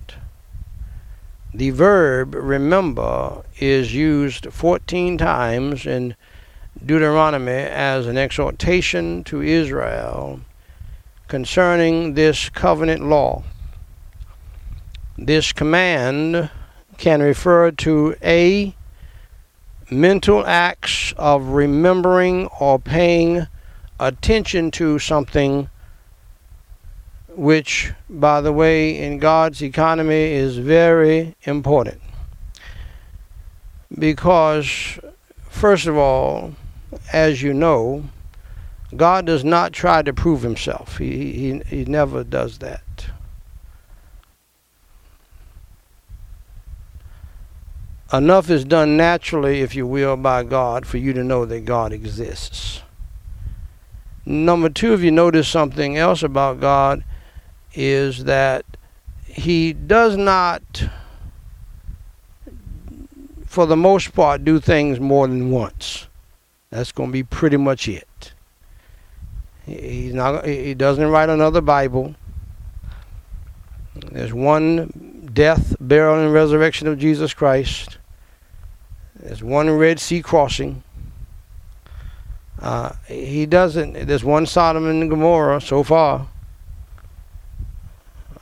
The 1.56 1.70
verb 1.70 2.36
remember 2.36 3.42
is 3.62 3.96
used 3.96 4.52
14 4.52 5.18
times 5.18 5.86
in 5.86 6.18
Deuteronomy 6.86 7.50
as 7.54 8.08
an 8.08 8.18
exhortation 8.18 9.24
to 9.24 9.42
Israel 9.42 10.42
concerning 11.30 12.16
this 12.16 12.50
covenant 12.50 13.08
law. 13.08 13.44
This 15.18 15.54
command 15.54 16.50
can 16.98 17.22
refer 17.22 17.72
to 17.72 18.18
a 18.22 18.76
mental 19.90 20.46
acts 20.46 21.14
of 21.16 21.48
remembering 21.48 22.48
or 22.60 22.80
paying 22.80 23.48
attention 23.98 24.72
to 24.72 25.00
something 25.00 25.70
which, 27.38 27.94
by 28.10 28.42
the 28.42 28.52
way, 28.52 28.98
in 28.98 29.20
God's 29.20 29.62
economy 29.62 30.32
is 30.32 30.58
very 30.58 31.36
important. 31.44 32.02
Because, 33.98 35.00
first 35.50 35.88
of 35.88 35.98
all, 35.98 36.56
as 37.12 37.42
you 37.42 37.54
know, 37.54 38.06
God 38.96 39.26
does 39.26 39.44
not 39.44 39.74
try 39.74 40.02
to 40.02 40.14
prove 40.14 40.42
himself. 40.42 40.98
He, 40.98 41.34
he, 41.34 41.60
he 41.68 41.86
never 41.86 42.24
does 42.24 42.60
that. 42.60 42.82
Enough 48.14 48.50
is 48.50 48.64
done 48.64 48.96
naturally, 48.96 49.62
if 49.62 49.76
you 49.76 49.86
will, 49.86 50.16
by 50.16 50.44
God 50.44 50.86
for 50.86 50.98
you 50.98 51.12
to 51.14 51.24
know 51.24 51.46
that 51.46 51.66
God 51.66 51.92
exists. 51.92 52.82
Number 54.26 54.70
two, 54.70 54.94
if 54.94 55.02
you 55.02 55.12
notice 55.12 55.48
something 55.48 55.98
else 55.98 56.24
about 56.24 56.60
God, 56.60 57.04
is 57.76 58.24
that 58.24 58.66
he 59.26 59.74
does 59.74 60.16
not, 60.16 60.90
for 63.46 63.66
the 63.66 63.76
most 63.76 64.14
part, 64.14 64.46
do 64.46 64.60
things 64.60 65.00
more 65.00 65.28
than 65.28 65.52
once. 65.52 66.08
That's 66.70 66.92
going 66.92 67.10
to 67.10 67.14
be 67.14 67.24
pretty 67.24 67.58
much 67.58 67.88
it. 67.88 68.34
He's 69.66 70.14
not. 70.14 70.46
He 70.46 70.74
doesn't 70.74 71.08
write 71.08 71.30
another 71.30 71.62
Bible. 71.62 72.16
There's 74.12 74.34
one 74.34 75.30
death, 75.34 75.76
burial, 75.80 76.20
and 76.20 76.34
resurrection 76.34 76.88
of 76.88 77.00
Jesus 77.00 77.34
Christ. 77.34 77.98
There's 79.16 79.44
one 79.44 79.70
Red 79.72 80.00
Sea 80.00 80.22
crossing. 80.22 80.84
Uh, 82.60 82.94
he 83.08 83.46
doesn't. 83.46 84.08
There's 84.08 84.24
one 84.24 84.46
Sodom 84.46 84.88
and 84.88 85.10
Gomorrah 85.10 85.62
so 85.62 85.84
far. 85.84 86.28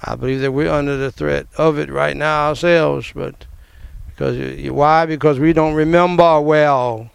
I 0.06 0.16
believe 0.16 0.42
that 0.42 0.52
we're 0.52 0.72
under 0.72 0.98
the 0.98 1.12
threat 1.12 1.48
of 1.58 1.80
it 1.80 1.90
right 1.90 2.16
now 2.16 2.50
ourselves, 2.50 3.12
but 3.16 3.46
because 4.08 4.70
why? 4.70 5.06
Because 5.06 5.40
we 5.40 5.54
don't 5.54 5.76
remember 5.76 6.42
well. 6.42 7.10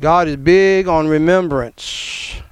God 0.00 0.26
is 0.26 0.36
big 0.36 0.88
on 0.88 1.06
remembrance. 1.06 2.42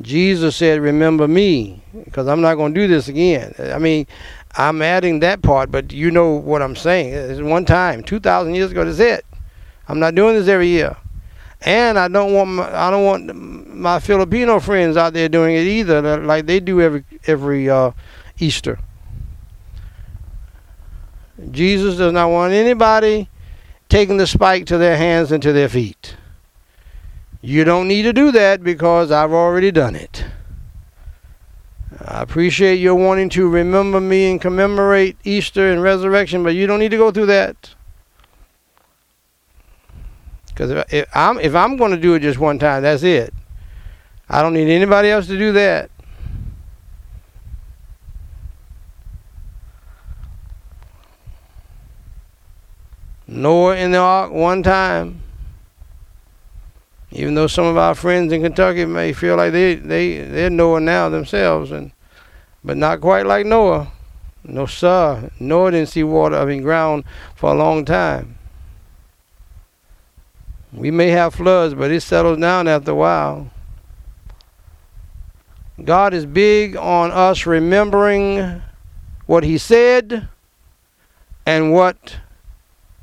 Jesus 0.00 0.56
said, 0.56 0.80
Remember 0.80 1.28
me, 1.28 1.80
because 2.04 2.26
I'm 2.26 2.40
not 2.40 2.56
going 2.56 2.74
to 2.74 2.80
do 2.80 2.88
this 2.88 3.06
again. 3.06 3.54
I 3.58 3.78
mean, 3.78 4.08
I'm 4.56 4.82
adding 4.82 5.20
that 5.20 5.42
part, 5.42 5.70
but 5.70 5.92
you 5.92 6.10
know 6.10 6.32
what 6.32 6.60
I'm 6.60 6.74
saying. 6.74 7.14
It's 7.14 7.40
one 7.40 7.64
time, 7.64 8.02
2,000 8.02 8.54
years 8.54 8.72
ago, 8.72 8.84
that's 8.84 8.98
it. 8.98 9.24
I'm 9.88 10.00
not 10.00 10.16
doing 10.16 10.34
this 10.34 10.48
every 10.48 10.68
year 10.68 10.96
and 11.64 11.98
I 11.98 12.08
don't 12.08 12.32
want 12.32 12.50
my, 12.50 12.86
I 12.86 12.90
don't 12.90 13.04
want 13.04 13.74
my 13.74 13.98
Filipino 14.00 14.60
friends 14.60 14.96
out 14.96 15.12
there 15.12 15.28
doing 15.28 15.56
it 15.56 15.66
either, 15.66 16.18
like 16.18 16.46
they 16.46 16.60
do 16.60 16.80
every 16.80 17.04
every 17.26 17.70
uh, 17.70 17.92
Easter. 18.38 18.78
Jesus 21.50 21.96
does 21.96 22.12
not 22.12 22.30
want 22.30 22.52
anybody 22.52 23.28
taking 23.88 24.16
the 24.16 24.26
spike 24.26 24.66
to 24.66 24.78
their 24.78 24.96
hands 24.96 25.32
and 25.32 25.42
to 25.42 25.52
their 25.52 25.68
feet. 25.68 26.16
You 27.40 27.64
don't 27.64 27.88
need 27.88 28.02
to 28.02 28.12
do 28.12 28.30
that 28.32 28.62
because 28.62 29.10
I've 29.10 29.32
already 29.32 29.70
done 29.70 29.96
it. 29.96 30.24
I 32.00 32.22
appreciate 32.22 32.76
your 32.76 32.94
wanting 32.94 33.28
to 33.30 33.48
remember 33.48 34.00
me 34.00 34.30
and 34.30 34.40
commemorate 34.40 35.16
Easter 35.24 35.70
and 35.70 35.82
resurrection, 35.82 36.42
but 36.42 36.54
you 36.54 36.66
don't 36.66 36.78
need 36.78 36.90
to 36.90 36.96
go 36.96 37.10
through 37.10 37.26
that. 37.26 37.74
Because 40.52 40.70
if, 40.70 40.92
if, 40.92 41.08
I'm 41.14 41.38
if 41.40 41.54
I'm 41.54 41.76
going 41.76 41.92
to 41.92 41.96
do 41.96 42.14
it 42.14 42.20
just 42.20 42.38
one 42.38 42.58
time, 42.58 42.82
that's 42.82 43.02
it. 43.02 43.32
I 44.28 44.42
don't 44.42 44.54
need 44.54 44.70
anybody 44.70 45.08
else 45.08 45.26
to 45.26 45.38
do 45.38 45.52
that. 45.52 45.90
Noah 53.26 53.76
in 53.76 53.92
the 53.92 53.98
ark 53.98 54.30
one 54.30 54.62
time. 54.62 55.22
Even 57.10 57.34
though 57.34 57.46
some 57.46 57.66
of 57.66 57.76
our 57.76 57.94
friends 57.94 58.32
in 58.32 58.42
Kentucky 58.42 58.84
may 58.86 59.12
feel 59.12 59.36
like 59.36 59.52
they 59.52 59.74
they 59.74 60.18
they're 60.18 60.50
Noah 60.50 60.80
now 60.80 61.08
themselves, 61.08 61.70
and 61.70 61.92
but 62.64 62.76
not 62.76 63.00
quite 63.00 63.26
like 63.26 63.44
Noah. 63.44 63.92
No 64.44 64.66
sir, 64.66 65.30
Noah 65.38 65.70
didn't 65.70 65.90
see 65.90 66.02
water, 66.02 66.36
I 66.36 66.44
mean 66.46 66.62
ground, 66.62 67.04
for 67.34 67.52
a 67.52 67.54
long 67.54 67.84
time. 67.84 68.38
We 70.72 70.90
may 70.90 71.08
have 71.08 71.34
floods, 71.34 71.74
but 71.74 71.90
it 71.90 72.00
settles 72.00 72.38
down 72.38 72.66
after 72.66 72.92
a 72.92 72.94
while. 72.94 73.50
God 75.84 76.14
is 76.14 76.24
big 76.24 76.76
on 76.76 77.10
us 77.10 77.44
remembering 77.44 78.62
what 79.26 79.44
He 79.44 79.58
said 79.58 80.28
and 81.44 81.72
what 81.72 82.16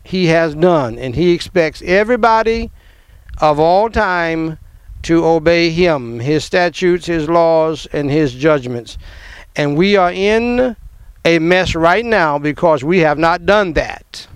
He 0.03 0.27
has 0.27 0.55
done. 0.55 0.97
And 0.97 1.15
He 1.15 1.31
expects 1.31 1.83
everybody 1.85 2.71
of 3.39 3.59
all 3.59 3.89
time 3.89 4.57
to 5.03 5.25
obey 5.25 5.69
Him, 5.69 6.19
His 6.19 6.43
statutes, 6.43 7.05
His 7.05 7.29
laws, 7.29 7.87
and 7.93 8.09
His 8.09 8.33
judgments. 8.33 8.97
And 9.55 9.77
we 9.77 9.95
are 9.95 10.11
in 10.11 10.75
a 11.23 11.37
mess 11.37 11.75
right 11.75 12.05
now 12.05 12.39
because 12.39 12.83
we 12.83 12.99
have 12.99 13.19
not 13.19 13.45
done 13.45 13.73
that 13.73 14.27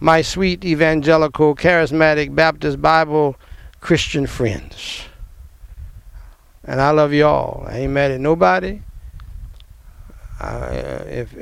my 0.00 0.22
sweet 0.22 0.64
evangelical, 0.64 1.54
charismatic, 1.54 2.34
Baptist, 2.34 2.80
Bible 2.80 3.36
Christian 3.80 4.26
friends. 4.26 5.04
And 6.64 6.80
I 6.80 6.90
love 6.90 7.12
you 7.12 7.26
all. 7.26 7.64
I 7.66 7.78
ain't 7.78 7.92
mad 7.92 8.10
at 8.10 8.20
nobody. 8.20 8.80
Uh, 10.40 11.04
if 11.06 11.34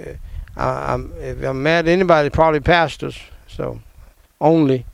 uh, 0.57 0.85
I'm 0.89 1.13
if 1.21 1.43
I'm 1.43 1.63
mad 1.63 1.87
at 1.87 1.93
anybody, 1.93 2.31
probably 2.31 2.61
pastors. 2.61 3.17
So 3.47 3.81
only. 4.41 4.85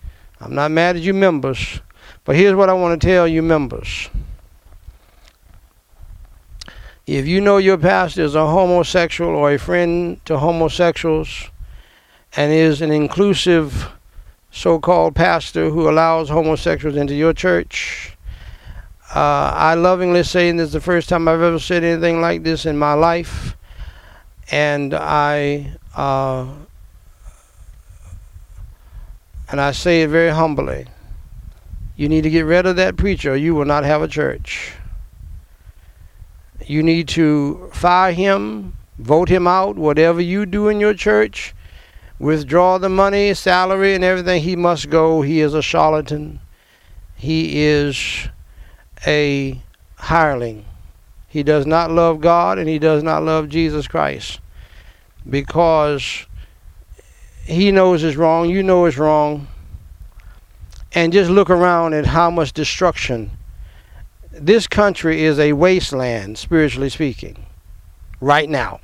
I'm 0.40 0.54
not 0.54 0.70
mad 0.70 0.96
at 0.96 1.02
you 1.02 1.14
members. 1.14 1.80
But 2.24 2.36
here's 2.36 2.54
what 2.54 2.68
I 2.68 2.74
want 2.74 3.00
to 3.00 3.06
tell 3.06 3.26
you 3.26 3.42
members. 3.42 4.10
If 7.06 7.26
you 7.26 7.40
know 7.40 7.58
your 7.58 7.76
pastor 7.76 8.22
is 8.22 8.34
a 8.34 8.46
homosexual 8.46 9.34
or 9.34 9.52
a 9.52 9.58
friend 9.58 10.24
to 10.24 10.38
homosexuals, 10.38 11.50
and 12.36 12.52
is 12.52 12.80
an 12.80 12.90
inclusive 12.90 13.90
so 14.50 14.78
called 14.78 15.14
pastor 15.14 15.70
who 15.70 15.88
allows 15.88 16.28
homosexuals 16.28 16.96
into 16.96 17.14
your 17.14 17.32
church. 17.32 18.16
Uh, 19.14 19.52
I 19.54 19.74
lovingly 19.74 20.24
say, 20.24 20.48
and 20.48 20.58
this 20.58 20.68
is 20.68 20.72
the 20.72 20.80
first 20.80 21.08
time 21.08 21.28
I've 21.28 21.40
ever 21.40 21.58
said 21.58 21.84
anything 21.84 22.20
like 22.20 22.42
this 22.42 22.66
in 22.66 22.76
my 22.76 22.94
life, 22.94 23.56
and 24.50 24.94
I 24.94 25.76
uh, 25.94 26.46
and 29.50 29.60
I 29.60 29.70
say 29.70 30.02
it 30.02 30.08
very 30.08 30.30
humbly. 30.30 30.86
You 31.96 32.08
need 32.08 32.22
to 32.22 32.30
get 32.30 32.42
rid 32.42 32.66
of 32.66 32.74
that 32.76 32.96
preacher, 32.96 33.32
or 33.32 33.36
you 33.36 33.54
will 33.54 33.66
not 33.66 33.84
have 33.84 34.02
a 34.02 34.08
church. 34.08 34.72
You 36.66 36.82
need 36.82 37.06
to 37.08 37.70
fire 37.72 38.12
him, 38.12 38.76
vote 38.98 39.28
him 39.28 39.46
out, 39.46 39.76
whatever 39.76 40.20
you 40.20 40.44
do 40.44 40.68
in 40.68 40.80
your 40.80 40.94
church 40.94 41.54
withdraw 42.18 42.78
the 42.78 42.88
money, 42.88 43.34
salary, 43.34 43.94
and 43.94 44.04
everything, 44.04 44.42
he 44.42 44.56
must 44.56 44.90
go. 44.90 45.22
He 45.22 45.40
is 45.40 45.54
a 45.54 45.62
charlatan. 45.62 46.40
He 47.16 47.62
is 47.62 48.28
a 49.06 49.60
hireling. 49.96 50.64
He 51.28 51.42
does 51.42 51.66
not 51.66 51.90
love 51.90 52.20
God 52.20 52.58
and 52.58 52.68
he 52.68 52.78
does 52.78 53.02
not 53.02 53.22
love 53.22 53.48
Jesus 53.48 53.88
Christ 53.88 54.40
because 55.28 56.26
he 57.44 57.72
knows 57.72 58.04
it's 58.04 58.16
wrong, 58.16 58.48
you 58.48 58.62
know 58.62 58.84
it's 58.84 58.98
wrong. 58.98 59.48
And 60.92 61.12
just 61.12 61.30
look 61.30 61.50
around 61.50 61.94
at 61.94 62.06
how 62.06 62.30
much 62.30 62.52
destruction. 62.52 63.32
This 64.30 64.68
country 64.68 65.24
is 65.24 65.38
a 65.40 65.52
wasteland, 65.52 66.38
spiritually 66.38 66.88
speaking, 66.88 67.46
right 68.20 68.48
now, 68.48 68.80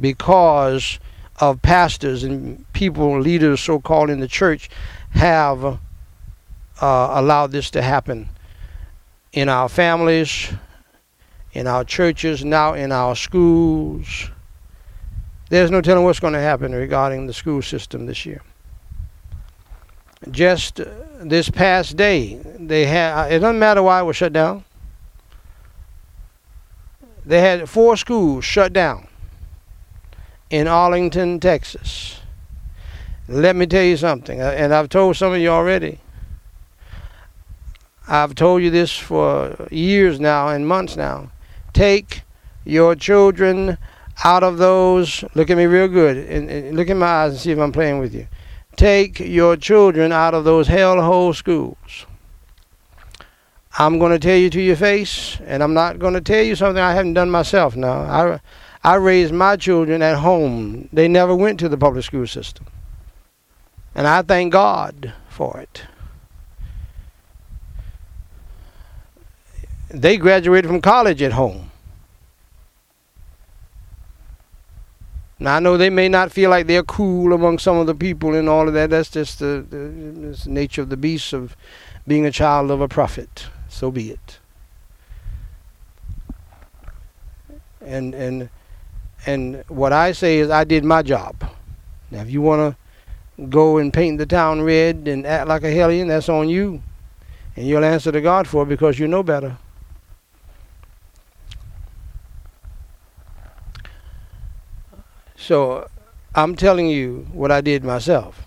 because 0.00 0.98
of 1.40 1.60
pastors 1.62 2.22
and 2.22 2.70
people, 2.72 3.20
leaders, 3.20 3.60
so 3.60 3.80
called 3.80 4.10
in 4.10 4.20
the 4.20 4.28
church, 4.28 4.70
have 5.10 5.64
uh, 5.64 5.78
allowed 6.80 7.50
this 7.50 7.70
to 7.70 7.82
happen 7.82 8.28
in 9.32 9.48
our 9.48 9.68
families, 9.68 10.52
in 11.52 11.66
our 11.66 11.84
churches, 11.84 12.44
now 12.44 12.74
in 12.74 12.92
our 12.92 13.16
schools. 13.16 14.30
There's 15.50 15.70
no 15.70 15.80
telling 15.80 16.04
what's 16.04 16.20
going 16.20 16.32
to 16.32 16.40
happen 16.40 16.72
regarding 16.72 17.26
the 17.26 17.32
school 17.32 17.62
system 17.62 18.06
this 18.06 18.24
year. 18.24 18.42
Just 20.30 20.80
uh, 20.80 20.86
this 21.20 21.50
past 21.50 21.96
day, 21.96 22.40
they 22.58 22.86
had. 22.86 23.30
It 23.30 23.40
doesn't 23.40 23.58
matter 23.58 23.82
why 23.82 24.00
it 24.00 24.04
was 24.04 24.16
shut 24.16 24.32
down. 24.32 24.64
They 27.26 27.40
had 27.40 27.68
four 27.68 27.96
schools 27.96 28.44
shut 28.44 28.72
down 28.72 29.08
in 30.50 30.66
Arlington, 30.68 31.40
Texas. 31.40 32.20
Let 33.28 33.56
me 33.56 33.66
tell 33.66 33.82
you 33.82 33.96
something, 33.96 34.40
uh, 34.40 34.50
and 34.56 34.74
I've 34.74 34.88
told 34.88 35.16
some 35.16 35.32
of 35.32 35.38
you 35.38 35.48
already. 35.48 36.00
I've 38.06 38.34
told 38.34 38.62
you 38.62 38.70
this 38.70 38.96
for 38.96 39.66
years 39.70 40.20
now 40.20 40.48
and 40.48 40.68
months 40.68 40.96
now. 40.96 41.30
Take 41.72 42.22
your 42.64 42.94
children 42.94 43.78
out 44.22 44.42
of 44.42 44.58
those. 44.58 45.24
Look 45.34 45.48
at 45.48 45.56
me 45.56 45.64
real 45.64 45.88
good 45.88 46.16
and, 46.16 46.50
and 46.50 46.76
look 46.76 46.88
in 46.88 46.98
my 46.98 47.06
eyes 47.06 47.32
and 47.32 47.40
see 47.40 47.50
if 47.50 47.58
I'm 47.58 47.72
playing 47.72 47.98
with 47.98 48.14
you. 48.14 48.28
Take 48.76 49.20
your 49.20 49.56
children 49.56 50.12
out 50.12 50.34
of 50.34 50.44
those 50.44 50.68
hellhole 50.68 51.34
schools. 51.34 52.06
I'm 53.78 53.98
going 53.98 54.12
to 54.12 54.18
tell 54.18 54.36
you 54.36 54.50
to 54.50 54.60
your 54.60 54.76
face, 54.76 55.38
and 55.46 55.62
I'm 55.62 55.74
not 55.74 55.98
going 55.98 56.14
to 56.14 56.20
tell 56.20 56.42
you 56.42 56.54
something 56.54 56.80
I 56.80 56.92
haven't 56.92 57.14
done 57.14 57.30
myself 57.30 57.74
now. 57.74 58.02
I, 58.02 58.40
I 58.84 58.96
raised 58.96 59.32
my 59.32 59.56
children 59.56 60.02
at 60.02 60.18
home. 60.18 60.90
They 60.92 61.08
never 61.08 61.34
went 61.34 61.58
to 61.60 61.70
the 61.70 61.78
public 61.78 62.04
school 62.04 62.26
system. 62.26 62.66
And 63.94 64.06
I 64.06 64.20
thank 64.20 64.52
God 64.52 65.14
for 65.30 65.58
it. 65.58 65.84
They 69.88 70.18
graduated 70.18 70.68
from 70.68 70.82
college 70.82 71.22
at 71.22 71.32
home. 71.32 71.70
Now 75.38 75.56
I 75.56 75.60
know 75.60 75.76
they 75.76 75.90
may 75.90 76.08
not 76.08 76.30
feel 76.30 76.50
like 76.50 76.66
they're 76.66 76.82
cool 76.82 77.32
among 77.32 77.58
some 77.58 77.78
of 77.78 77.86
the 77.86 77.94
people 77.94 78.34
and 78.34 78.48
all 78.48 78.68
of 78.68 78.74
that. 78.74 78.90
That's 78.90 79.10
just 79.10 79.38
the, 79.38 79.64
the, 79.68 79.76
the 79.76 80.50
nature 80.50 80.82
of 80.82 80.90
the 80.90 80.96
beast 80.96 81.32
of 81.32 81.56
being 82.06 82.26
a 82.26 82.30
child 82.30 82.70
of 82.70 82.80
a 82.80 82.88
prophet. 82.88 83.46
So 83.68 83.90
be 83.90 84.10
it. 84.10 84.38
And 87.80 88.14
and 88.14 88.48
and 89.26 89.64
what 89.68 89.92
I 89.92 90.12
say 90.12 90.38
is 90.38 90.50
I 90.50 90.64
did 90.64 90.84
my 90.84 91.02
job. 91.02 91.36
Now, 92.10 92.20
if 92.20 92.30
you 92.30 92.42
want 92.42 92.76
to 93.38 93.46
go 93.46 93.78
and 93.78 93.92
paint 93.92 94.18
the 94.18 94.26
town 94.26 94.62
red 94.62 95.08
and 95.08 95.26
act 95.26 95.48
like 95.48 95.64
a 95.64 95.70
hellion, 95.70 96.08
that's 96.08 96.28
on 96.28 96.48
you. 96.48 96.82
And 97.56 97.66
you'll 97.66 97.84
answer 97.84 98.12
to 98.12 98.20
God 98.20 98.46
for 98.46 98.64
it 98.64 98.68
because 98.68 98.98
you 98.98 99.08
know 99.08 99.22
better. 99.22 99.56
So 105.36 105.88
I'm 106.34 106.56
telling 106.56 106.88
you 106.88 107.26
what 107.32 107.50
I 107.50 107.60
did 107.60 107.84
myself. 107.84 108.42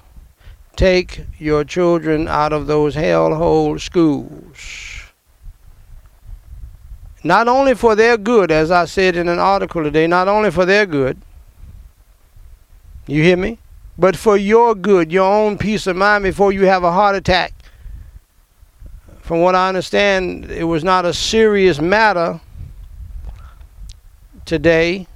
Take 0.76 1.22
your 1.40 1.64
children 1.64 2.28
out 2.28 2.54
of 2.54 2.68
those 2.68 2.96
hellhole 2.96 3.80
schools 3.80 4.87
not 7.28 7.48
only 7.48 7.76
for 7.76 7.96
their 7.96 8.18
good, 8.18 8.52
as 8.52 8.72
I 8.72 8.86
said 8.86 9.16
in 9.16 9.28
an 9.28 9.40
article 9.40 9.84
today, 9.84 10.08
not 10.08 10.28
only 10.28 10.50
for 10.50 10.66
their 10.66 10.86
good, 10.86 11.18
you 13.06 13.22
hear 13.22 13.38
me? 13.38 13.60
But 13.98 14.16
for 14.16 14.38
your 14.38 14.76
good, 14.76 15.12
your 15.12 15.32
own 15.32 15.58
peace 15.58 15.88
of 15.88 15.96
mind 15.96 16.24
before 16.24 16.52
you 16.52 16.66
have 16.66 16.84
a 16.84 16.92
heart 16.92 17.16
attack. 17.16 17.54
From 19.22 19.42
what 19.42 19.56
I 19.56 19.68
understand, 19.68 20.50
it 20.52 20.64
was 20.64 20.84
not 20.84 21.06
a 21.06 21.14
serious 21.14 21.82
matter 21.82 22.40
today, 24.46 25.08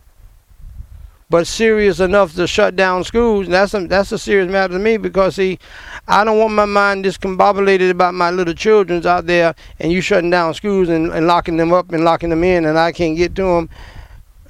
but 1.32 1.48
serious 1.48 2.02
enough 2.02 2.36
to 2.36 2.46
shut 2.46 2.76
down 2.76 3.06
schools. 3.06 3.48
That's 3.48 3.74
a, 3.74 3.88
that's 3.88 4.12
a 4.12 4.20
serious 4.20 4.52
matter 4.52 4.74
to 4.74 4.80
me 4.80 4.98
because 4.98 5.36
see, 5.36 5.60
I 6.06 6.26
don't 6.26 6.38
want 6.38 6.54
my 6.54 6.66
mind 6.66 7.06
discombobulated 7.06 7.90
about 7.90 8.14
my 8.14 8.32
little 8.32 8.54
childrens 8.54 9.06
out 9.06 9.28
there, 9.28 9.56
and 9.80 9.94
you 9.94 10.02
shutting 10.02 10.30
down 10.30 10.54
schools 10.54 10.90
and, 10.90 11.10
and 11.10 11.28
locking 11.28 11.56
them 11.56 11.72
up 11.72 11.94
and 11.94 12.04
locking 12.04 12.32
them 12.32 12.44
in, 12.44 12.66
and 12.66 12.78
I 12.78 12.92
can't 12.92 13.16
get 13.16 13.34
to 13.36 13.44
them. 13.44 13.70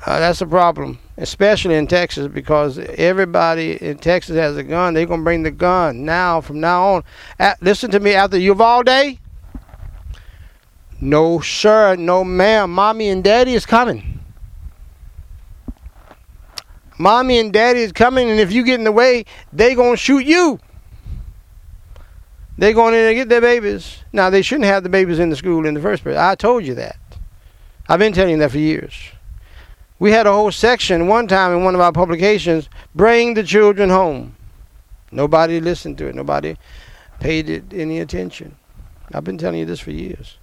Uh, 0.07 0.17
that's 0.19 0.41
a 0.41 0.47
problem, 0.47 0.97
especially 1.17 1.75
in 1.75 1.85
Texas, 1.85 2.27
because 2.27 2.79
everybody 2.79 3.73
in 3.79 3.99
Texas 3.99 4.35
has 4.35 4.57
a 4.57 4.63
gun. 4.63 4.95
They're 4.95 5.05
gonna 5.05 5.21
bring 5.21 5.43
the 5.43 5.51
gun 5.51 6.03
now. 6.03 6.41
From 6.41 6.59
now 6.59 6.95
on, 6.95 7.03
At, 7.37 7.61
listen 7.61 7.91
to 7.91 7.99
me. 7.99 8.15
After 8.15 8.39
Uvalde, 8.39 9.19
no 10.99 11.41
sir, 11.41 11.95
no 11.95 12.23
ma'am. 12.23 12.71
Mommy 12.71 13.09
and 13.09 13.23
daddy 13.23 13.53
is 13.53 13.67
coming. 13.67 14.20
Mommy 17.01 17.39
and 17.39 17.51
daddy 17.51 17.81
is 17.81 17.91
coming, 17.91 18.29
and 18.29 18.39
if 18.39 18.51
you 18.51 18.63
get 18.63 18.75
in 18.75 18.83
the 18.83 18.91
way, 18.91 19.25
they 19.51 19.73
gonna 19.73 19.97
shoot 19.97 20.23
you. 20.23 20.59
They 22.59 22.73
going 22.73 22.93
in 22.93 22.99
and 23.07 23.15
get 23.15 23.27
their 23.27 23.41
babies. 23.41 24.03
Now 24.13 24.29
they 24.29 24.43
shouldn't 24.43 24.65
have 24.65 24.83
the 24.83 24.89
babies 24.89 25.17
in 25.17 25.31
the 25.31 25.35
school 25.35 25.65
in 25.65 25.73
the 25.73 25.81
first 25.81 26.03
place. 26.03 26.15
I 26.15 26.35
told 26.35 26.63
you 26.63 26.75
that. 26.75 26.97
I've 27.89 27.97
been 27.97 28.13
telling 28.13 28.33
you 28.33 28.37
that 28.37 28.51
for 28.51 28.59
years. 28.59 28.93
We 29.97 30.11
had 30.11 30.27
a 30.27 30.31
whole 30.31 30.51
section 30.51 31.07
one 31.07 31.27
time 31.27 31.51
in 31.53 31.63
one 31.63 31.73
of 31.73 31.81
our 31.81 31.91
publications, 31.91 32.69
bring 32.93 33.33
the 33.33 33.43
children 33.43 33.89
home. 33.89 34.35
Nobody 35.11 35.59
listened 35.59 35.97
to 35.99 36.07
it. 36.07 36.13
Nobody 36.13 36.55
paid 37.19 37.49
it 37.49 37.63
any 37.73 37.99
attention. 37.99 38.55
I've 39.11 39.23
been 39.23 39.39
telling 39.39 39.59
you 39.59 39.65
this 39.65 39.79
for 39.79 39.91
years. 39.91 40.37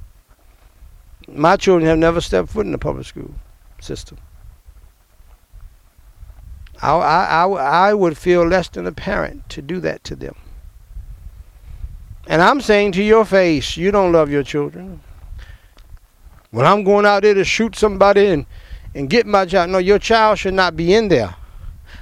My 1.29 1.57
children 1.57 1.87
have 1.87 1.99
never 1.99 2.21
stepped 2.21 2.49
foot 2.49 2.67
in 2.67 2.73
the 2.73 2.79
public 2.79 3.07
school 3.07 3.33
system. 3.81 4.19
I, 6.81 6.93
I, 6.93 7.45
I, 7.45 7.89
I 7.89 7.95
would 7.95 8.17
feel 8.17 8.47
less 8.47 8.69
than 8.69 8.87
a 8.87 8.93
parent 8.93 9.49
to 9.51 9.63
do 9.63 9.81
that 9.81 10.05
to 10.05 10.17
them. 10.17 10.37
And 12.27 12.43
I'm 12.43 12.61
saying 12.61 12.93
to 12.93 13.03
your 13.03 13.25
face, 13.25 13.77
you 13.77 13.91
don't 13.91 14.13
love 14.13 14.31
your 14.31 14.43
children. 14.43 15.01
When 16.51 16.67
I'm 16.67 16.85
going 16.85 17.07
out 17.07 17.23
there 17.23 17.35
to 17.35 17.45
shoot 17.45 17.75
somebody 17.75 18.27
and, 18.27 18.47
and 18.95 19.09
get 19.09 19.27
my 19.27 19.47
child, 19.47 19.71
no, 19.71 19.79
your 19.79 19.99
child 19.99 20.39
should 20.39 20.55
not 20.55 20.77
be 20.77 20.95
in 20.95 21.09
there. 21.09 21.35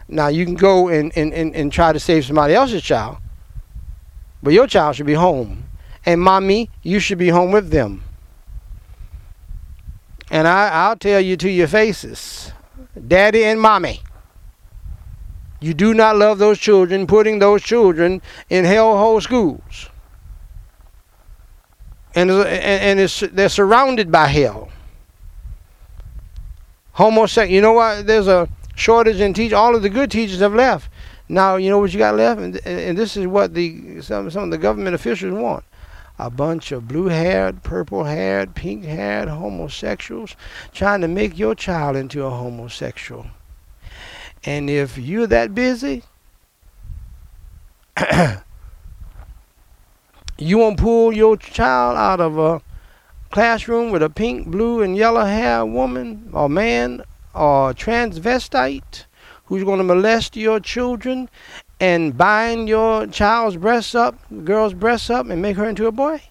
Now, 0.09 0.29
you 0.29 0.45
can 0.45 0.55
go 0.55 0.89
and, 0.89 1.17
and, 1.17 1.33
and, 1.33 1.55
and 1.55 1.73
try 1.73 1.93
to 1.93 2.01
save 2.01 2.25
somebody 2.25 2.55
else's 2.55 2.83
child, 2.83 3.19
but 4.43 4.53
your 4.53 4.67
child 4.67 4.97
should 4.97 5.07
be 5.07 5.15
home. 5.15 5.65
And 6.05 6.21
mommy, 6.21 6.71
you 6.83 7.01
should 7.01 7.19
be 7.19 7.29
home 7.29 7.51
with 7.51 7.71
them. 7.71 8.03
And 10.31 10.47
I, 10.47 10.69
I'll 10.69 10.97
tell 10.97 11.21
you 11.21 11.37
to 11.37 11.51
your 11.51 11.69
faces, 11.69 12.53
daddy 13.07 13.45
and 13.45 13.61
mommy. 13.61 14.03
You 15.61 15.75
do 15.75 15.95
not 15.95 16.17
love 16.17 16.39
those 16.39 16.59
children, 16.59 17.07
putting 17.07 17.39
those 17.39 17.63
children 17.63 18.21
in 18.51 18.65
hellhole 18.65 19.23
schools. 19.23 19.89
And, 22.15 22.31
and, 22.31 23.01
and 23.01 23.11
they're 23.33 23.49
surrounded 23.49 24.11
by 24.11 24.27
hell. 24.27 24.71
Homosexual. 26.93 27.55
You 27.55 27.61
know 27.61 27.73
what? 27.73 28.07
There's 28.07 28.29
a 28.29 28.49
shortage 28.75 29.21
in 29.21 29.35
teachers. 29.35 29.55
All 29.55 29.75
of 29.75 29.83
the 29.83 29.91
good 29.91 30.11
teachers 30.11 30.41
have 30.41 30.55
left. 30.55 30.91
Now, 31.29 31.57
you 31.57 31.69
know 31.69 31.79
what 31.79 31.93
you 31.93 31.99
got 31.99 32.15
left? 32.15 32.41
And, 32.41 32.67
and 32.67 32.97
this 32.97 33.17
is 33.17 33.27
what 33.27 33.55
the 33.55 34.01
some, 34.01 34.31
some 34.31 34.45
of 34.45 34.51
the 34.51 34.59
government 34.59 34.95
officials 34.95 35.35
want 35.35 35.65
a 36.19 36.31
bunch 36.31 36.73
of 36.73 36.89
blue 36.89 37.09
haired, 37.09 37.63
purple 37.63 38.05
haired, 38.05 38.55
pink 38.55 38.85
haired 38.85 39.29
homosexuals 39.29 40.35
trying 40.73 41.01
to 41.03 41.09
make 41.09 41.39
your 41.39 41.55
child 41.55 41.97
into 41.97 42.25
a 42.25 42.31
homosexual. 42.31 43.27
And 44.47 44.71
if 44.71 44.97
you're 44.97 45.27
that 45.27 45.55
busy, 45.57 46.05
you 50.39 50.59
won't 50.59 50.79
pull 50.79 51.13
your 51.13 51.37
child 51.37 51.97
out 51.97 52.21
of 52.21 52.39
a 52.39 52.63
classroom 53.31 53.91
with 53.91 54.05
a 54.05 54.09
pink, 54.09 54.47
blue, 54.47 54.83
and 54.83 54.97
yellow 54.97 55.25
hair 55.25 55.67
woman 55.67 56.31
or 56.33 56.49
man 56.49 57.03
or 57.35 57.75
transvestite 57.75 59.07
who's 59.47 59.65
going 59.65 59.79
to 59.79 59.85
molest 59.85 60.37
your 60.37 60.61
children 60.61 61.29
and 61.81 62.17
bind 62.17 62.69
your 62.69 63.09
child's 63.09 63.57
breasts 63.57 63.97
up, 63.97 64.17
girl's 64.45 64.75
breasts 64.75 65.11
up, 65.11 65.29
and 65.29 65.43
make 65.43 65.57
her 65.57 65.69
into 65.69 65.89
a 65.89 65.93
boy? 65.93 66.23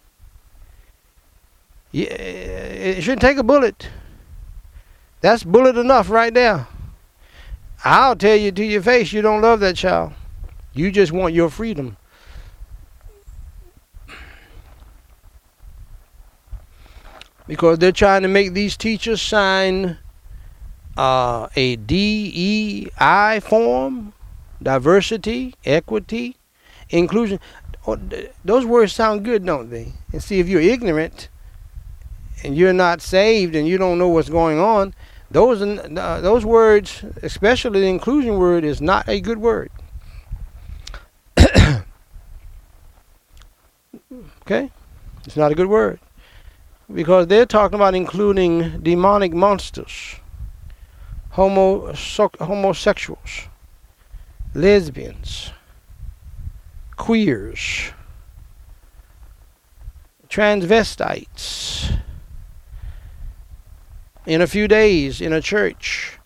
Yeah, 1.92 2.08
it 2.08 3.02
shouldn't 3.02 3.22
take 3.22 3.38
a 3.38 3.44
bullet. 3.44 3.90
That's 5.20 5.44
bullet 5.44 5.78
enough 5.78 6.10
right 6.10 6.34
there. 6.34 6.68
I'll 7.86 8.16
tell 8.16 8.36
you 8.36 8.52
to 8.52 8.66
your 8.66 8.82
face, 8.82 9.14
you 9.14 9.22
don't 9.22 9.42
love 9.42 9.60
that 9.60 9.76
child. 9.76 10.14
You 10.74 10.92
just 10.92 11.12
want 11.12 11.36
your 11.36 11.52
freedom. 11.52 11.98
Because 17.48 17.78
they're 17.78 17.92
trying 17.92 18.24
to 18.24 18.28
make 18.28 18.54
these 18.54 18.76
teachers 18.76 19.22
sign 19.22 20.00
uh, 20.98 21.48
a 21.56 21.76
DEI 21.76 23.40
form 23.42 24.14
diversity, 24.64 25.54
equity, 25.64 26.38
inclusion. 26.90 27.40
Oh, 27.86 28.00
those 28.44 28.66
words 28.66 28.94
sound 28.94 29.24
good, 29.24 29.46
don't 29.46 29.70
they? 29.70 29.94
And 30.12 30.24
see, 30.24 30.40
if 30.40 30.50
you're 30.50 30.60
ignorant 30.60 31.30
and 32.44 32.58
you're 32.58 32.74
not 32.74 33.00
saved 33.00 33.56
and 33.56 33.68
you 33.68 33.78
don't 33.78 34.00
know 34.00 34.08
what's 34.08 34.30
going 34.30 34.58
on, 34.58 34.96
those 35.32 35.62
uh, 35.62 36.22
those 36.22 36.46
words, 36.46 37.04
especially 37.24 37.82
the 37.82 37.88
inclusion 37.88 38.38
word, 38.38 38.64
is 38.64 38.82
not 38.82 39.10
a 39.10 39.20
good 39.20 39.40
word. 39.40 39.72
okay, 44.42 44.72
it's 45.26 45.36
not 45.36 45.52
a 45.52 45.56
good 45.56 45.68
word 45.68 46.00
because 46.94 47.28
they're 47.28 47.46
talking 47.46 47.76
about 47.76 47.96
including 47.96 48.80
demonic 48.82 49.34
monsters, 49.34 50.16
homo 51.32 51.94
homosexuals 52.40 53.48
lesbians, 54.56 55.52
queers, 56.96 57.92
transvestites. 60.30 62.00
In 64.26 64.42
a 64.42 64.48
few 64.48 64.68
days, 64.68 65.22
in 65.22 65.34
a 65.34 65.42
church, 65.42 66.18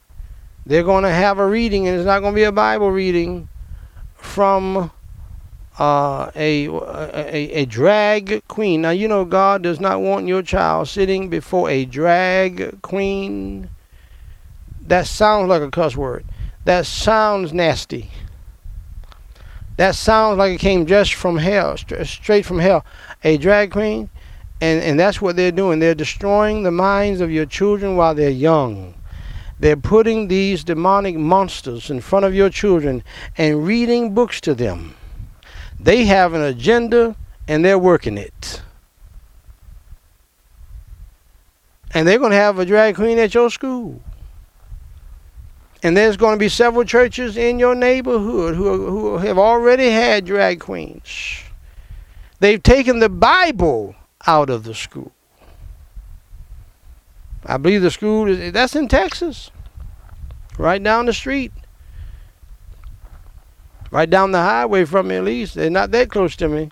they're 0.66 0.84
going 0.84 1.04
to 1.04 1.10
have 1.10 1.40
a 1.40 1.46
reading, 1.46 1.88
and 1.88 1.98
it's 1.98 2.06
not 2.06 2.22
going 2.22 2.34
to 2.34 2.36
be 2.36 2.44
a 2.44 2.52
Bible 2.52 2.92
reading 2.92 3.50
from 4.16 4.92
uh, 5.78 6.32
a, 6.36 6.68
a, 6.68 7.62
a 7.62 7.66
drag 7.66 8.46
queen. 8.48 8.82
Now, 8.82 8.92
you 8.92 9.08
know, 9.08 9.26
God 9.26 9.64
does 9.64 9.80
not 9.80 10.02
want 10.02 10.28
your 10.28 10.42
child 10.42 10.88
sitting 10.88 11.30
before 11.30 11.70
a 11.70 11.86
drag 11.86 12.82
queen. 12.82 13.70
That 14.88 15.08
sounds 15.08 15.50
like 15.50 15.62
a 15.62 15.72
cuss 15.72 15.96
word. 15.96 16.26
That 16.66 16.86
sounds 16.86 17.54
nasty. 17.54 18.12
That 19.78 19.96
sounds 19.96 20.38
like 20.38 20.54
it 20.54 20.60
came 20.60 20.86
just 20.86 21.14
from 21.14 21.38
hell, 21.38 21.78
straight 21.78 22.46
from 22.46 22.60
hell. 22.60 22.86
A 23.24 23.38
drag 23.38 23.72
queen, 23.72 24.10
and, 24.62 24.82
and 24.82 25.00
that's 25.00 25.22
what 25.22 25.36
they're 25.36 25.52
doing. 25.52 25.80
They're 25.80 25.96
destroying 25.96 26.64
the 26.64 26.72
minds 26.72 27.22
of 27.22 27.32
your 27.32 27.46
children 27.46 27.96
while 27.96 28.14
they're 28.14 28.30
young. 28.30 28.94
They're 29.60 29.78
putting 29.78 30.28
these 30.28 30.64
demonic 30.64 31.16
monsters 31.16 31.90
in 31.90 32.02
front 32.02 32.26
of 32.26 32.34
your 32.34 32.50
children 32.50 33.04
and 33.38 33.66
reading 33.66 34.14
books 34.14 34.40
to 34.42 34.54
them. 34.54 34.96
They 35.80 36.06
have 36.06 36.34
an 36.34 36.42
agenda 36.42 37.16
and 37.48 37.64
they're 37.64 37.80
working 37.80 38.18
it. 38.18 38.62
And 41.92 42.08
they're 42.08 42.20
going 42.20 42.32
to 42.32 42.38
have 42.38 42.60
a 42.60 42.66
drag 42.66 42.96
queen 42.96 43.18
at 43.18 43.34
your 43.34 43.50
school. 43.50 44.02
And 45.82 45.96
there's 45.96 46.18
going 46.18 46.36
to 46.36 46.40
be 46.40 46.50
several 46.50 46.84
churches 46.84 47.38
in 47.38 47.58
your 47.58 47.74
neighborhood 47.74 48.56
who, 48.56 48.86
who 48.86 49.18
have 49.18 49.38
already 49.38 49.90
had 49.90 50.26
drag 50.26 50.60
queens. 50.60 51.42
They've 52.40 52.62
taken 52.62 53.00
the 53.00 53.10
Bible 53.10 53.96
out 54.28 54.50
of 54.50 54.64
the 54.64 54.74
school. 54.74 55.12
I 57.46 57.58
believe 57.58 57.82
the 57.82 57.92
school 57.92 58.28
is 58.28 58.52
that's 58.52 58.76
in 58.76 58.88
Texas. 58.88 59.52
Right 60.58 60.84
down 60.84 61.06
the 61.06 61.14
street. 61.14 61.54
Right 63.92 64.10
down 64.10 64.32
the 64.32 64.40
highway 64.40 64.86
from 64.86 65.08
me 65.08 65.16
at 65.16 65.24
least. 65.24 65.56
They're 65.56 65.70
not 65.70 65.92
that 65.92 66.10
close 66.10 66.36
to 66.38 66.50
me. 66.50 66.70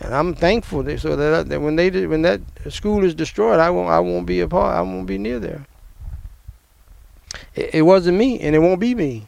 And 0.00 0.14
I'm 0.14 0.34
thankful 0.34 0.98
so 0.98 1.16
that, 1.16 1.48
that 1.48 1.60
when 1.60 1.76
they 1.76 2.06
when 2.06 2.22
that 2.22 2.40
school 2.68 3.04
is 3.04 3.14
destroyed, 3.14 3.60
I 3.60 3.70
won't 3.70 3.88
I 3.88 4.00
won't 4.00 4.26
be 4.26 4.40
a 4.40 4.48
part 4.48 4.76
I 4.76 4.82
won't 4.82 5.06
be 5.06 5.18
near 5.18 5.38
there. 5.38 5.66
It, 7.54 7.76
it 7.76 7.82
wasn't 7.82 8.18
me, 8.18 8.40
and 8.40 8.54
it 8.54 8.58
won't 8.58 8.80
be 8.80 8.94
me. 8.94 9.26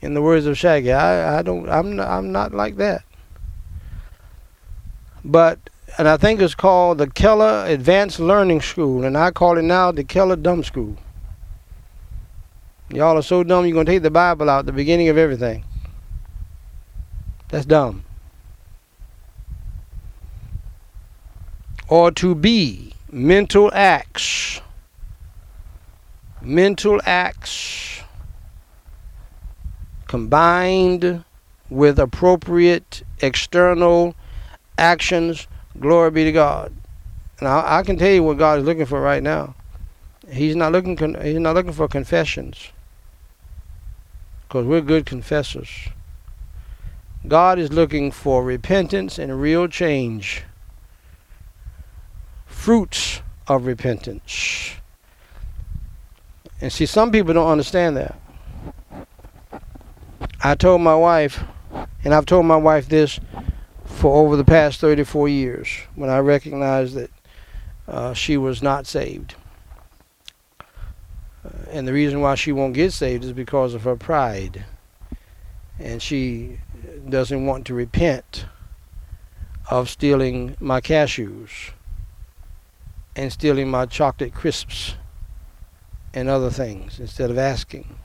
In 0.00 0.14
the 0.14 0.22
words 0.22 0.46
of 0.46 0.58
Shaggy, 0.58 0.92
I, 0.92 1.38
I 1.38 1.42
don't, 1.42 1.68
I'm, 1.68 1.96
not, 1.96 2.08
I'm 2.08 2.32
not 2.32 2.52
like 2.52 2.76
that. 2.76 3.04
But, 5.24 5.70
and 5.98 6.08
I 6.08 6.16
think 6.16 6.40
it's 6.40 6.54
called 6.54 6.98
the 6.98 7.08
Keller 7.08 7.64
Advanced 7.66 8.18
Learning 8.18 8.60
School, 8.60 9.04
and 9.04 9.16
I 9.16 9.30
call 9.30 9.58
it 9.58 9.62
now 9.62 9.92
the 9.92 10.04
Keller 10.04 10.36
Dumb 10.36 10.64
School. 10.64 10.96
Y'all 12.90 13.18
are 13.18 13.22
so 13.22 13.42
dumb 13.42 13.64
you're 13.64 13.74
going 13.74 13.86
to 13.86 13.92
take 13.92 14.02
the 14.02 14.10
Bible 14.10 14.50
out, 14.50 14.66
the 14.66 14.72
beginning 14.72 15.08
of 15.08 15.16
everything. 15.16 15.64
That's 17.48 17.64
dumb. 17.64 18.04
Or 21.88 22.10
to 22.12 22.34
be 22.34 22.94
mental 23.10 23.70
acts. 23.74 24.60
Mental 26.40 27.00
acts 27.04 28.02
combined 30.08 31.24
with 31.70 31.98
appropriate 31.98 33.02
external 33.20 34.14
actions. 34.76 35.46
Glory 35.80 36.10
be 36.10 36.24
to 36.24 36.32
God. 36.32 36.72
Now 37.40 37.64
I 37.66 37.82
can 37.82 37.96
tell 37.96 38.10
you 38.10 38.22
what 38.22 38.38
God 38.38 38.60
is 38.60 38.64
looking 38.64 38.86
for 38.86 39.00
right 39.00 39.22
now. 39.22 39.54
He's 40.30 40.54
not 40.54 40.72
looking. 40.72 40.96
He's 41.20 41.38
not 41.38 41.54
looking 41.54 41.72
for 41.72 41.88
confessions, 41.88 42.70
because 44.46 44.64
we're 44.64 44.80
good 44.80 45.06
confessors. 45.06 45.68
God 47.26 47.58
is 47.58 47.72
looking 47.72 48.10
for 48.10 48.44
repentance 48.44 49.18
and 49.18 49.40
real 49.40 49.66
change. 49.66 50.44
Fruits 52.46 53.22
of 53.48 53.66
repentance. 53.66 54.72
And 56.60 56.72
see, 56.72 56.86
some 56.86 57.10
people 57.10 57.34
don't 57.34 57.50
understand 57.50 57.96
that. 57.96 58.14
I 60.44 60.54
told 60.54 60.80
my 60.80 60.94
wife, 60.94 61.42
and 62.04 62.14
I've 62.14 62.26
told 62.26 62.46
my 62.46 62.56
wife 62.56 62.88
this 62.88 63.18
for 63.92 64.24
over 64.24 64.36
the 64.36 64.44
past 64.44 64.80
34 64.80 65.28
years 65.28 65.68
when 65.94 66.10
I 66.10 66.18
recognized 66.18 66.94
that 66.94 67.10
uh, 67.86 68.14
she 68.14 68.36
was 68.36 68.62
not 68.62 68.86
saved. 68.86 69.34
Uh, 70.60 71.50
and 71.70 71.86
the 71.86 71.92
reason 71.92 72.20
why 72.20 72.34
she 72.34 72.52
won't 72.52 72.74
get 72.74 72.92
saved 72.92 73.24
is 73.24 73.32
because 73.32 73.74
of 73.74 73.84
her 73.84 73.96
pride. 73.96 74.64
And 75.78 76.00
she 76.00 76.58
doesn't 77.08 77.46
want 77.46 77.66
to 77.66 77.74
repent 77.74 78.46
of 79.70 79.88
stealing 79.88 80.56
my 80.60 80.80
cashews 80.80 81.70
and 83.14 83.32
stealing 83.32 83.70
my 83.70 83.86
chocolate 83.86 84.34
crisps 84.34 84.96
and 86.14 86.28
other 86.28 86.50
things 86.50 86.98
instead 86.98 87.30
of 87.30 87.38
asking. 87.38 87.96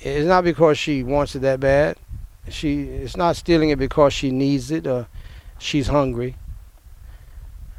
It's 0.00 0.26
not 0.26 0.44
because 0.44 0.78
she 0.78 1.02
wants 1.02 1.34
it 1.34 1.40
that 1.40 1.60
bad. 1.60 1.96
She 2.48 2.82
it's 2.82 3.16
not 3.16 3.36
stealing 3.36 3.70
it 3.70 3.78
because 3.78 4.12
she 4.12 4.30
needs 4.30 4.70
it 4.70 4.86
or 4.86 5.06
she's 5.58 5.86
hungry. 5.88 6.36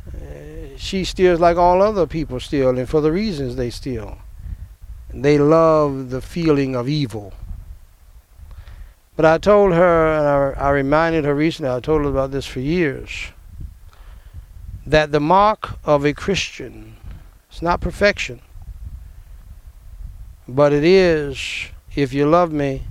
Uh, 0.07 0.77
she 0.77 1.03
steals 1.03 1.40
like 1.40 1.57
all 1.57 1.81
other 1.81 2.07
people 2.07 2.40
steal 2.40 2.77
and 2.77 2.90
for 2.90 3.02
the 3.02 3.11
reasons 3.11 3.56
they 3.56 3.69
steal. 3.69 4.18
They 5.14 5.38
love 5.38 6.10
the 6.10 6.22
feeling 6.22 6.76
of 6.76 6.90
evil. 6.90 7.34
But 9.15 9.26
I 9.26 9.38
told 9.38 9.73
her, 9.73 10.07
and 10.11 10.57
I, 10.57 10.68
I 10.68 10.69
reminded 10.72 11.23
her 11.26 11.35
recently, 11.35 11.72
I 11.72 11.80
told 11.80 12.02
her 12.02 12.10
about 12.10 12.31
this 12.31 12.48
for 12.48 12.60
years, 12.60 13.31
that 14.85 15.11
the 15.11 15.19
mark 15.19 15.77
of 15.84 16.03
a 16.03 16.14
Christian 16.14 16.95
is 17.52 17.61
not 17.61 17.80
perfection, 17.80 18.41
but 20.48 20.73
it 20.73 20.84
is, 20.84 21.68
if 21.95 22.11
you 22.11 22.26
love 22.27 22.52
me, 22.52 22.84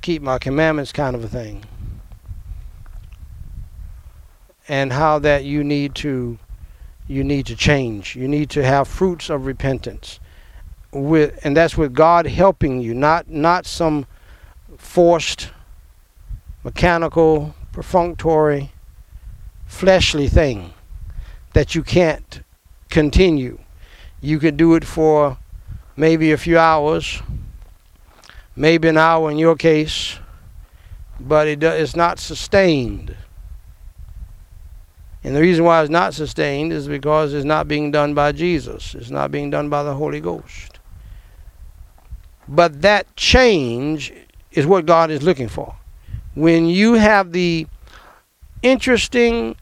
keep 0.00 0.22
my 0.22 0.38
commandments 0.38 0.92
kind 0.92 1.14
of 1.14 1.24
a 1.24 1.28
thing. 1.28 1.64
And 4.68 4.92
how 4.92 5.18
that 5.20 5.44
you 5.44 5.64
need 5.64 5.94
to 5.96 6.38
you 7.06 7.24
need 7.24 7.46
to 7.46 7.56
change. 7.56 8.14
You 8.14 8.28
need 8.28 8.50
to 8.50 8.62
have 8.62 8.86
fruits 8.86 9.30
of 9.30 9.46
repentance 9.46 10.20
with 10.92 11.38
and 11.44 11.56
that's 11.56 11.76
with 11.76 11.94
God 11.94 12.26
helping 12.26 12.80
you, 12.80 12.94
not 12.94 13.28
not 13.28 13.66
some 13.66 14.06
forced, 14.76 15.50
mechanical, 16.64 17.54
perfunctory, 17.72 18.72
fleshly 19.66 20.28
thing 20.28 20.72
that 21.52 21.74
you 21.74 21.82
can't 21.82 22.42
continue. 22.90 23.58
You 24.20 24.38
could 24.38 24.56
do 24.56 24.74
it 24.74 24.84
for 24.84 25.38
maybe 25.96 26.32
a 26.32 26.36
few 26.36 26.58
hours, 26.58 27.22
maybe 28.58 28.88
an 28.88 28.98
hour 28.98 29.30
in 29.30 29.38
your 29.38 29.54
case, 29.54 30.18
but 31.20 31.46
it 31.46 31.60
do, 31.60 31.68
it's 31.68 31.94
not 31.94 32.18
sustained. 32.18 33.16
And 35.22 35.34
the 35.34 35.40
reason 35.40 35.64
why 35.64 35.80
it's 35.80 35.90
not 35.90 36.12
sustained 36.12 36.72
is 36.72 36.88
because 36.88 37.34
it's 37.34 37.44
not 37.44 37.68
being 37.68 37.90
done 37.90 38.14
by 38.14 38.32
Jesus. 38.32 38.94
It's 38.94 39.10
not 39.10 39.30
being 39.30 39.50
done 39.50 39.68
by 39.68 39.82
the 39.84 39.94
Holy 39.94 40.20
Ghost. 40.20 40.80
But 42.48 42.82
that 42.82 43.14
change 43.16 44.12
is 44.52 44.66
what 44.66 44.86
God 44.86 45.10
is 45.10 45.22
looking 45.22 45.48
for. 45.48 45.76
When 46.34 46.66
you 46.66 46.94
have 46.94 47.32
the 47.32 47.66
interesting, 48.62 49.56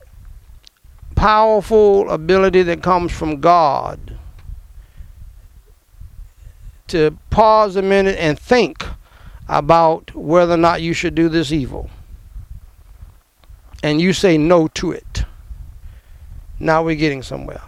powerful 1.17 2.09
ability 2.11 2.63
that 2.63 2.83
comes 2.83 3.13
from 3.13 3.41
God 3.41 4.16
to 6.89 7.17
pause 7.31 7.77
a 7.77 7.83
minute 7.83 8.17
and 8.19 8.39
think 8.39 8.85
about 9.49 10.15
whether 10.15 10.55
or 10.55 10.59
not 10.59 10.83
you 10.83 10.93
should 10.93 11.15
do 11.15 11.29
this 11.29 11.53
evil. 11.53 11.91
And 13.83 14.01
you 14.01 14.13
say 14.13 14.37
no 14.39 14.69
to 14.69 14.93
it. 14.93 15.25
Now 16.59 16.83
we're 16.83 16.97
getting 16.97 17.23
somewhere. 17.23 17.61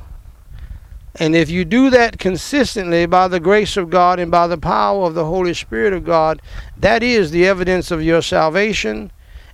And 1.21 1.35
if 1.35 1.51
you 1.51 1.65
do 1.65 1.91
that 1.91 2.19
consistently 2.19 3.07
by 3.07 3.29
the 3.29 3.41
grace 3.41 3.77
of 3.77 3.91
God 3.91 4.21
and 4.21 4.31
by 4.31 4.47
the 4.47 4.59
power 4.59 5.05
of 5.05 5.15
the 5.15 5.25
Holy 5.25 5.53
Spirit 5.53 5.93
of 5.93 6.05
God, 6.05 6.41
that 6.77 7.03
is 7.03 7.31
the 7.31 7.47
evidence 7.47 7.91
of 7.91 8.03
your 8.03 8.23
salvation. 8.23 9.11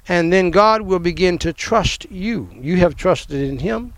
And 0.07 0.32
then 0.32 0.51
God 0.51 0.82
will 0.82 0.99
begin 0.99 1.39
to 1.39 1.53
trust 1.53 2.11
you. 2.11 2.51
You 2.53 2.77
have 2.77 2.97
trusted 2.97 3.41
in 3.41 3.59
Him. 3.61 3.95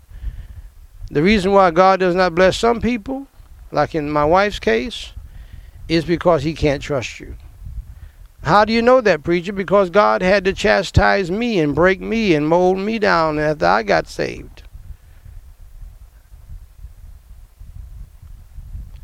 The 1.11 1.21
reason 1.21 1.51
why 1.51 1.71
God 1.71 1.99
does 1.99 2.15
not 2.15 2.35
bless 2.35 2.57
some 2.57 2.79
people, 2.79 3.27
like 3.71 3.95
in 3.95 4.09
my 4.09 4.23
wife's 4.23 4.59
case, 4.59 5.11
is 5.87 6.05
because 6.05 6.43
He 6.43 6.53
can't 6.53 6.81
trust 6.81 7.19
you. 7.19 7.35
How 8.43 8.65
do 8.65 8.71
you 8.71 8.81
know 8.81 9.01
that, 9.01 9.23
preacher? 9.23 9.53
Because 9.53 9.89
God 9.89 10.21
had 10.21 10.45
to 10.45 10.53
chastise 10.53 11.29
me 11.29 11.59
and 11.59 11.75
break 11.75 11.99
me 11.99 12.33
and 12.33 12.47
mold 12.47 12.77
me 12.77 12.99
down 12.99 13.39
after 13.39 13.65
I 13.65 13.83
got 13.83 14.07
saved. 14.07 14.63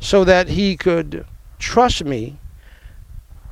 so 0.04 0.22
that 0.22 0.48
he 0.48 0.76
could 0.76 1.24
trust 1.58 2.04
me 2.04 2.38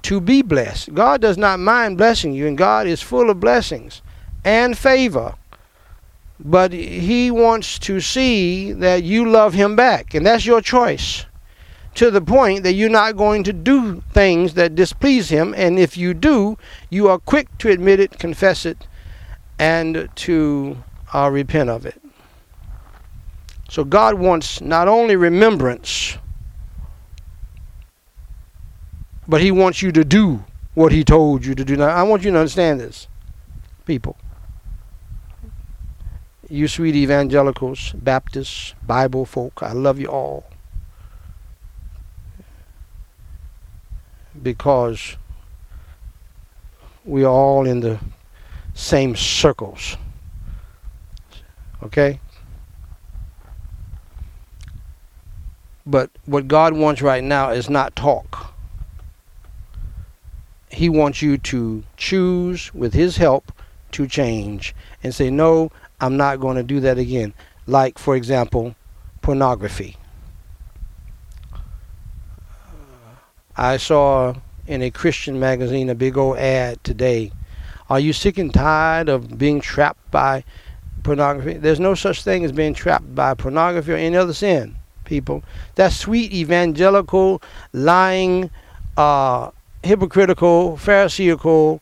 to 0.03 0.21
be 0.21 0.43
blessed. 0.43 0.93
God 0.93 1.23
does 1.23 1.39
not 1.39 1.59
mind 1.59 1.97
blessing 1.97 2.35
you, 2.35 2.47
and 2.47 2.59
God 2.59 2.87
is 2.87 3.01
full 3.01 3.31
of 3.31 3.41
blessings 3.41 4.03
and 4.45 4.77
favor. 4.77 5.35
But 6.39 6.75
he 6.75 7.31
wants 7.31 7.79
to 7.81 8.01
see 8.01 8.73
that 8.73 9.03
you 9.03 9.31
love 9.31 9.55
him 9.55 9.77
back, 9.77 10.13
and 10.13 10.27
that's 10.27 10.45
your 10.45 10.61
choice. 10.61 11.25
To 11.97 12.11
the 12.11 12.23
point 12.23 12.63
that 12.63 12.73
you're 12.73 12.89
not 12.89 13.17
going 13.17 13.45
to 13.45 13.53
do 13.53 14.01
things 14.13 14.55
that 14.55 14.75
displease 14.75 15.29
him, 15.29 15.55
and 15.57 15.79
if 15.79 15.97
you 15.97 16.15
do, 16.15 16.57
you 16.89 17.09
are 17.09 17.19
quick 17.19 17.57
to 17.59 17.71
admit 17.71 18.01
it, 18.01 18.19
confess 18.19 18.65
it, 18.65 18.87
and 19.59 20.09
to 20.17 20.83
uh, 21.13 21.29
repent 21.31 21.69
of 21.69 21.85
it. 21.85 22.01
So 23.69 23.85
God 23.85 24.15
wants 24.15 24.61
not 24.61 24.89
only 24.89 25.17
remembrance, 25.17 26.17
but 29.29 29.41
he 29.41 29.51
wants 29.51 29.83
you 29.83 29.93
to 29.93 30.05
do 30.05 30.45
what 30.75 30.93
he 30.93 31.05
told 31.05 31.45
you 31.45 31.55
to 31.55 31.65
do. 31.65 31.77
Now, 31.77 31.89
I 31.89 32.03
want 32.03 32.23
you 32.25 32.31
to 32.31 32.39
understand 32.39 32.81
this, 32.81 33.07
people. 33.85 34.17
You 36.49 36.69
sweet 36.69 36.95
evangelicals, 36.95 37.93
Baptists, 37.93 38.75
Bible 38.87 39.25
folk, 39.25 39.63
I 39.63 39.73
love 39.73 39.99
you 39.99 40.09
all. 40.09 40.45
Because 44.43 45.17
we 47.05 47.25
are 47.25 47.29
all 47.33 47.67
in 47.67 47.81
the 47.81 47.99
same 48.75 49.15
circles. 49.17 49.97
Okay? 51.83 52.21
But 55.85 56.11
what 56.27 56.49
God 56.49 56.75
wants 56.75 57.03
right 57.03 57.25
now 57.25 57.51
is 57.51 57.69
not 57.69 57.97
talk 57.97 58.53
he 60.73 60.89
wants 60.89 61.21
you 61.21 61.37
to 61.37 61.85
choose 61.97 62.73
with 62.75 62.95
his 62.95 63.19
help 63.19 63.53
to 63.93 64.07
change 64.07 64.75
and 65.03 65.15
say 65.15 65.31
no 65.31 65.71
i'm 66.01 66.17
not 66.17 66.41
going 66.41 66.57
to 66.57 66.63
do 66.63 66.81
that 66.81 66.99
again 66.99 67.35
like 67.67 67.99
for 67.99 68.17
example 68.17 68.75
pornography 69.21 69.97
i 73.57 73.77
saw 73.77 74.35
in 74.67 74.83
a 74.83 74.91
christian 74.91 75.39
magazine 75.39 75.89
a 75.89 75.95
big 75.95 76.17
old 76.17 76.39
ad 76.39 76.83
today 76.85 77.31
are 77.91 78.01
you 78.01 78.13
sick 78.13 78.39
and 78.39 78.55
tired 78.55 79.09
of 79.09 79.39
being 79.39 79.61
trapped 79.61 80.11
by 80.11 80.45
pornography 81.03 81.55
there's 81.55 81.81
no 81.81 81.95
such 81.95 82.23
thing 82.23 82.45
as 82.45 82.53
being 82.53 82.75
trapped 82.75 83.15
by 83.15 83.35
pornography 83.35 83.93
or 83.93 83.97
any 83.97 84.17
other 84.17 84.33
sin 84.33 84.77
people. 85.13 85.43
That 85.75 85.93
sweet 85.93 86.33
evangelical, 86.33 87.43
lying, 87.73 88.51
uh, 88.97 89.51
hypocritical, 89.83 90.77
pharisaical 90.77 91.81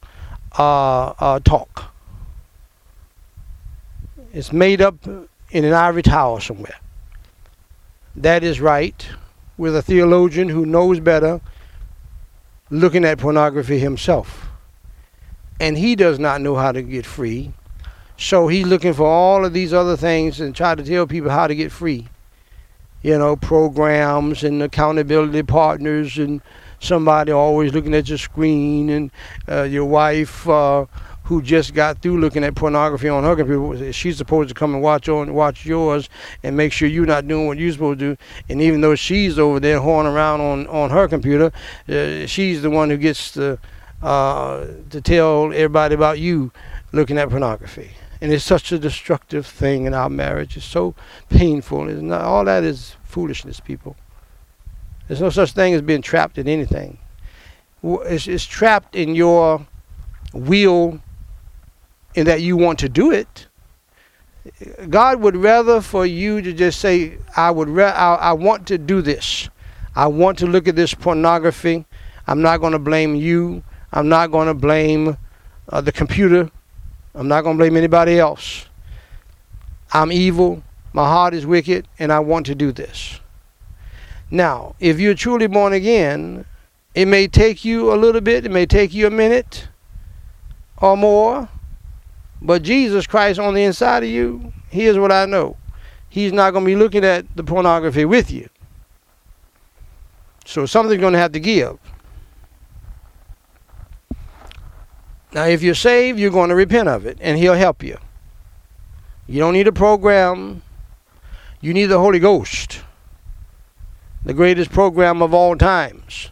uh, 0.58 1.12
uh, 1.18 1.40
talk. 1.40 1.92
It's 4.32 4.52
made 4.52 4.80
up 4.80 4.96
in 5.06 5.64
an 5.64 5.72
ivory 5.72 6.02
tower 6.02 6.40
somewhere. 6.40 6.78
That 8.16 8.42
is 8.42 8.60
right 8.60 9.08
with 9.56 9.76
a 9.76 9.82
theologian 9.82 10.48
who 10.48 10.66
knows 10.66 11.00
better 11.00 11.40
looking 12.70 13.04
at 13.04 13.18
pornography 13.18 13.78
himself. 13.78 14.48
And 15.58 15.76
he 15.76 15.94
does 15.94 16.18
not 16.18 16.40
know 16.40 16.56
how 16.56 16.72
to 16.72 16.82
get 16.82 17.04
free. 17.04 17.52
So 18.16 18.48
he's 18.48 18.66
looking 18.66 18.94
for 18.94 19.06
all 19.06 19.44
of 19.44 19.52
these 19.52 19.72
other 19.72 19.96
things 19.96 20.40
and 20.40 20.54
try 20.54 20.74
to 20.74 20.82
tell 20.82 21.06
people 21.06 21.30
how 21.30 21.46
to 21.46 21.54
get 21.54 21.72
free. 21.72 22.08
You 23.02 23.18
know, 23.18 23.34
programs 23.36 24.44
and 24.44 24.62
accountability 24.62 25.42
partners 25.42 26.18
and 26.18 26.40
somebody 26.80 27.32
always 27.32 27.72
looking 27.72 27.94
at 27.94 28.08
your 28.08 28.18
screen 28.18 28.90
and 28.90 29.10
uh, 29.48 29.62
your 29.62 29.84
wife 29.86 30.48
uh, 30.48 30.86
who 31.30 31.40
just 31.40 31.74
got 31.74 32.02
through 32.02 32.18
looking 32.18 32.42
at 32.42 32.56
pornography 32.56 33.08
on 33.08 33.22
her 33.22 33.36
computer. 33.36 33.92
She's 33.92 34.16
supposed 34.16 34.48
to 34.48 34.54
come 34.54 34.74
and 34.74 34.82
watch 34.82 35.08
on 35.08 35.32
watch 35.32 35.64
yours 35.64 36.08
and 36.42 36.56
make 36.56 36.72
sure 36.72 36.88
you're 36.88 37.06
not 37.06 37.28
doing 37.28 37.46
what 37.46 37.56
you're 37.56 37.70
supposed 37.70 38.00
to 38.00 38.16
do. 38.16 38.22
And 38.48 38.60
even 38.60 38.80
though 38.80 38.96
she's 38.96 39.38
over 39.38 39.60
there 39.60 39.78
horning 39.78 40.12
around 40.12 40.40
on 40.40 40.66
on 40.66 40.90
her 40.90 41.06
computer, 41.06 41.52
uh, 41.88 42.26
she's 42.26 42.62
the 42.62 42.70
one 42.70 42.90
who 42.90 42.96
gets 42.96 43.30
to 43.34 43.60
uh, 44.02 44.66
to 44.90 45.00
tell 45.00 45.52
everybody 45.52 45.94
about 45.94 46.18
you 46.18 46.50
looking 46.90 47.16
at 47.16 47.30
pornography. 47.30 47.92
And 48.20 48.32
it's 48.32 48.44
such 48.44 48.72
a 48.72 48.78
destructive 48.78 49.46
thing 49.46 49.84
in 49.84 49.94
our 49.94 50.10
marriage. 50.10 50.56
It's 50.56 50.66
so 50.66 50.96
painful. 51.28 51.88
It's 51.88 52.02
not, 52.02 52.22
all 52.22 52.44
that 52.44 52.64
is 52.64 52.96
foolishness, 53.04 53.60
people. 53.60 53.94
There's 55.06 55.20
no 55.20 55.30
such 55.30 55.52
thing 55.52 55.74
as 55.74 55.82
being 55.82 56.02
trapped 56.02 56.38
in 56.38 56.48
anything. 56.48 56.98
It's, 57.84 58.26
it's 58.26 58.44
trapped 58.44 58.96
in 58.96 59.14
your 59.14 59.64
will 60.32 61.00
in 62.20 62.26
that 62.26 62.40
you 62.42 62.56
want 62.56 62.78
to 62.78 62.88
do 62.88 63.10
it. 63.10 63.46
God 64.88 65.20
would 65.20 65.36
rather 65.36 65.80
for 65.80 66.06
you 66.06 66.40
to 66.42 66.52
just 66.52 66.80
say, 66.80 67.18
I 67.36 67.50
would 67.50 67.68
ra- 67.68 67.90
I, 67.96 68.14
I 68.14 68.32
want 68.32 68.66
to 68.68 68.78
do 68.78 69.02
this. 69.02 69.48
I 69.96 70.06
want 70.06 70.38
to 70.38 70.46
look 70.46 70.68
at 70.68 70.76
this 70.76 70.94
pornography. 70.94 71.84
I'm 72.26 72.42
not 72.42 72.58
going 72.58 72.72
to 72.72 72.78
blame 72.78 73.14
you. 73.14 73.62
I'm 73.92 74.08
not 74.08 74.30
going 74.30 74.46
to 74.46 74.54
blame 74.54 75.16
uh, 75.68 75.80
the 75.80 75.92
computer. 75.92 76.50
I'm 77.14 77.26
not 77.26 77.42
going 77.42 77.56
to 77.56 77.60
blame 77.60 77.76
anybody 77.76 78.18
else. 78.18 78.66
I'm 79.92 80.12
evil. 80.12 80.62
My 80.92 81.04
heart 81.04 81.34
is 81.34 81.44
wicked, 81.44 81.88
and 81.98 82.12
I 82.12 82.20
want 82.20 82.46
to 82.46 82.54
do 82.54 82.70
this. 82.70 83.18
Now, 84.30 84.76
if 84.78 85.00
you're 85.00 85.14
truly 85.14 85.48
born 85.48 85.72
again, 85.72 86.44
it 86.94 87.06
may 87.06 87.26
take 87.26 87.64
you 87.64 87.92
a 87.92 87.96
little 87.96 88.20
bit, 88.20 88.46
it 88.46 88.50
may 88.50 88.66
take 88.66 88.94
you 88.94 89.06
a 89.06 89.10
minute 89.10 89.68
or 90.78 90.96
more, 90.96 91.48
but 92.42 92.62
Jesus 92.62 93.06
Christ 93.06 93.38
on 93.38 93.54
the 93.54 93.62
inside 93.62 94.02
of 94.02 94.08
you, 94.08 94.52
here's 94.68 94.98
what 94.98 95.12
I 95.12 95.26
know. 95.26 95.56
He's 96.08 96.32
not 96.32 96.52
going 96.52 96.64
to 96.64 96.70
be 96.70 96.76
looking 96.76 97.04
at 97.04 97.24
the 97.36 97.44
pornography 97.44 98.04
with 98.04 98.30
you. 98.30 98.48
So 100.44 100.66
something's 100.66 101.00
going 101.00 101.12
to 101.12 101.18
have 101.18 101.32
to 101.32 101.40
give. 101.40 101.78
Now, 105.32 105.44
if 105.44 105.62
you're 105.62 105.74
saved, 105.74 106.18
you're 106.18 106.30
going 106.30 106.48
to 106.48 106.56
repent 106.56 106.88
of 106.88 107.06
it, 107.06 107.18
and 107.20 107.38
He'll 107.38 107.54
help 107.54 107.82
you. 107.82 107.98
You 109.28 109.38
don't 109.38 109.52
need 109.52 109.68
a 109.68 109.72
program, 109.72 110.62
you 111.60 111.72
need 111.72 111.86
the 111.86 112.00
Holy 112.00 112.18
Ghost, 112.18 112.82
the 114.24 114.34
greatest 114.34 114.72
program 114.72 115.22
of 115.22 115.32
all 115.32 115.56
times. 115.56 116.30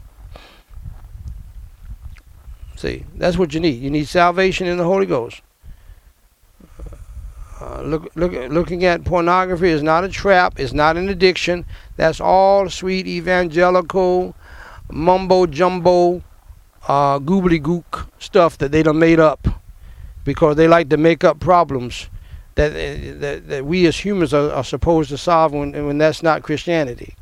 See, 2.75 3.05
that's 3.15 3.39
what 3.39 3.55
you 3.55 3.61
need. 3.61 3.81
You 3.81 3.91
need 3.91 4.09
salvation 4.09 4.67
in 4.67 4.79
the 4.79 4.85
Holy 4.85 5.07
Ghost. 5.07 5.43
Uh, 7.61 7.83
look, 7.83 8.09
look, 8.15 8.33
looking 8.51 8.85
at 8.85 9.05
pornography 9.05 9.69
is 9.69 9.83
not 9.83 10.05
a 10.05 10.09
trap. 10.09 10.61
It's 10.61 10.73
not 10.73 10.97
an 10.97 11.09
addiction. 11.09 11.65
That's 11.97 12.21
all 12.21 12.71
sweet 12.71 13.07
evangelical 13.07 14.37
mumbo 14.91 15.47
jumbo 15.47 16.23
uh, 16.87 17.19
goobly 17.19 17.61
gook 17.61 18.09
stuff 18.19 18.59
that 18.59 18.73
they 18.73 18.83
done 18.83 18.99
made 18.99 19.21
up 19.21 19.47
because 20.25 20.57
they 20.57 20.69
like 20.69 20.89
to 20.89 20.97
make 20.97 21.25
up 21.25 21.41
problems 21.41 22.09
that 22.55 22.73
that, 23.21 23.49
that 23.49 23.67
we 23.67 23.87
as 23.87 23.99
humans 23.99 24.33
are, 24.33 24.51
are 24.53 24.65
supposed 24.65 25.11
to 25.11 25.19
solve 25.19 25.53
when, 25.53 25.73
when 25.87 25.99
that's 25.99 26.23
not 26.23 26.43
Christianity. 26.43 27.15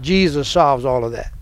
Jesus 0.00 0.48
solves 0.48 0.84
all 0.84 1.04
of 1.04 1.12
that. 1.12 1.32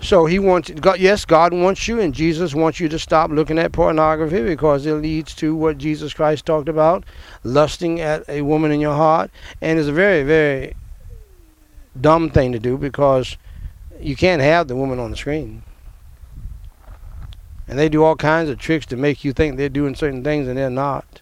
So 0.00 0.26
he 0.26 0.38
wants 0.38 0.70
God, 0.70 0.98
yes, 0.98 1.24
God 1.24 1.52
wants 1.52 1.88
you 1.88 2.00
and 2.00 2.14
Jesus 2.14 2.54
wants 2.54 2.80
you 2.80 2.88
to 2.88 2.98
stop 2.98 3.30
looking 3.30 3.58
at 3.58 3.72
pornography 3.72 4.42
because 4.42 4.84
it 4.84 4.94
leads 4.94 5.34
to 5.36 5.54
what 5.54 5.78
Jesus 5.78 6.12
Christ 6.12 6.44
talked 6.44 6.68
about, 6.68 7.04
lusting 7.44 8.00
at 8.00 8.28
a 8.28 8.42
woman 8.42 8.70
in 8.70 8.80
your 8.80 8.94
heart, 8.94 9.30
and 9.60 9.78
it's 9.78 9.88
a 9.88 9.92
very 9.92 10.22
very 10.22 10.74
dumb 11.98 12.30
thing 12.30 12.52
to 12.52 12.58
do 12.58 12.76
because 12.76 13.38
you 14.00 14.16
can't 14.16 14.42
have 14.42 14.68
the 14.68 14.76
woman 14.76 14.98
on 14.98 15.10
the 15.10 15.16
screen. 15.16 15.62
And 17.68 17.78
they 17.78 17.88
do 17.88 18.04
all 18.04 18.16
kinds 18.16 18.48
of 18.48 18.58
tricks 18.58 18.86
to 18.86 18.96
make 18.96 19.24
you 19.24 19.32
think 19.32 19.56
they're 19.56 19.68
doing 19.68 19.94
certain 19.94 20.22
things 20.22 20.46
and 20.46 20.56
they're 20.56 20.70
not. 20.70 21.20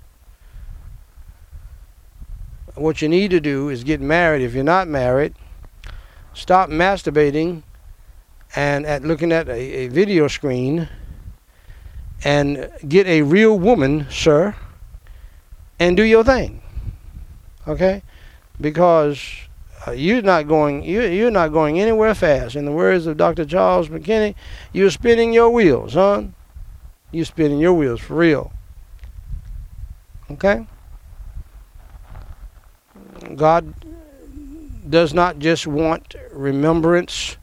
What 2.75 3.01
you 3.01 3.09
need 3.09 3.31
to 3.31 3.41
do 3.41 3.69
is 3.69 3.85
get 3.85 4.01
married. 4.01 4.43
If 4.43 4.53
you're 4.53 4.65
not 4.65 4.89
married, 4.89 5.35
stop 6.35 6.69
masturbating 6.69 7.63
and 8.57 8.87
at 8.87 9.03
looking 9.03 9.33
at 9.33 9.49
a, 9.49 9.53
a 9.53 9.89
video 9.89 10.29
screen 10.29 10.89
and 12.25 12.71
get 12.89 13.07
a 13.07 13.23
real 13.23 13.59
woman, 13.59 14.07
sir, 14.11 14.55
and 15.79 15.97
do 15.97 16.03
your 16.03 16.25
thing. 16.25 16.63
Okay? 17.67 18.03
Because 18.61 19.21
uh, 19.87 19.91
you're 19.91 20.23
not 20.23 20.49
going 20.49 20.83
you 20.83 21.03
you're 21.03 21.31
not 21.31 21.53
going 21.53 21.81
anywhere 21.81 22.15
fast. 22.15 22.57
In 22.57 22.65
the 22.65 22.73
words 22.73 23.07
of 23.07 23.17
Dr. 23.17 23.45
Charles 23.45 23.89
McKinney, 23.89 24.35
you're 24.73 24.91
spinning 24.91 25.33
your 25.33 25.51
wheels, 25.51 25.95
son. 25.95 26.35
You're 27.11 27.25
spinning 27.25 27.59
your 27.59 27.75
wheels 27.75 28.01
for 28.01 28.15
real. 28.15 28.53
Okay? 30.31 30.67
God 33.37 33.75
does 34.89 35.15
not 35.15 35.39
just 35.39 35.67
want 35.67 36.15
remembrance 36.33 37.37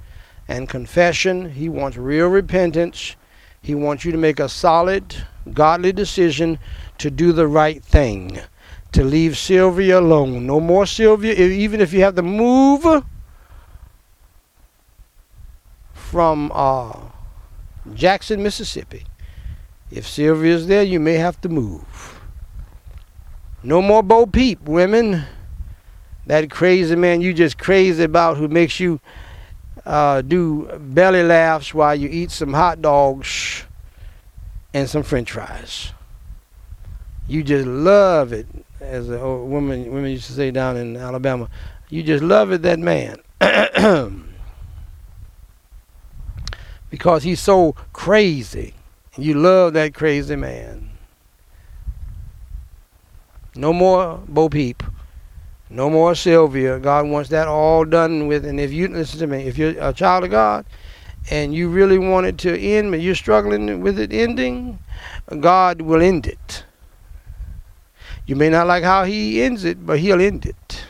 and 0.52 0.68
confession. 0.68 1.52
He 1.52 1.70
wants 1.70 1.98
real 1.98 2.28
repentance. 2.28 3.16
He 3.62 3.74
wants 3.74 4.04
you 4.04 4.12
to 4.12 4.18
make 4.18 4.40
a 4.40 4.50
solid, 4.50 5.16
godly 5.54 5.94
decision 5.94 6.60
to 6.98 7.10
do 7.10 7.32
the 7.32 7.48
right 7.48 7.84
thing 7.84 8.40
to 8.92 9.04
leave 9.04 9.38
Sylvia 9.38 10.00
alone. 10.00 10.46
No 10.46 10.60
more 10.60 10.86
Sylvia, 10.86 11.34
even 11.34 11.80
if 11.80 11.94
you 11.94 12.02
have 12.02 12.16
to 12.16 12.22
move 12.22 13.04
from 15.94 16.52
uh, 16.54 17.00
Jackson, 17.94 18.44
Mississippi. 18.44 19.06
If 19.90 20.06
Sylvia's 20.08 20.68
there, 20.68 20.84
you 20.84 21.00
may 21.00 21.16
have 21.16 21.40
to 21.42 21.50
move. 21.50 22.20
No 23.64 23.82
more 23.82 24.04
Bo 24.04 24.26
Peep, 24.26 24.62
women. 24.64 25.24
That 26.26 26.50
crazy 26.52 26.96
man 26.96 27.22
you 27.22 27.34
just 27.34 27.58
crazy 27.58 28.04
about 28.04 28.38
who 28.38 28.48
makes 28.48 28.80
you 28.80 29.00
uh, 29.86 30.22
do 30.22 30.66
belly 30.80 31.24
laughs 31.24 31.74
while 31.74 31.96
you 31.96 32.08
eat 32.10 32.32
some 32.32 32.54
hot 32.54 32.82
dogs 32.82 33.66
and 34.74 34.90
some 34.90 35.04
french 35.04 35.32
fries. 35.32 35.92
You 37.28 37.44
just 37.44 37.66
love 37.68 38.34
it 38.34 38.48
as 38.80 39.10
a 39.10 39.18
woman 39.18 39.92
women 39.92 40.12
used 40.12 40.28
to 40.28 40.34
say 40.34 40.52
down 40.52 40.78
in 40.78 40.98
Alabama, 40.98 41.50
you 41.90 42.04
just 42.04 42.24
love 42.24 42.52
it 42.52 42.62
that 42.64 42.80
man. 42.80 43.20
because 46.90 47.24
he's 47.24 47.40
so 47.40 47.76
crazy. 47.94 48.74
You 49.18 49.36
love 49.36 49.74
that 49.74 49.94
crazy 49.94 50.36
man. 50.36 50.90
No 53.56 53.74
more 53.74 54.22
Bo 54.28 54.50
Peep. 54.50 54.84
No 55.72 55.90
more 55.90 56.16
Sylvia. 56.16 56.80
God 56.80 57.08
wants 57.08 57.30
that 57.30 57.48
all 57.48 57.86
done 57.86 58.28
with. 58.28 58.46
And 58.46 58.60
if 58.60 58.74
you 58.74 58.90
listen 58.90 59.20
to 59.20 59.28
me, 59.28 59.44
if 59.44 59.58
you're 59.58 59.74
a 59.80 59.94
child 59.94 60.26
of 60.26 60.32
God 60.32 60.66
and 61.30 61.56
you 61.56 61.70
really 61.70 61.98
want 61.98 62.26
it 62.26 62.38
to 62.40 62.60
end, 62.60 62.92
but 62.92 63.00
you're 63.00 63.16
struggling 63.16 63.80
with 63.80 63.98
it 63.98 64.12
ending, 64.12 64.80
God 65.40 65.82
will 65.82 66.02
end 66.02 66.28
it. 66.28 66.66
You 68.26 68.36
may 68.36 68.50
not 68.50 68.68
like 68.68 68.84
how 68.84 69.06
he 69.06 69.42
ends 69.42 69.64
it, 69.64 69.86
but 69.86 70.00
he'll 70.00 70.22
end 70.22 70.46
it. 70.46 70.84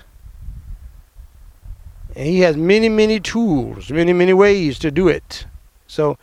And 2.15 2.25
he 2.25 2.39
has 2.39 2.57
many, 2.57 2.89
many 2.89 3.19
tools, 3.19 3.91
many, 3.91 4.13
many 4.13 4.33
ways 4.33 4.79
to 4.79 4.89
do 4.89 5.07
it. 5.07 5.45
So 5.85 6.17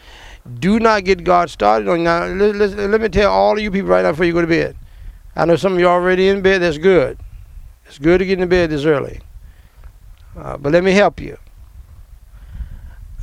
do 0.59 0.81
not 0.81 1.05
get 1.05 1.23
God 1.23 1.49
started 1.49 1.89
on 1.89 2.03
now. 2.03 2.27
Let, 2.27 2.57
let, 2.57 2.77
let 2.77 3.01
me 3.01 3.09
tell 3.09 3.33
all 3.33 3.53
of 3.53 3.63
you 3.63 3.71
people 3.71 3.91
right 3.91 4.03
now 4.03 4.11
before 4.11 4.27
you 4.27 4.33
go 4.33 4.41
to 4.41 4.49
bed. 4.49 4.77
I 5.37 5.45
know 5.45 5.55
some 5.55 5.75
of 5.75 5.79
you 5.79 5.87
are 5.87 6.01
already 6.01 6.29
in 6.29 6.43
bed. 6.43 6.61
That's 6.63 6.79
good. 6.79 7.19
It's 7.89 7.99
good 7.99 8.19
to 8.19 8.27
get 8.27 8.39
in 8.39 8.49
bed 8.49 8.71
this 8.71 8.85
early. 8.85 9.21
Uh, 10.37 10.57
but 10.57 10.73
let 10.73 10.85
me 10.85 10.93
help 10.93 11.21
you. 11.21 11.37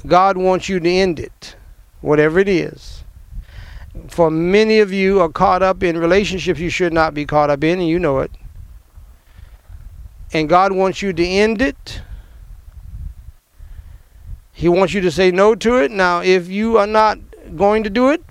God 0.06 0.38
wants 0.38 0.68
you 0.68 0.80
to 0.80 0.90
end 0.90 1.20
it, 1.20 1.56
whatever 2.02 2.40
it 2.40 2.50
is. 2.50 3.04
For 4.10 4.30
many 4.30 4.80
of 4.80 4.92
you 4.92 5.22
are 5.22 5.30
caught 5.30 5.64
up 5.64 5.82
in 5.84 5.98
relationships 5.98 6.60
you 6.60 6.70
should 6.70 6.94
not 6.94 7.14
be 7.14 7.26
caught 7.26 7.50
up 7.50 7.64
in, 7.64 7.80
and 7.80 7.88
you 7.88 8.00
know 8.00 8.20
it. 8.20 8.32
And 10.34 10.50
God 10.50 10.74
wants 10.74 11.02
you 11.02 11.14
to 11.14 11.26
end 11.26 11.62
it. 11.62 12.02
He 14.52 14.68
wants 14.68 14.94
you 14.94 15.02
to 15.02 15.12
say 15.12 15.32
no 15.32 15.56
to 15.56 15.78
it. 15.78 15.92
Now, 15.92 16.22
if 16.22 16.50
you 16.50 16.78
are 16.78 16.88
not 16.88 17.20
going 17.56 17.84
to 17.84 17.90
do 17.90 18.10
it 18.10 18.24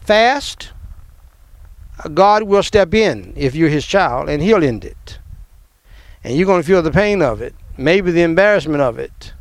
fast, 0.00 0.72
God 2.14 2.44
will 2.44 2.62
step 2.62 2.94
in 2.94 3.32
if 3.36 3.54
you're 3.54 3.68
His 3.68 3.84
child, 3.84 4.28
and 4.28 4.42
He'll 4.42 4.62
end 4.62 4.84
it. 4.84 5.18
And 6.24 6.36
you're 6.36 6.46
going 6.46 6.62
to 6.62 6.66
feel 6.66 6.82
the 6.82 6.90
pain 6.90 7.22
of 7.22 7.42
it, 7.42 7.54
maybe 7.76 8.10
the 8.10 8.22
embarrassment 8.22 8.80
of 8.80 8.98
it. 8.98 9.32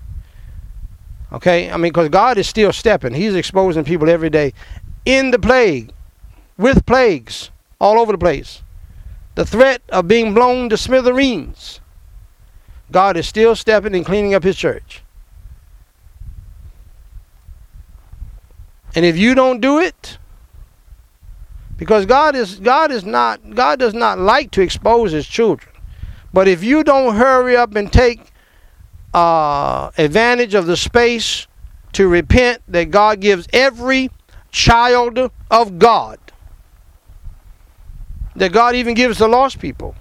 Okay? 1.32 1.70
I 1.70 1.78
mean, 1.78 1.92
because 1.92 2.10
God 2.10 2.38
is 2.38 2.48
still 2.48 2.74
stepping. 2.74 3.14
He's 3.14 3.36
exposing 3.36 3.84
people 3.84 4.10
every 4.10 4.30
day 4.30 4.54
in 5.06 5.32
the 5.32 5.40
plague, 5.40 5.92
with 6.58 6.86
plagues 6.86 7.52
all 7.80 8.00
over 8.00 8.12
the 8.12 8.18
place. 8.18 8.62
The 9.36 9.46
threat 9.46 9.82
of 9.90 10.08
being 10.08 10.34
blown 10.34 10.70
to 10.70 10.78
smithereens. 10.78 11.80
God 12.92 13.18
is 13.18 13.28
still 13.28 13.56
stepping 13.56 13.94
and 13.96 14.06
cleaning 14.06 14.34
up 14.34 14.44
His 14.44 14.58
church. 14.58 15.04
And 18.96 19.06
if 19.06 19.16
you 19.18 19.36
don't 19.36 19.62
do 19.62 19.78
it, 19.78 20.18
because 21.78 22.06
God 22.06 22.36
is 22.36 22.56
God 22.56 22.92
is 22.92 23.06
not 23.06 23.56
God 23.56 23.80
does 23.80 23.94
not 23.94 24.20
like 24.20 24.52
to 24.52 24.62
expose 24.62 25.12
His 25.12 25.28
children. 25.28 25.74
But 26.34 26.48
if 26.48 26.64
you 26.64 26.84
don't 26.84 27.16
hurry 27.16 27.56
up 27.56 27.76
and 27.76 27.92
take 27.92 28.32
uh, 29.14 29.90
advantage 29.98 30.54
of 30.54 30.66
the 30.66 30.78
space 30.78 31.48
to 31.94 32.08
repent 32.08 32.62
that 32.68 32.92
God 32.92 33.20
gives 33.20 33.48
every 33.52 34.12
child 34.52 35.32
of 35.50 35.80
God. 35.80 36.20
That 38.36 38.52
God 38.52 38.76
even 38.76 38.94
gives 38.94 39.18
the 39.18 39.28
lost 39.28 39.60
people. 39.60 39.96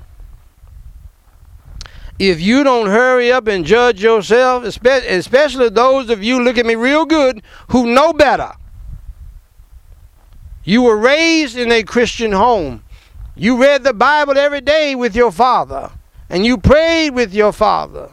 If 2.18 2.40
you 2.40 2.64
don't 2.64 2.86
hurry 2.86 3.30
up 3.30 3.46
and 3.46 3.64
judge 3.64 4.02
yourself, 4.02 4.64
especially 4.64 5.68
those 5.68 6.10
of 6.10 6.22
you, 6.22 6.42
look 6.42 6.58
at 6.58 6.66
me 6.66 6.74
real 6.74 7.04
good, 7.04 7.42
who 7.68 7.94
know 7.94 8.12
better. 8.12 8.52
You 10.66 10.82
were 10.82 10.96
raised 10.96 11.56
in 11.56 11.70
a 11.70 11.84
Christian 11.84 12.32
home. 12.32 12.82
You 13.36 13.56
read 13.62 13.84
the 13.84 13.94
Bible 13.94 14.36
every 14.36 14.60
day 14.60 14.96
with 14.96 15.14
your 15.14 15.30
father, 15.30 15.92
and 16.28 16.44
you 16.44 16.58
prayed 16.58 17.10
with 17.10 17.32
your 17.32 17.52
father. 17.52 18.10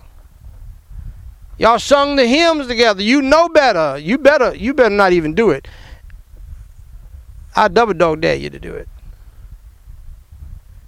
Y'all 1.58 1.80
sung 1.80 2.16
the 2.16 2.28
hymns 2.28 2.68
together. 2.68 3.02
You 3.02 3.24
know 3.24 3.50
better. 3.50 3.98
You 3.98 4.20
better 4.20 4.54
you 4.54 4.76
better 4.76 4.94
not 4.94 5.14
even 5.14 5.34
do 5.34 5.50
it. 5.50 5.68
I 7.56 7.70
double 7.70 7.96
dog 7.96 8.22
dare 8.22 8.36
you 8.36 8.52
to 8.52 8.60
do 8.60 8.76
it. 8.76 8.88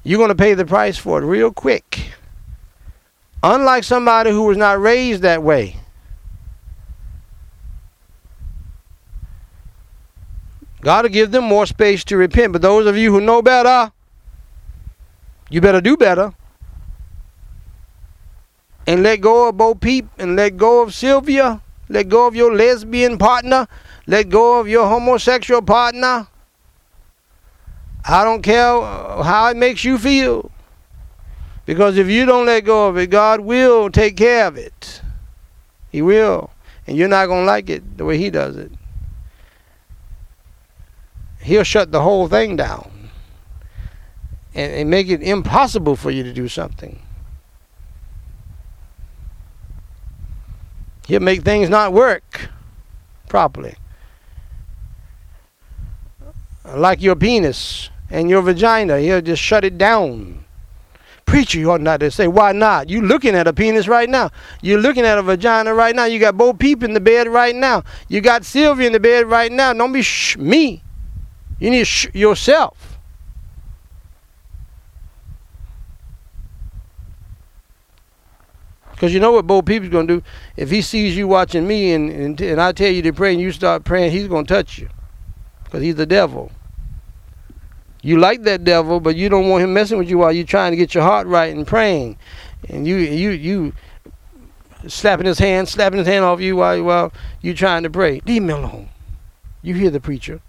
You're 0.04 0.28
to 0.28 0.36
pay 0.36 0.54
the 0.54 0.66
price 0.66 1.00
for 1.00 1.20
it 1.20 1.26
real 1.26 1.52
quick. 1.52 2.12
Unlike 3.42 3.86
somebody 3.86 4.30
who 4.30 4.44
was 4.44 4.58
not 4.58 4.80
raised 4.80 5.24
that 5.24 5.42
way. 5.42 5.78
God 10.86 11.04
will 11.04 11.10
give 11.10 11.32
them 11.32 11.46
more 11.46 11.66
space 11.66 12.04
to 12.04 12.16
repent. 12.16 12.54
But 12.54 12.62
those 12.62 12.86
of 12.86 12.96
you 12.96 13.12
who 13.12 13.20
know 13.20 13.42
better, 13.42 13.92
you 15.50 15.60
better 15.60 15.82
do 15.82 15.98
better 15.98 16.32
and 18.86 19.02
let 19.02 19.20
go 19.20 19.50
of 19.50 19.58
Bo 19.58 19.74
Peep 19.74 20.08
and 20.20 20.36
let 20.36 20.58
go 20.58 20.84
of 20.84 20.94
Sylvia, 20.94 21.60
let 21.90 22.08
go 22.08 22.28
of 22.28 22.36
your 22.36 22.54
lesbian 22.54 23.18
partner, 23.18 23.68
let 24.06 24.30
go 24.30 24.60
of 24.60 24.68
your 24.68 24.88
homosexual 24.88 25.64
partner. 25.64 26.28
I 28.08 28.24
don't 28.24 28.44
care 28.44 28.80
how 28.80 29.48
it 29.50 29.58
makes 29.58 29.84
you 29.84 29.98
feel. 29.98 30.52
Because 31.66 31.98
if 31.98 32.08
you 32.08 32.28
don't 32.28 32.46
let 32.46 32.64
go 32.64 32.90
of 32.90 32.98
it, 33.00 33.10
God 33.10 33.40
will 33.40 33.90
take 33.90 34.18
care 34.18 34.46
of 34.46 34.56
it. 34.56 35.02
He 35.92 36.04
will. 36.04 36.52
And 36.86 36.96
you're 36.96 37.08
not 37.08 37.26
going 37.26 37.42
to 37.42 37.48
like 37.48 37.72
it 37.72 37.98
the 37.98 38.06
way 38.06 38.20
He 38.20 38.30
does 38.30 38.56
it. 38.56 38.72
He'll 41.46 41.64
shut 41.64 41.92
the 41.92 42.02
whole 42.02 42.28
thing 42.28 42.56
down 42.56 42.92
and, 44.56 44.74
and 44.74 44.90
make 44.90 45.10
it 45.10 45.22
impossible 45.22 45.96
for 45.96 46.10
you 46.10 46.24
to 46.24 46.34
do 46.34 46.48
something. 46.48 47.00
He'll 51.08 51.20
make 51.20 51.44
things 51.44 51.70
not 51.70 51.94
work 51.94 52.50
properly. 53.30 53.76
Like 56.74 57.00
your 57.00 57.16
penis 57.16 57.92
and 58.10 58.28
your 58.28 58.42
vagina, 58.42 59.00
he'll 59.00 59.22
just 59.22 59.40
shut 59.40 59.64
it 59.64 59.78
down. 59.78 60.46
Preacher, 61.28 61.60
you 61.60 61.70
ought 61.70 61.82
not 61.82 62.00
to 62.00 62.10
say, 62.10 62.28
why 62.28 62.54
not? 62.54 62.90
You're 62.90 63.04
looking 63.04 63.36
at 63.36 63.46
a 63.46 63.54
penis 63.54 63.88
right 63.88 64.10
now. 64.10 64.32
You're 64.64 64.82
looking 64.82 65.06
at 65.06 65.20
a 65.20 65.22
vagina 65.22 65.76
right 65.76 65.96
now. 65.96 66.06
You 66.06 66.18
got 66.18 66.38
Bo 66.38 66.54
Peep 66.54 66.82
in 66.82 66.96
the 66.96 67.00
bed 67.00 67.28
right 67.28 67.56
now. 67.56 67.84
You 68.08 68.22
got 68.22 68.46
Sylvia 68.46 68.88
in 68.88 68.94
the 68.94 69.00
bed 69.00 69.28
right 69.28 69.52
now. 69.52 69.74
Don't 69.74 69.94
be 69.94 70.02
shh 70.02 70.38
me. 70.38 70.82
You 71.60 71.72
need 71.72 71.88
yourself. 72.14 73.00
Because 78.92 79.14
you 79.14 79.20
know 79.20 79.34
what 79.34 79.46
Bo 79.46 79.62
Peep's 79.62 79.90
going 79.90 80.08
to 80.08 80.18
do? 80.18 80.24
If 80.56 80.72
he 80.72 80.82
sees 80.82 81.18
you 81.18 81.28
watching 81.28 81.68
me 81.68 81.94
and, 81.94 82.10
and, 82.10 82.40
and 82.40 82.62
I 82.62 82.72
tell 82.72 82.90
you 82.90 83.02
to 83.02 83.12
pray 83.12 83.34
and 83.34 83.42
you 83.42 83.52
start 83.52 83.84
praying, 83.84 84.12
he's 84.12 84.28
going 84.28 84.46
to 84.46 84.54
touch 84.54 84.78
you. 84.78 84.90
Because 85.66 85.82
he's 85.82 85.96
the 85.96 86.06
devil. 86.06 86.52
You 88.02 88.20
like 88.20 88.44
that 88.44 88.64
devil, 88.64 89.00
but 89.00 89.16
you 89.16 89.30
don't 89.30 89.50
want 89.50 89.64
him 89.64 89.74
messing 89.74 89.98
with 89.98 90.10
you 90.10 90.20
while 90.20 90.32
you're 90.32 90.46
trying 90.46 90.72
to 90.72 90.78
get 90.78 90.94
your 90.94 91.04
heart 91.04 91.28
right 91.28 91.54
and 91.54 91.66
praying. 91.66 92.18
And 92.70 92.88
you 92.88 92.98
you 92.98 93.32
you 93.32 93.74
slapping 94.88 95.26
his 95.26 95.40
hand, 95.40 95.68
slapping 95.68 95.98
his 95.98 96.08
hand 96.08 96.24
off 96.24 96.40
you 96.40 96.56
while 96.56 96.84
while 96.84 97.14
you're 97.42 97.56
trying 97.56 97.82
to 97.82 97.90
pray. 97.90 98.22
Leave 98.26 98.44
me 98.44 98.54
alone. 98.54 98.90
You 99.64 99.74
hear 99.74 99.90
the 99.90 100.00
preacher. 100.00 100.40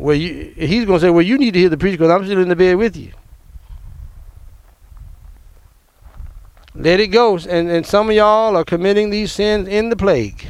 Well, 0.00 0.16
you, 0.16 0.54
he's 0.56 0.86
going 0.86 0.98
to 0.98 1.06
say, 1.06 1.10
well, 1.10 1.22
you 1.22 1.36
need 1.36 1.52
to 1.52 1.60
hear 1.60 1.68
the 1.68 1.76
preacher 1.76 1.98
because 1.98 2.10
I'm 2.10 2.24
still 2.24 2.40
in 2.40 2.48
the 2.48 2.56
bed 2.56 2.76
with 2.76 2.96
you. 2.96 3.12
Let 6.74 7.00
it 7.00 7.08
go. 7.08 7.36
And, 7.36 7.68
and 7.68 7.84
some 7.84 8.08
of 8.08 8.16
y'all 8.16 8.56
are 8.56 8.64
committing 8.64 9.10
these 9.10 9.30
sins 9.30 9.68
in 9.68 9.90
the 9.90 9.96
plague. 9.96 10.46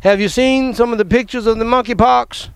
Have 0.00 0.20
you 0.20 0.28
seen 0.28 0.74
some 0.74 0.90
of 0.90 0.98
the 0.98 1.04
pictures 1.04 1.46
of 1.46 1.58
the 1.58 1.64
monkeypox? 1.64 2.48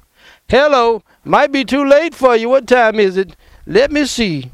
Hello, 0.48 1.04
might 1.24 1.52
be 1.52 1.64
too 1.64 1.84
late 1.84 2.16
for 2.16 2.34
you. 2.34 2.48
What 2.48 2.66
time 2.66 2.98
is 2.98 3.16
it? 3.16 3.36
Let 3.64 3.92
me 3.92 4.06
see. 4.06 4.50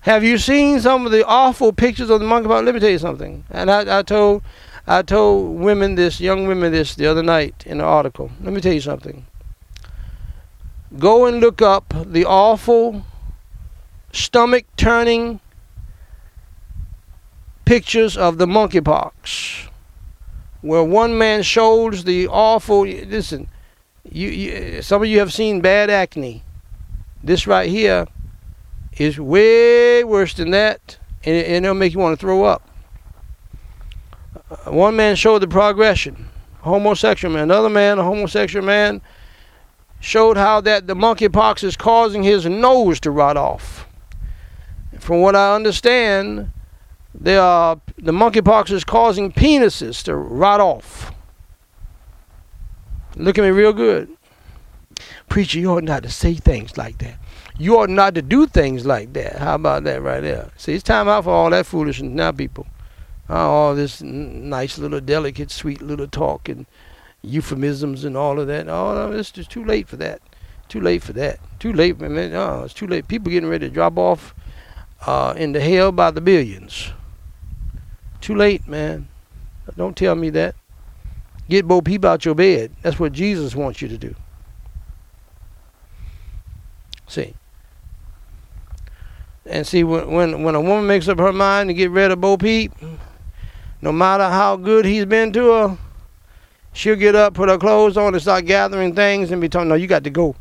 Have 0.00 0.22
you 0.22 0.36
seen 0.36 0.80
some 0.80 1.06
of 1.06 1.12
the 1.12 1.26
awful 1.26 1.72
pictures 1.72 2.10
of 2.10 2.20
the 2.20 2.26
monkeypox? 2.26 2.62
Let 2.62 2.74
me 2.74 2.80
tell 2.80 2.90
you 2.90 2.98
something. 2.98 3.44
And 3.50 3.70
I, 3.70 4.00
I 4.00 4.02
told 4.02 4.42
I 4.90 5.02
told 5.02 5.60
women 5.60 5.96
this, 5.96 6.18
young 6.18 6.46
women 6.46 6.72
this 6.72 6.94
the 6.94 7.06
other 7.06 7.22
night 7.22 7.64
in 7.66 7.72
an 7.72 7.84
article. 7.84 8.30
Let 8.40 8.54
me 8.54 8.62
tell 8.62 8.72
you 8.72 8.80
something. 8.80 9.26
Go 10.98 11.26
and 11.26 11.40
look 11.40 11.60
up 11.60 11.92
the 12.06 12.24
awful 12.24 13.04
stomach 14.12 14.64
turning 14.78 15.40
pictures 17.66 18.16
of 18.16 18.38
the 18.38 18.46
monkeypox, 18.46 19.68
where 20.62 20.82
one 20.82 21.18
man 21.18 21.42
shows 21.42 22.04
the 22.04 22.26
awful. 22.28 22.86
Listen, 22.86 23.46
you, 24.10 24.28
you 24.28 24.80
some 24.80 25.02
of 25.02 25.08
you 25.08 25.18
have 25.18 25.34
seen 25.34 25.60
bad 25.60 25.90
acne. 25.90 26.42
This 27.22 27.46
right 27.46 27.68
here 27.68 28.06
is 28.96 29.20
way 29.20 30.02
worse 30.02 30.32
than 30.32 30.52
that, 30.52 30.96
and, 31.24 31.36
and 31.36 31.66
it'll 31.66 31.74
make 31.74 31.92
you 31.92 31.98
want 31.98 32.18
to 32.18 32.20
throw 32.20 32.44
up. 32.44 32.67
One 34.64 34.96
man 34.96 35.16
showed 35.16 35.40
the 35.40 35.48
progression, 35.48 36.28
homosexual 36.60 37.34
man. 37.34 37.44
Another 37.44 37.68
man, 37.68 37.98
a 37.98 38.02
homosexual 38.02 38.64
man, 38.64 39.02
showed 40.00 40.36
how 40.36 40.60
that 40.62 40.86
the 40.86 40.94
monkeypox 40.94 41.62
is 41.64 41.76
causing 41.76 42.22
his 42.22 42.46
nose 42.46 43.00
to 43.00 43.10
rot 43.10 43.36
off. 43.36 43.86
From 44.98 45.20
what 45.20 45.36
I 45.36 45.54
understand, 45.54 46.50
they 47.14 47.36
are, 47.36 47.80
the 47.96 48.12
monkeypox 48.12 48.70
is 48.70 48.84
causing 48.84 49.32
penises 49.32 50.02
to 50.04 50.14
rot 50.14 50.60
off. 50.60 51.12
Look 53.16 53.38
at 53.38 53.42
me 53.42 53.50
real 53.50 53.72
good. 53.72 54.08
Preacher, 55.28 55.58
you 55.58 55.72
ought 55.72 55.84
not 55.84 56.04
to 56.04 56.10
say 56.10 56.34
things 56.34 56.78
like 56.78 56.98
that. 56.98 57.18
You 57.58 57.78
ought 57.78 57.90
not 57.90 58.14
to 58.14 58.22
do 58.22 58.46
things 58.46 58.86
like 58.86 59.12
that. 59.14 59.36
How 59.36 59.56
about 59.56 59.84
that 59.84 60.00
right 60.00 60.20
there? 60.20 60.50
See, 60.56 60.72
it's 60.72 60.84
time 60.84 61.08
out 61.08 61.24
for 61.24 61.30
all 61.30 61.50
that 61.50 61.66
foolishness 61.66 62.12
now, 62.12 62.32
people. 62.32 62.66
All 63.28 63.74
this 63.74 64.02
nice 64.02 64.78
little, 64.78 65.00
delicate, 65.00 65.50
sweet 65.50 65.82
little 65.82 66.08
talk 66.08 66.48
and 66.48 66.66
euphemisms 67.22 68.04
and 68.04 68.16
all 68.16 68.40
of 68.40 68.46
that. 68.46 68.68
Oh, 68.68 68.94
no, 68.94 69.12
it's 69.16 69.30
just 69.30 69.50
too 69.50 69.64
late 69.64 69.88
for 69.88 69.96
that. 69.96 70.22
Too 70.68 70.80
late 70.80 71.02
for 71.02 71.12
that. 71.14 71.40
Too 71.58 71.72
late, 71.72 71.98
man. 71.98 72.34
Oh, 72.34 72.64
it's 72.64 72.74
too 72.74 72.86
late. 72.86 73.08
People 73.08 73.30
getting 73.30 73.48
ready 73.48 73.68
to 73.68 73.74
drop 73.74 73.98
off 73.98 74.34
uh, 75.06 75.34
into 75.36 75.60
hell 75.60 75.92
by 75.92 76.10
the 76.10 76.20
billions. 76.20 76.92
Too 78.20 78.34
late, 78.34 78.66
man. 78.66 79.08
Don't 79.76 79.96
tell 79.96 80.14
me 80.14 80.30
that. 80.30 80.54
Get 81.48 81.66
Bo 81.66 81.80
Peep 81.80 82.04
out 82.04 82.24
your 82.24 82.34
bed. 82.34 82.72
That's 82.82 82.98
what 82.98 83.12
Jesus 83.12 83.54
wants 83.54 83.80
you 83.80 83.88
to 83.88 83.98
do. 83.98 84.14
See. 87.06 87.34
And 89.46 89.66
see, 89.66 89.82
when, 89.82 90.10
when, 90.10 90.42
when 90.42 90.54
a 90.54 90.60
woman 90.60 90.86
makes 90.86 91.08
up 91.08 91.18
her 91.18 91.32
mind 91.32 91.70
to 91.70 91.74
get 91.74 91.90
rid 91.90 92.10
of 92.10 92.20
Bo 92.20 92.36
Peep, 92.36 92.72
no 93.80 93.92
matter 93.92 94.28
how 94.28 94.56
good 94.56 94.84
he's 94.84 95.04
been 95.04 95.32
to 95.32 95.52
her, 95.52 95.78
she'll 96.72 96.96
get 96.96 97.14
up, 97.14 97.34
put 97.34 97.48
her 97.48 97.58
clothes 97.58 97.96
on, 97.96 98.14
and 98.14 98.22
start 98.22 98.44
gathering 98.44 98.94
things 98.94 99.30
and 99.30 99.40
be 99.40 99.48
told, 99.48 99.68
no, 99.68 99.74
you 99.74 99.86
got 99.86 100.04
to 100.04 100.10
go. 100.10 100.34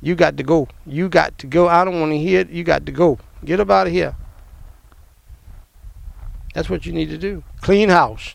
You 0.00 0.14
got 0.14 0.36
to 0.36 0.42
go. 0.42 0.68
You 0.84 1.08
got 1.08 1.38
to 1.38 1.46
go. 1.46 1.68
I 1.68 1.84
don't 1.84 2.00
want 2.00 2.12
to 2.12 2.18
hear 2.18 2.40
it. 2.40 2.50
You 2.50 2.64
got 2.64 2.84
to 2.86 2.92
go. 2.92 3.18
Get 3.44 3.60
up 3.60 3.70
out 3.70 3.86
of 3.86 3.92
here. 3.92 4.16
That's 6.54 6.68
what 6.68 6.84
you 6.84 6.92
need 6.92 7.08
to 7.10 7.18
do. 7.18 7.44
Clean 7.60 7.88
house. 7.88 8.34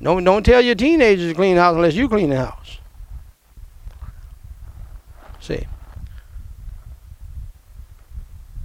Don't 0.00 0.22
don't 0.22 0.44
tell 0.44 0.60
your 0.60 0.76
teenagers 0.76 1.28
to 1.28 1.34
clean 1.34 1.56
house 1.56 1.74
unless 1.74 1.94
you 1.94 2.08
clean 2.08 2.30
the 2.30 2.36
house. 2.36 2.78
See. 5.40 5.66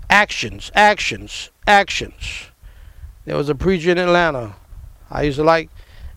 Actions, 0.09 0.71
actions, 0.75 1.49
actions. 1.65 2.51
There 3.25 3.35
was 3.35 3.49
a 3.49 3.55
preacher 3.55 3.91
in 3.91 3.97
Atlanta. 3.97 4.55
I 5.13 5.21
used 5.23 5.37
to 5.37 5.43
like 5.43 5.69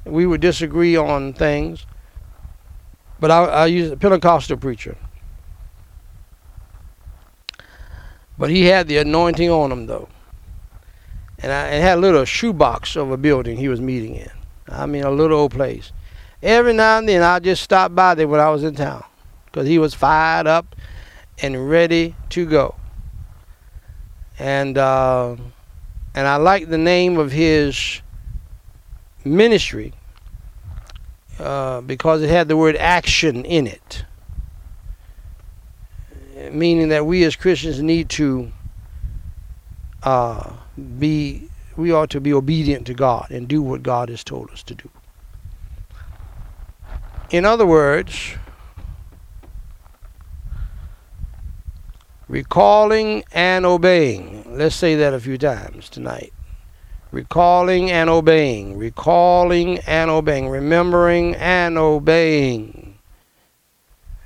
we 0.05 0.27
would 0.27 0.41
disagree 0.41 0.97
on 0.97 1.33
things. 1.33 1.87
But 3.21 3.31
I, 3.31 3.45
I 3.45 3.67
used 3.67 3.93
a 3.93 3.97
Pentecostal 3.97 4.57
preacher. 4.57 4.97
But 8.39 8.51
he 8.51 8.65
had 8.65 8.89
the 8.89 8.99
anointing 8.99 9.51
on 9.51 9.73
him 9.73 9.87
though. 9.87 10.09
And 11.39 11.53
I 11.53 11.67
had 11.67 11.99
a 11.99 12.01
little 12.01 12.25
shoebox 12.25 12.97
of 12.97 13.11
a 13.11 13.17
building 13.17 13.59
he 13.59 13.69
was 13.69 13.81
meeting 13.81 14.17
in. 14.17 14.31
I 14.69 14.87
mean, 14.87 15.05
a 15.05 15.11
little 15.11 15.39
old 15.39 15.53
place. 15.53 15.93
Every 16.43 16.73
now 16.73 16.99
and 16.99 17.09
then, 17.09 17.23
I 17.23 17.39
just 17.39 17.63
stop 17.63 17.95
by 17.95 18.15
there 18.15 18.29
when 18.29 18.41
I 18.41 18.51
was 18.51 18.63
in 18.63 18.75
town 18.75 19.05
because 19.47 19.67
he 19.67 19.79
was 19.79 19.95
fired 19.95 20.47
up 20.47 20.77
and 21.43 21.69
ready 21.69 22.15
to 22.31 22.47
go. 22.47 22.75
And 24.39 24.77
uh, 24.77 25.37
and 26.15 26.27
I 26.27 26.37
like 26.37 26.69
the 26.69 26.79
name 26.79 27.19
of 27.19 27.33
his 27.33 28.01
ministry 29.27 29.93
uh, 31.39 31.81
because 31.83 32.23
it 32.23 32.31
had 32.31 32.49
the 32.49 32.57
word 32.57 32.77
action 32.77 33.45
in 33.45 33.67
it, 33.67 34.05
meaning 36.51 36.89
that 36.89 37.05
we 37.05 37.25
as 37.25 37.37
Christians 37.37 37.83
need 37.83 38.09
to 38.11 38.51
uh, 40.03 40.53
be 40.99 41.49
we 41.77 41.93
ought 41.93 42.09
to 42.11 42.21
be 42.21 42.33
obedient 42.33 42.87
to 42.87 42.95
God 42.95 43.31
and 43.31 43.47
do 43.47 43.61
what 43.61 43.83
God 43.83 44.09
has 44.09 44.25
told 44.25 44.51
us 44.51 44.63
to 44.63 44.75
do. 44.75 44.89
In 47.29 47.45
other 47.45 47.67
words, 47.67 48.35
recalling 52.29 53.25
and 53.33 53.67
obeying. 53.67 54.57
Let's 54.57 54.77
say 54.77 54.95
that 54.95 55.13
a 55.13 55.21
few 55.21 55.37
times 55.37 55.91
tonight. 55.91 56.33
Recalling 57.17 57.91
and 57.91 58.11
obeying, 58.11 58.77
recalling 58.77 59.79
and 59.87 60.11
obeying, 60.11 60.51
remembering 60.51 61.35
and 61.37 61.79
obeying. 61.79 62.99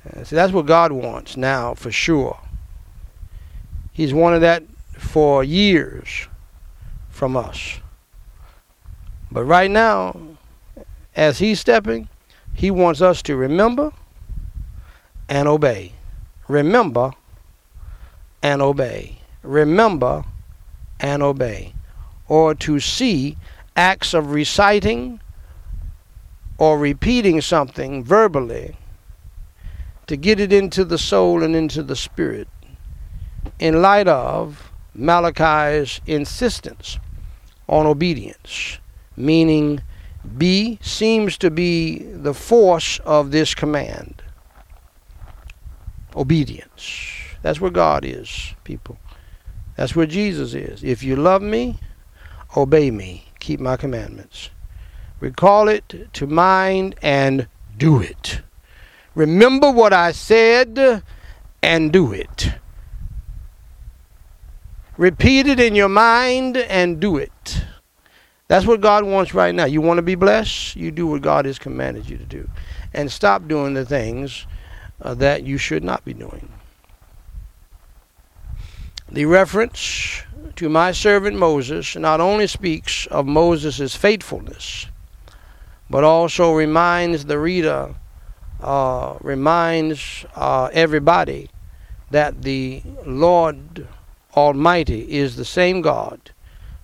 Uh, 0.05 0.25
see, 0.25 0.35
that's 0.35 0.51
what 0.51 0.65
God 0.65 0.91
wants 0.91 1.37
now 1.37 1.73
for 1.73 1.89
sure. 1.89 2.37
He's 3.93 4.13
wanted 4.13 4.39
that 4.39 4.63
for 4.97 5.41
years 5.41 6.27
from 7.09 7.37
us. 7.37 7.79
But 9.31 9.45
right 9.45 9.71
now, 9.71 10.19
as 11.15 11.39
he's 11.39 11.61
stepping, 11.61 12.09
he 12.53 12.71
wants 12.71 13.01
us 13.01 13.21
to 13.21 13.37
remember 13.37 13.93
and 15.29 15.47
obey. 15.47 15.93
Remember 16.49 17.11
and 18.43 18.61
obey. 18.61 19.19
Remember 19.43 20.25
and 20.99 21.23
obey. 21.23 21.73
Or 22.31 22.55
to 22.55 22.79
see 22.79 23.35
acts 23.75 24.13
of 24.13 24.31
reciting 24.31 25.19
or 26.57 26.79
repeating 26.79 27.41
something 27.41 28.05
verbally 28.05 28.77
to 30.07 30.15
get 30.15 30.39
it 30.39 30.53
into 30.53 30.85
the 30.85 30.97
soul 30.97 31.43
and 31.43 31.57
into 31.57 31.83
the 31.83 31.95
spirit 31.97 32.47
in 33.59 33.81
light 33.81 34.07
of 34.07 34.71
Malachi's 34.95 35.99
insistence 36.07 36.99
on 37.67 37.85
obedience, 37.85 38.79
meaning 39.17 39.81
B 40.37 40.79
seems 40.81 41.37
to 41.39 41.51
be 41.51 41.97
the 41.97 42.33
force 42.33 42.99
of 42.99 43.31
this 43.31 43.53
command. 43.53 44.23
Obedience. 46.15 47.11
That's 47.41 47.59
where 47.59 47.71
God 47.71 48.05
is, 48.05 48.53
people. 48.63 48.97
That's 49.75 49.97
where 49.97 50.05
Jesus 50.05 50.53
is. 50.53 50.81
If 50.81 51.03
you 51.03 51.17
love 51.17 51.41
me, 51.41 51.77
obey 52.55 52.91
me, 52.91 53.25
keep 53.39 53.59
my 53.59 53.77
commandments. 53.77 54.49
Recall 55.19 55.67
it 55.67 56.09
to 56.13 56.27
mind 56.27 56.95
and 57.01 57.47
do 57.77 58.01
it. 58.01 58.41
Remember 59.13 59.71
what 59.71 59.93
I 59.93 60.11
said 60.11 61.03
and 61.61 61.91
do 61.93 62.11
it. 62.11 62.53
Repeat 64.97 65.47
it 65.47 65.59
in 65.59 65.75
your 65.75 65.89
mind 65.89 66.57
and 66.57 66.99
do 66.99 67.17
it. 67.17 67.63
That's 68.47 68.65
what 68.65 68.81
God 68.81 69.05
wants 69.05 69.33
right 69.33 69.55
now. 69.55 69.65
You 69.65 69.79
want 69.79 69.97
to 69.97 70.03
be 70.03 70.15
blessed? 70.15 70.75
You 70.75 70.91
do 70.91 71.07
what 71.07 71.21
God 71.21 71.45
has 71.45 71.57
commanded 71.57 72.09
you 72.09 72.17
to 72.17 72.25
do. 72.25 72.49
And 72.93 73.11
stop 73.11 73.47
doing 73.47 73.73
the 73.73 73.85
things 73.85 74.45
uh, 75.01 75.13
that 75.15 75.43
you 75.43 75.57
should 75.57 75.83
not 75.83 76.03
be 76.03 76.13
doing. 76.13 76.51
The 79.09 79.25
reference 79.25 80.23
to 80.55 80.69
my 80.69 80.91
servant 80.91 81.37
Moses 81.37 81.95
not 81.95 82.19
only 82.21 82.47
speaks 82.47 83.05
of 83.07 83.25
Moses' 83.25 83.95
faithfulness, 83.95 84.87
but 85.89 86.03
also 86.03 86.53
reminds 86.53 87.25
the 87.25 87.39
reader, 87.39 87.95
uh, 88.61 89.17
reminds 89.21 90.25
uh, 90.35 90.69
everybody 90.73 91.49
that 92.11 92.41
the 92.41 92.81
Lord 93.05 93.87
Almighty 94.35 95.11
is 95.11 95.35
the 95.35 95.45
same 95.45 95.81
God 95.81 96.31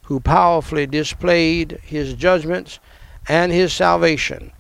who 0.04 0.20
powerfully 0.20 0.88
displayed 0.88 1.80
his 1.84 2.14
judgments 2.14 2.80
and 3.28 3.52
his 3.52 3.74
salvation 3.74 4.52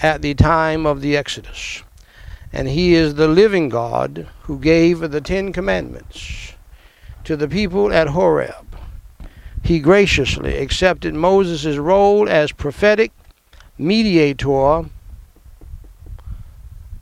at 0.00 0.22
the 0.22 0.34
time 0.34 0.84
of 0.86 1.00
the 1.00 1.16
Exodus. 1.16 1.82
And 2.52 2.68
he 2.68 2.94
is 2.94 3.14
the 3.14 3.28
living 3.28 3.68
God 3.68 4.26
who 4.42 4.58
gave 4.58 4.98
the 4.98 5.20
Ten 5.20 5.52
Commandments 5.52 6.55
to 7.26 7.36
the 7.36 7.48
people 7.48 7.92
at 7.92 8.06
Horeb. 8.06 8.78
He 9.64 9.80
graciously 9.80 10.58
accepted 10.58 11.12
Moses' 11.12 11.76
role 11.76 12.28
as 12.28 12.52
prophetic 12.52 13.10
mediator 13.76 14.84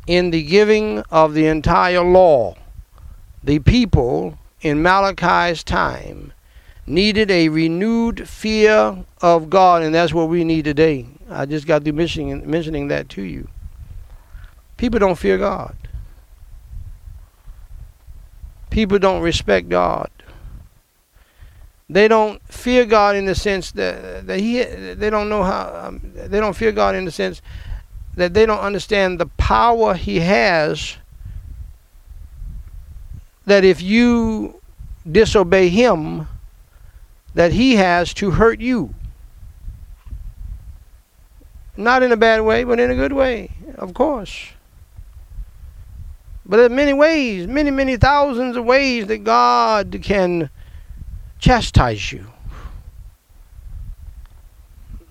in 0.07 0.31
the 0.31 0.43
giving 0.43 1.01
of 1.11 1.35
the 1.35 1.47
entire 1.47 2.03
law. 2.03 2.55
The 3.43 3.59
people 3.59 4.39
in 4.63 4.83
Malachi's 4.83 5.63
time 5.63 6.33
needed 6.87 7.31
a 7.31 7.51
renewed 7.51 8.27
fear 8.27 9.05
of 9.21 9.51
God, 9.51 9.83
and 9.83 9.95
that's 9.95 10.15
what 10.15 10.31
we 10.31 10.43
need 10.43 10.65
today. 10.65 11.07
I 11.29 11.45
just 11.45 11.67
got 11.67 11.85
through 11.85 11.93
mentioning, 11.93 12.51
mentioning 12.51 12.89
that 12.89 13.11
to 13.11 13.23
you. 13.23 13.47
People 14.79 15.01
don't 15.01 15.19
fear 15.19 15.37
God. 15.37 15.77
People 18.71 18.99
don't 18.99 19.21
respect 19.21 19.69
God. 19.69 20.11
They 21.89 22.09
don't 22.09 22.41
fear 22.51 22.87
God 22.87 23.15
in 23.17 23.27
the 23.27 23.35
sense 23.35 23.73
that, 23.73 24.27
that 24.27 24.41
he 24.41 24.63
they 24.63 25.11
don't 25.11 25.29
know 25.29 25.43
how 25.43 25.83
um, 25.85 26.01
they 26.15 26.41
don't 26.41 26.57
fear 26.57 26.73
God 26.73 26.95
in 26.95 27.05
the 27.05 27.11
sense 27.11 27.43
that 28.17 28.33
they 28.33 28.47
don't 28.47 28.61
understand 28.61 29.21
the 29.21 29.27
power 29.27 29.95
he 29.95 30.21
has 30.21 30.97
that 33.47 33.65
if 33.65 33.83
you 33.83 34.61
disobey 35.11 35.69
him, 35.69 36.27
that 37.35 37.53
he 37.53 37.77
has 37.77 38.15
to 38.15 38.31
hurt 38.33 38.61
you. 38.61 38.95
Not 41.77 42.03
in 42.03 42.13
a 42.13 42.17
bad 42.17 42.41
way, 42.43 42.65
but 42.65 42.79
in 42.79 42.91
a 42.91 42.95
good 42.95 43.13
way, 43.13 43.51
of 43.77 43.93
course. 43.95 44.51
But 46.47 46.59
there 46.59 46.67
are 46.67 46.71
many 46.71 46.93
ways, 46.93 47.47
many, 47.47 47.71
many 47.71 47.97
thousands 47.97 48.57
of 48.57 48.65
ways 48.65 49.07
that 49.09 49.25
God 49.25 49.99
can 50.03 50.51
chastise 51.45 52.11
you. 52.11 52.27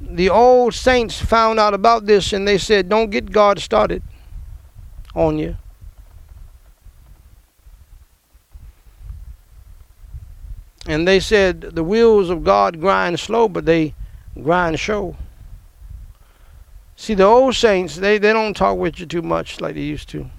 The 0.01 0.31
old 0.31 0.73
saints 0.73 1.19
found 1.21 1.59
out 1.59 1.75
about 1.75 2.07
this 2.07 2.33
and 2.33 2.47
they 2.47 2.57
said, 2.57 2.89
Don't 2.89 3.11
get 3.11 3.31
God 3.31 3.59
started 3.59 4.01
on 5.13 5.37
you. 5.37 5.55
And 10.87 11.07
they 11.07 11.19
said, 11.19 11.61
The 11.61 11.83
wheels 11.83 12.31
of 12.31 12.43
God 12.43 12.81
grind 12.81 13.19
slow, 13.19 13.47
but 13.47 13.65
they 13.65 13.93
grind 14.41 14.79
show. 14.79 15.15
See, 16.95 17.13
the 17.13 17.25
old 17.25 17.55
saints, 17.55 17.97
they, 17.97 18.17
they 18.17 18.33
don't 18.33 18.55
talk 18.55 18.79
with 18.79 18.99
you 18.99 19.05
too 19.05 19.21
much 19.21 19.61
like 19.61 19.75
they 19.75 19.81
used 19.81 20.09
to 20.09 20.29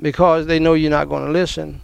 because 0.00 0.46
they 0.46 0.60
know 0.60 0.74
you're 0.74 0.90
not 0.90 1.08
going 1.08 1.26
to 1.26 1.32
listen. 1.32 1.80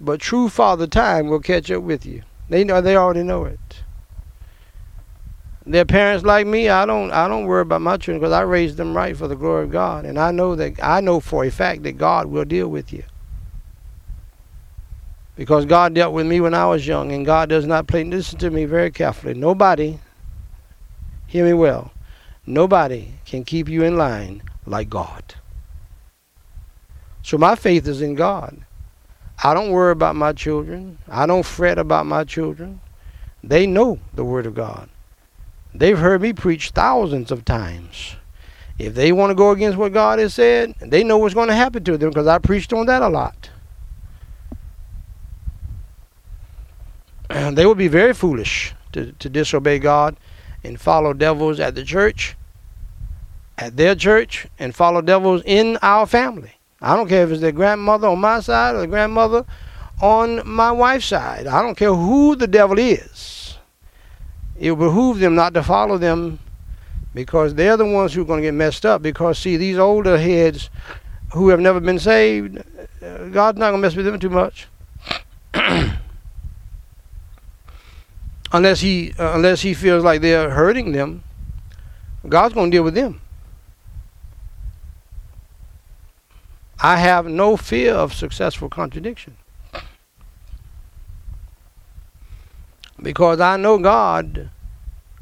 But 0.00 0.20
true 0.20 0.48
Father 0.48 0.86
Time 0.86 1.28
will 1.28 1.40
catch 1.40 1.70
up 1.70 1.82
with 1.82 2.06
you. 2.06 2.22
They 2.48 2.64
know 2.64 2.80
they 2.80 2.96
already 2.96 3.22
know 3.22 3.44
it. 3.44 3.82
Their 5.66 5.84
parents 5.84 6.24
like 6.24 6.46
me, 6.46 6.70
I 6.70 6.86
don't 6.86 7.10
I 7.10 7.28
don't 7.28 7.44
worry 7.44 7.60
about 7.60 7.82
my 7.82 7.98
children 7.98 8.20
because 8.20 8.32
I 8.32 8.40
raised 8.40 8.78
them 8.78 8.96
right 8.96 9.14
for 9.14 9.28
the 9.28 9.36
glory 9.36 9.64
of 9.64 9.70
God, 9.70 10.06
and 10.06 10.18
I 10.18 10.30
know 10.30 10.54
that 10.54 10.82
I 10.82 11.00
know 11.00 11.20
for 11.20 11.44
a 11.44 11.50
fact 11.50 11.82
that 11.82 11.98
God 11.98 12.26
will 12.26 12.46
deal 12.46 12.68
with 12.68 12.92
you. 12.92 13.02
Because 15.36 15.66
God 15.66 15.94
dealt 15.94 16.14
with 16.14 16.26
me 16.26 16.40
when 16.40 16.54
I 16.54 16.66
was 16.66 16.86
young, 16.86 17.12
and 17.12 17.26
God 17.26 17.50
does 17.50 17.66
not 17.66 17.86
play. 17.86 18.02
Listen 18.02 18.38
to 18.38 18.50
me 18.50 18.64
very 18.64 18.90
carefully. 18.90 19.34
Nobody, 19.34 20.00
hear 21.26 21.44
me 21.44 21.52
well, 21.52 21.92
nobody 22.46 23.10
can 23.26 23.44
keep 23.44 23.68
you 23.68 23.82
in 23.82 23.98
line 23.98 24.42
like 24.64 24.88
God. 24.88 25.34
So 27.22 27.36
my 27.36 27.54
faith 27.56 27.86
is 27.86 28.00
in 28.00 28.14
God. 28.14 28.64
I 29.42 29.54
don't 29.54 29.70
worry 29.70 29.92
about 29.92 30.16
my 30.16 30.32
children. 30.32 30.98
I 31.08 31.26
don't 31.26 31.46
fret 31.46 31.78
about 31.78 32.06
my 32.06 32.24
children. 32.24 32.80
They 33.42 33.66
know 33.66 34.00
the 34.14 34.24
Word 34.24 34.46
of 34.46 34.54
God. 34.54 34.88
They've 35.74 35.98
heard 35.98 36.22
me 36.22 36.32
preach 36.32 36.70
thousands 36.70 37.30
of 37.30 37.44
times. 37.44 38.16
If 38.78 38.94
they 38.94 39.12
want 39.12 39.30
to 39.30 39.34
go 39.34 39.50
against 39.50 39.78
what 39.78 39.92
God 39.92 40.18
has 40.18 40.34
said, 40.34 40.74
they 40.80 41.04
know 41.04 41.18
what's 41.18 41.34
going 41.34 41.48
to 41.48 41.54
happen 41.54 41.84
to 41.84 41.96
them 41.96 42.10
because 42.10 42.26
I 42.26 42.38
preached 42.38 42.72
on 42.72 42.86
that 42.86 43.02
a 43.02 43.08
lot. 43.08 43.50
And 47.30 47.56
they 47.58 47.66
would 47.66 47.78
be 47.78 47.88
very 47.88 48.14
foolish 48.14 48.74
to, 48.92 49.12
to 49.12 49.28
disobey 49.28 49.78
God 49.78 50.16
and 50.64 50.80
follow 50.80 51.12
devils 51.12 51.60
at 51.60 51.74
the 51.74 51.84
church, 51.84 52.36
at 53.56 53.76
their 53.76 53.94
church, 53.94 54.46
and 54.58 54.74
follow 54.74 55.00
devils 55.00 55.42
in 55.44 55.78
our 55.82 56.06
family. 56.06 56.57
I 56.80 56.96
don't 56.96 57.08
care 57.08 57.24
if 57.24 57.30
it's 57.30 57.40
their 57.40 57.52
grandmother 57.52 58.08
on 58.08 58.20
my 58.20 58.40
side 58.40 58.74
or 58.74 58.80
the 58.80 58.86
grandmother 58.86 59.44
on 60.00 60.46
my 60.48 60.70
wife's 60.70 61.06
side. 61.06 61.46
I 61.46 61.62
don't 61.62 61.76
care 61.76 61.94
who 61.94 62.36
the 62.36 62.46
devil 62.46 62.78
is. 62.78 63.58
It 64.58 64.72
will 64.72 64.88
behoove 64.88 65.18
them 65.18 65.34
not 65.34 65.54
to 65.54 65.62
follow 65.62 65.98
them 65.98 66.38
because 67.14 67.54
they're 67.54 67.76
the 67.76 67.86
ones 67.86 68.14
who 68.14 68.22
are 68.22 68.24
going 68.24 68.40
to 68.40 68.46
get 68.46 68.54
messed 68.54 68.86
up. 68.86 69.02
Because, 69.02 69.38
see, 69.38 69.56
these 69.56 69.78
older 69.78 70.18
heads 70.18 70.70
who 71.32 71.48
have 71.48 71.60
never 71.60 71.80
been 71.80 71.98
saved, 71.98 72.58
uh, 73.02 73.26
God's 73.26 73.58
not 73.58 73.70
going 73.70 73.82
to 73.82 73.86
mess 73.88 73.96
with 73.96 74.06
them 74.06 74.18
too 74.18 74.30
much. 74.30 74.68
unless 78.52 78.80
he 78.80 79.12
uh, 79.18 79.34
unless 79.34 79.60
he 79.62 79.74
feels 79.74 80.04
like 80.04 80.20
they're 80.20 80.50
hurting 80.50 80.92
them, 80.92 81.22
God's 82.28 82.54
going 82.54 82.70
to 82.70 82.76
deal 82.76 82.84
with 82.84 82.94
them. 82.94 83.20
I 86.80 86.96
have 86.96 87.26
no 87.26 87.56
fear 87.56 87.92
of 87.92 88.14
successful 88.14 88.68
contradiction. 88.68 89.36
Because 93.00 93.40
I 93.40 93.56
know 93.56 93.78
God 93.78 94.50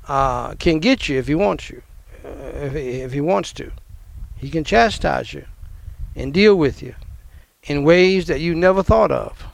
uh, 0.09 0.55
can 0.55 0.81
get 0.81 1.09
you 1.09 1.19
if 1.19 1.27
He 1.27 1.35
wants 1.35 1.71
you, 1.71 1.83
uh, 2.25 2.29
if, 2.29 2.75
if 2.75 3.13
He 3.13 3.21
wants 3.21 3.53
to. 3.55 3.71
He 4.37 4.51
can 4.51 4.65
chastise 4.65 5.33
you 5.33 5.47
and 6.15 6.33
deal 6.33 6.57
with 6.57 6.83
you 6.83 6.95
in 7.65 7.85
ways 7.85 8.27
that 8.27 8.41
you 8.41 8.55
never 8.55 8.83
thought 8.83 9.11
of. 9.11 9.47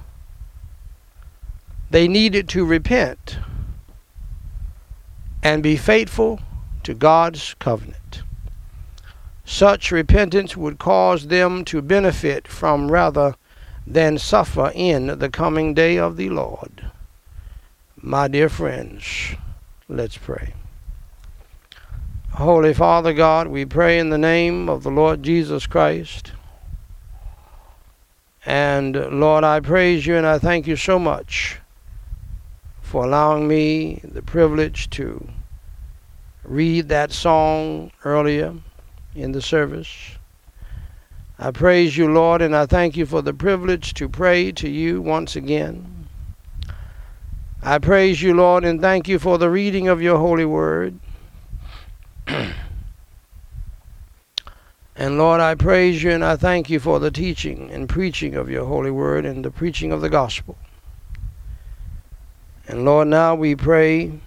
They 1.91 2.09
needed 2.09 2.49
to 2.51 2.65
repent 2.65 3.39
and 5.43 5.63
be 5.63 5.77
faithful 5.77 6.41
to 6.85 6.95
God's 6.95 7.55
covenant. 7.59 8.22
Such 9.53 9.93
repentance 9.93 10.57
would 10.57 10.79
cause 10.79 11.27
them 11.27 11.67
to 11.67 11.83
benefit 11.83 12.49
from 12.49 12.91
rather 12.91 13.35
than 13.87 14.17
suffer 14.17 14.73
in 14.75 15.19
the 15.19 15.29
coming 15.29 15.75
day 15.75 15.99
of 15.99 16.17
the 16.17 16.31
Lord. 16.31 16.91
My 17.95 18.29
dear 18.29 18.49
friends, 18.49 19.35
let's 19.91 20.17
pray. 20.17 20.55
Holy 22.31 22.73
Father 22.73 23.13
God, 23.13 23.49
we 23.49 23.67
pray 23.67 23.99
in 23.99 24.09
the 24.09 24.17
name 24.17 24.71
of 24.71 24.85
the 24.85 24.91
Lord 24.91 25.23
Jesus 25.23 25.67
Christ. 25.67 26.33
And 28.47 29.21
Lord, 29.21 29.45
I 29.45 29.61
praise 29.61 30.07
you 30.07 30.17
and 30.17 30.27
I 30.27 30.39
thank 30.39 30.67
you 30.67 30.77
so 30.77 30.99
much 30.99 31.59
for 32.81 33.05
allowing 33.05 33.49
me 33.49 34.01
the 34.03 34.23
privilege 34.23 34.89
to 34.91 35.29
read 36.43 36.89
that 36.89 37.13
song 37.13 37.93
earlier 38.03 38.55
in 39.15 39.33
the 39.33 39.43
service. 39.43 40.17
I 41.39 41.51
praise 41.51 41.97
you, 41.97 42.13
Lord, 42.13 42.41
and 42.41 42.55
I 42.55 42.67
thank 42.67 42.97
you 42.97 43.05
for 43.05 43.23
the 43.23 43.35
privilege 43.35 43.95
to 43.95 44.09
pray 44.09 44.53
to 44.53 44.69
you 44.69 45.03
once 45.03 45.35
again. 45.35 46.07
I 47.63 47.79
praise 47.79 48.23
you, 48.23 48.35
Lord, 48.35 48.65
and 48.65 48.81
thank 48.81 49.09
you 49.09 49.19
for 49.19 49.39
the 49.39 49.51
reading 49.51 49.89
of 49.89 50.03
your 50.03 50.19
holy 50.19 50.45
word. 50.45 50.99
and 52.27 52.55
Lord, 54.97 55.41
I 55.41 55.55
praise 55.55 56.03
you 56.03 56.11
and 56.11 56.25
I 56.25 56.37
thank 56.37 56.71
you 56.71 56.81
for 56.81 56.99
the 56.99 57.11
teaching 57.11 57.71
and 57.71 57.89
preaching 57.89 58.35
of 58.35 58.51
your 58.51 58.65
holy 58.67 58.91
word 58.91 59.25
and 59.25 59.45
the 59.45 59.51
preaching 59.51 59.93
of 59.93 60.01
the 60.01 60.09
gospel. 60.09 60.57
And 62.69 62.85
Lord, 62.85 63.09
now 63.09 63.35
we 63.35 63.55
pray 63.55 64.21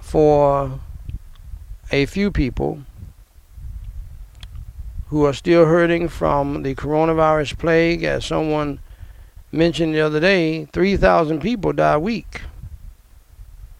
for 0.00 0.80
a 1.90 2.06
few 2.06 2.30
people 2.30 2.82
who 5.08 5.24
are 5.24 5.32
still 5.32 5.66
hurting 5.66 6.08
from 6.08 6.62
the 6.62 6.74
coronavirus 6.74 7.58
plague. 7.58 8.02
As 8.02 8.24
someone 8.24 8.80
mentioned 9.52 9.94
the 9.94 10.00
other 10.00 10.20
day, 10.20 10.66
3,000 10.66 11.40
people 11.40 11.72
die 11.72 11.94
a 11.94 11.98
week 11.98 12.42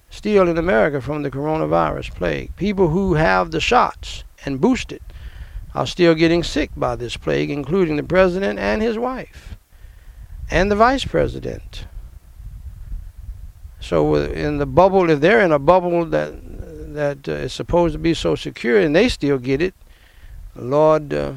still 0.09 0.49
in 0.49 0.57
America 0.57 1.01
from 1.01 1.23
the 1.23 1.31
coronavirus 1.31 2.15
plague. 2.15 2.55
People 2.57 2.89
who 2.89 3.15
have 3.15 3.51
the 3.51 3.61
shots 3.61 4.25
and 4.45 4.61
boosted 4.61 5.03
are 5.75 5.87
still 5.87 6.15
getting 6.15 6.43
sick 6.43 6.71
by 6.77 6.97
this 6.97 7.17
plague, 7.17 7.51
including 7.51 7.97
the 7.97 8.03
president 8.03 8.59
and 8.59 8.81
his 8.81 8.97
wife 8.97 9.57
and 10.51 10.71
the 10.71 10.77
vice 10.77 11.05
president. 11.05 11.87
So 13.81 14.15
uh, 14.15 14.29
in 14.29 14.59
the 14.59 14.67
bubble, 14.67 15.11
if 15.11 15.21
they're 15.21 15.43
in 15.43 15.53
a 15.53 15.59
bubble 15.59 16.05
that 16.07 16.33
that 16.97 17.29
uh, 17.29 17.33
is 17.33 17.53
supposed 17.53 17.93
to 17.93 17.99
be 17.99 18.15
so 18.15 18.35
secure 18.35 18.79
and 18.79 18.95
they 18.95 19.09
still 19.09 19.39
get 19.39 19.63
it, 19.63 19.75
Lord, 20.55 21.13
uh, 21.13 21.35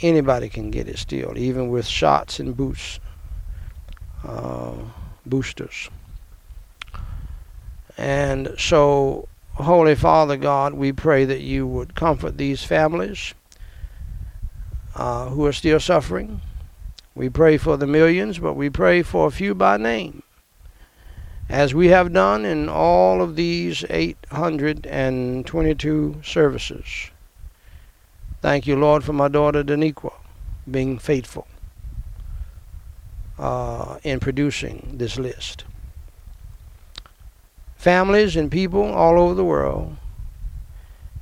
anybody 0.00 0.48
can 0.48 0.70
get 0.70 0.88
it 0.88 0.98
still, 0.98 1.36
even 1.36 1.70
with 1.70 1.86
shots 1.86 2.38
and 2.38 2.56
boosts, 2.56 3.00
uh, 4.24 4.74
boosters. 5.26 5.90
And 7.96 8.54
so, 8.58 9.28
Holy 9.54 9.94
Father 9.94 10.36
God, 10.36 10.74
we 10.74 10.92
pray 10.92 11.24
that 11.24 11.40
you 11.40 11.66
would 11.66 11.94
comfort 11.94 12.38
these 12.38 12.62
families 12.62 13.34
uh, 14.94 15.28
who 15.30 15.44
are 15.46 15.52
still 15.52 15.80
suffering. 15.80 16.40
We 17.14 17.28
pray 17.28 17.56
for 17.56 17.76
the 17.76 17.86
millions, 17.86 18.38
but 18.38 18.54
we 18.54 18.70
pray 18.70 19.02
for 19.02 19.26
a 19.26 19.32
few 19.32 19.54
by 19.54 19.76
name 19.76 20.22
as 21.48 21.74
we 21.74 21.88
have 21.88 22.12
done 22.12 22.44
in 22.44 22.68
all 22.68 23.22
of 23.22 23.36
these 23.36 23.84
822 23.88 26.20
services. 26.22 27.10
Thank 28.40 28.66
you, 28.66 28.76
Lord, 28.76 29.02
for 29.02 29.14
my 29.14 29.28
daughter 29.28 29.64
Daniqua 29.64 30.12
being 30.70 30.98
faithful 30.98 31.48
uh, 33.38 33.98
in 34.02 34.20
producing 34.20 34.96
this 34.98 35.18
list. 35.18 35.64
Families 37.76 38.36
and 38.36 38.50
people 38.50 38.84
all 38.84 39.18
over 39.18 39.34
the 39.34 39.44
world. 39.44 39.96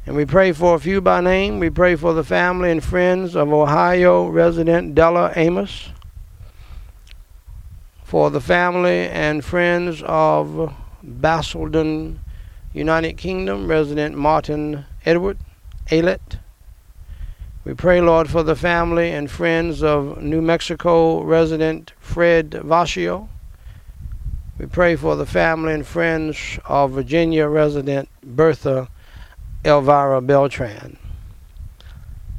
And 0.07 0.17
we 0.17 0.25
pray 0.25 0.53
for 0.53 0.75
a 0.75 0.81
few 0.81 1.01
by 1.01 1.21
name. 1.21 1.59
We 1.59 1.71
pray 1.71 1.97
for 1.97 2.15
the 2.15 2.25
family 2.25 2.71
and 2.71 2.83
friends 2.83 3.37
of 3.37 3.53
Ohio 3.53 4.29
resident 4.29 4.95
Della 4.95 5.33
Amos 5.37 5.91
for 8.07 8.31
the 8.31 8.41
family 8.41 9.09
and 9.09 9.45
friends 9.45 10.01
of 10.07 10.73
Basildon, 11.03 12.21
United 12.73 13.15
Kingdom, 13.15 13.67
resident 13.67 14.17
Martin 14.17 14.85
Edward 15.05 15.39
Aylett. 15.91 16.39
We 17.65 17.75
pray, 17.75 18.01
Lord, 18.01 18.31
for 18.31 18.45
the 18.45 18.55
family 18.55 19.11
and 19.11 19.29
friends 19.29 19.83
of 19.83 20.23
New 20.23 20.41
Mexico 20.41 21.21
resident 21.23 21.95
Fred 21.99 22.53
Vascio. 22.53 23.29
We 24.57 24.67
pray 24.67 24.95
for 24.95 25.17
the 25.17 25.27
family 25.27 25.75
and 25.75 25.85
friends 25.85 26.61
of 26.65 26.93
Virginia 26.93 27.49
resident 27.49 28.09
Bertha 28.23 28.89
Elvira 29.65 30.21
Beltran. 30.21 30.97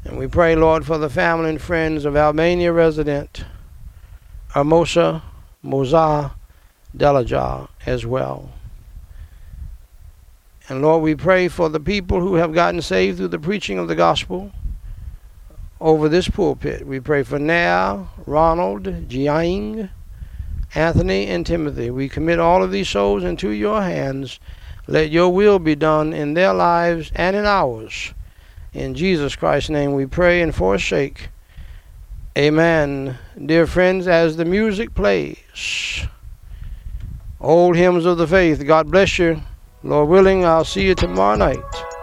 And 0.04 0.16
we 0.16 0.28
pray, 0.28 0.56
Lord, 0.56 0.86
for 0.86 0.96
the 0.96 1.10
family 1.10 1.50
and 1.50 1.60
friends 1.60 2.06
of 2.06 2.16
Albania 2.16 2.72
resident 2.72 3.44
Hermosa 4.54 5.22
Moza 5.64 6.32
Delaja 6.96 7.68
as 7.86 8.06
well. 8.06 8.50
And 10.68 10.82
Lord, 10.82 11.02
we 11.02 11.14
pray 11.14 11.48
for 11.48 11.68
the 11.68 11.80
people 11.80 12.20
who 12.20 12.34
have 12.34 12.52
gotten 12.52 12.82
saved 12.82 13.18
through 13.18 13.28
the 13.28 13.38
preaching 13.38 13.78
of 13.78 13.88
the 13.88 13.94
gospel 13.94 14.52
over 15.80 16.08
this 16.08 16.28
pulpit. 16.28 16.86
We 16.86 17.00
pray 17.00 17.22
for 17.22 17.38
Nair, 17.38 18.06
Ronald, 18.26 18.84
Jiang, 19.08 19.88
Anthony, 20.74 21.26
and 21.26 21.46
Timothy. 21.46 21.90
We 21.90 22.08
commit 22.08 22.38
all 22.38 22.62
of 22.62 22.70
these 22.70 22.88
souls 22.88 23.24
into 23.24 23.50
your 23.50 23.80
hands. 23.82 24.38
Let 24.86 25.10
your 25.10 25.30
will 25.30 25.58
be 25.58 25.74
done 25.74 26.12
in 26.12 26.34
their 26.34 26.52
lives 26.52 27.10
and 27.14 27.34
in 27.34 27.46
ours. 27.46 28.12
In 28.74 28.94
Jesus 28.94 29.36
Christ's 29.36 29.70
name 29.70 29.94
we 29.94 30.06
pray 30.06 30.42
and 30.42 30.54
forsake. 30.54 31.30
Amen. 32.38 33.18
Dear 33.46 33.66
friends, 33.66 34.06
as 34.06 34.36
the 34.36 34.44
music 34.44 34.94
plays, 34.94 36.06
old 37.40 37.74
hymns 37.74 38.06
of 38.06 38.16
the 38.16 38.28
faith, 38.28 38.64
God 38.64 38.92
bless 38.92 39.18
you. 39.18 39.42
Lord 39.82 40.08
willing, 40.08 40.44
I'll 40.44 40.64
see 40.64 40.86
you 40.86 40.94
tomorrow 40.94 41.34
night. 41.34 41.97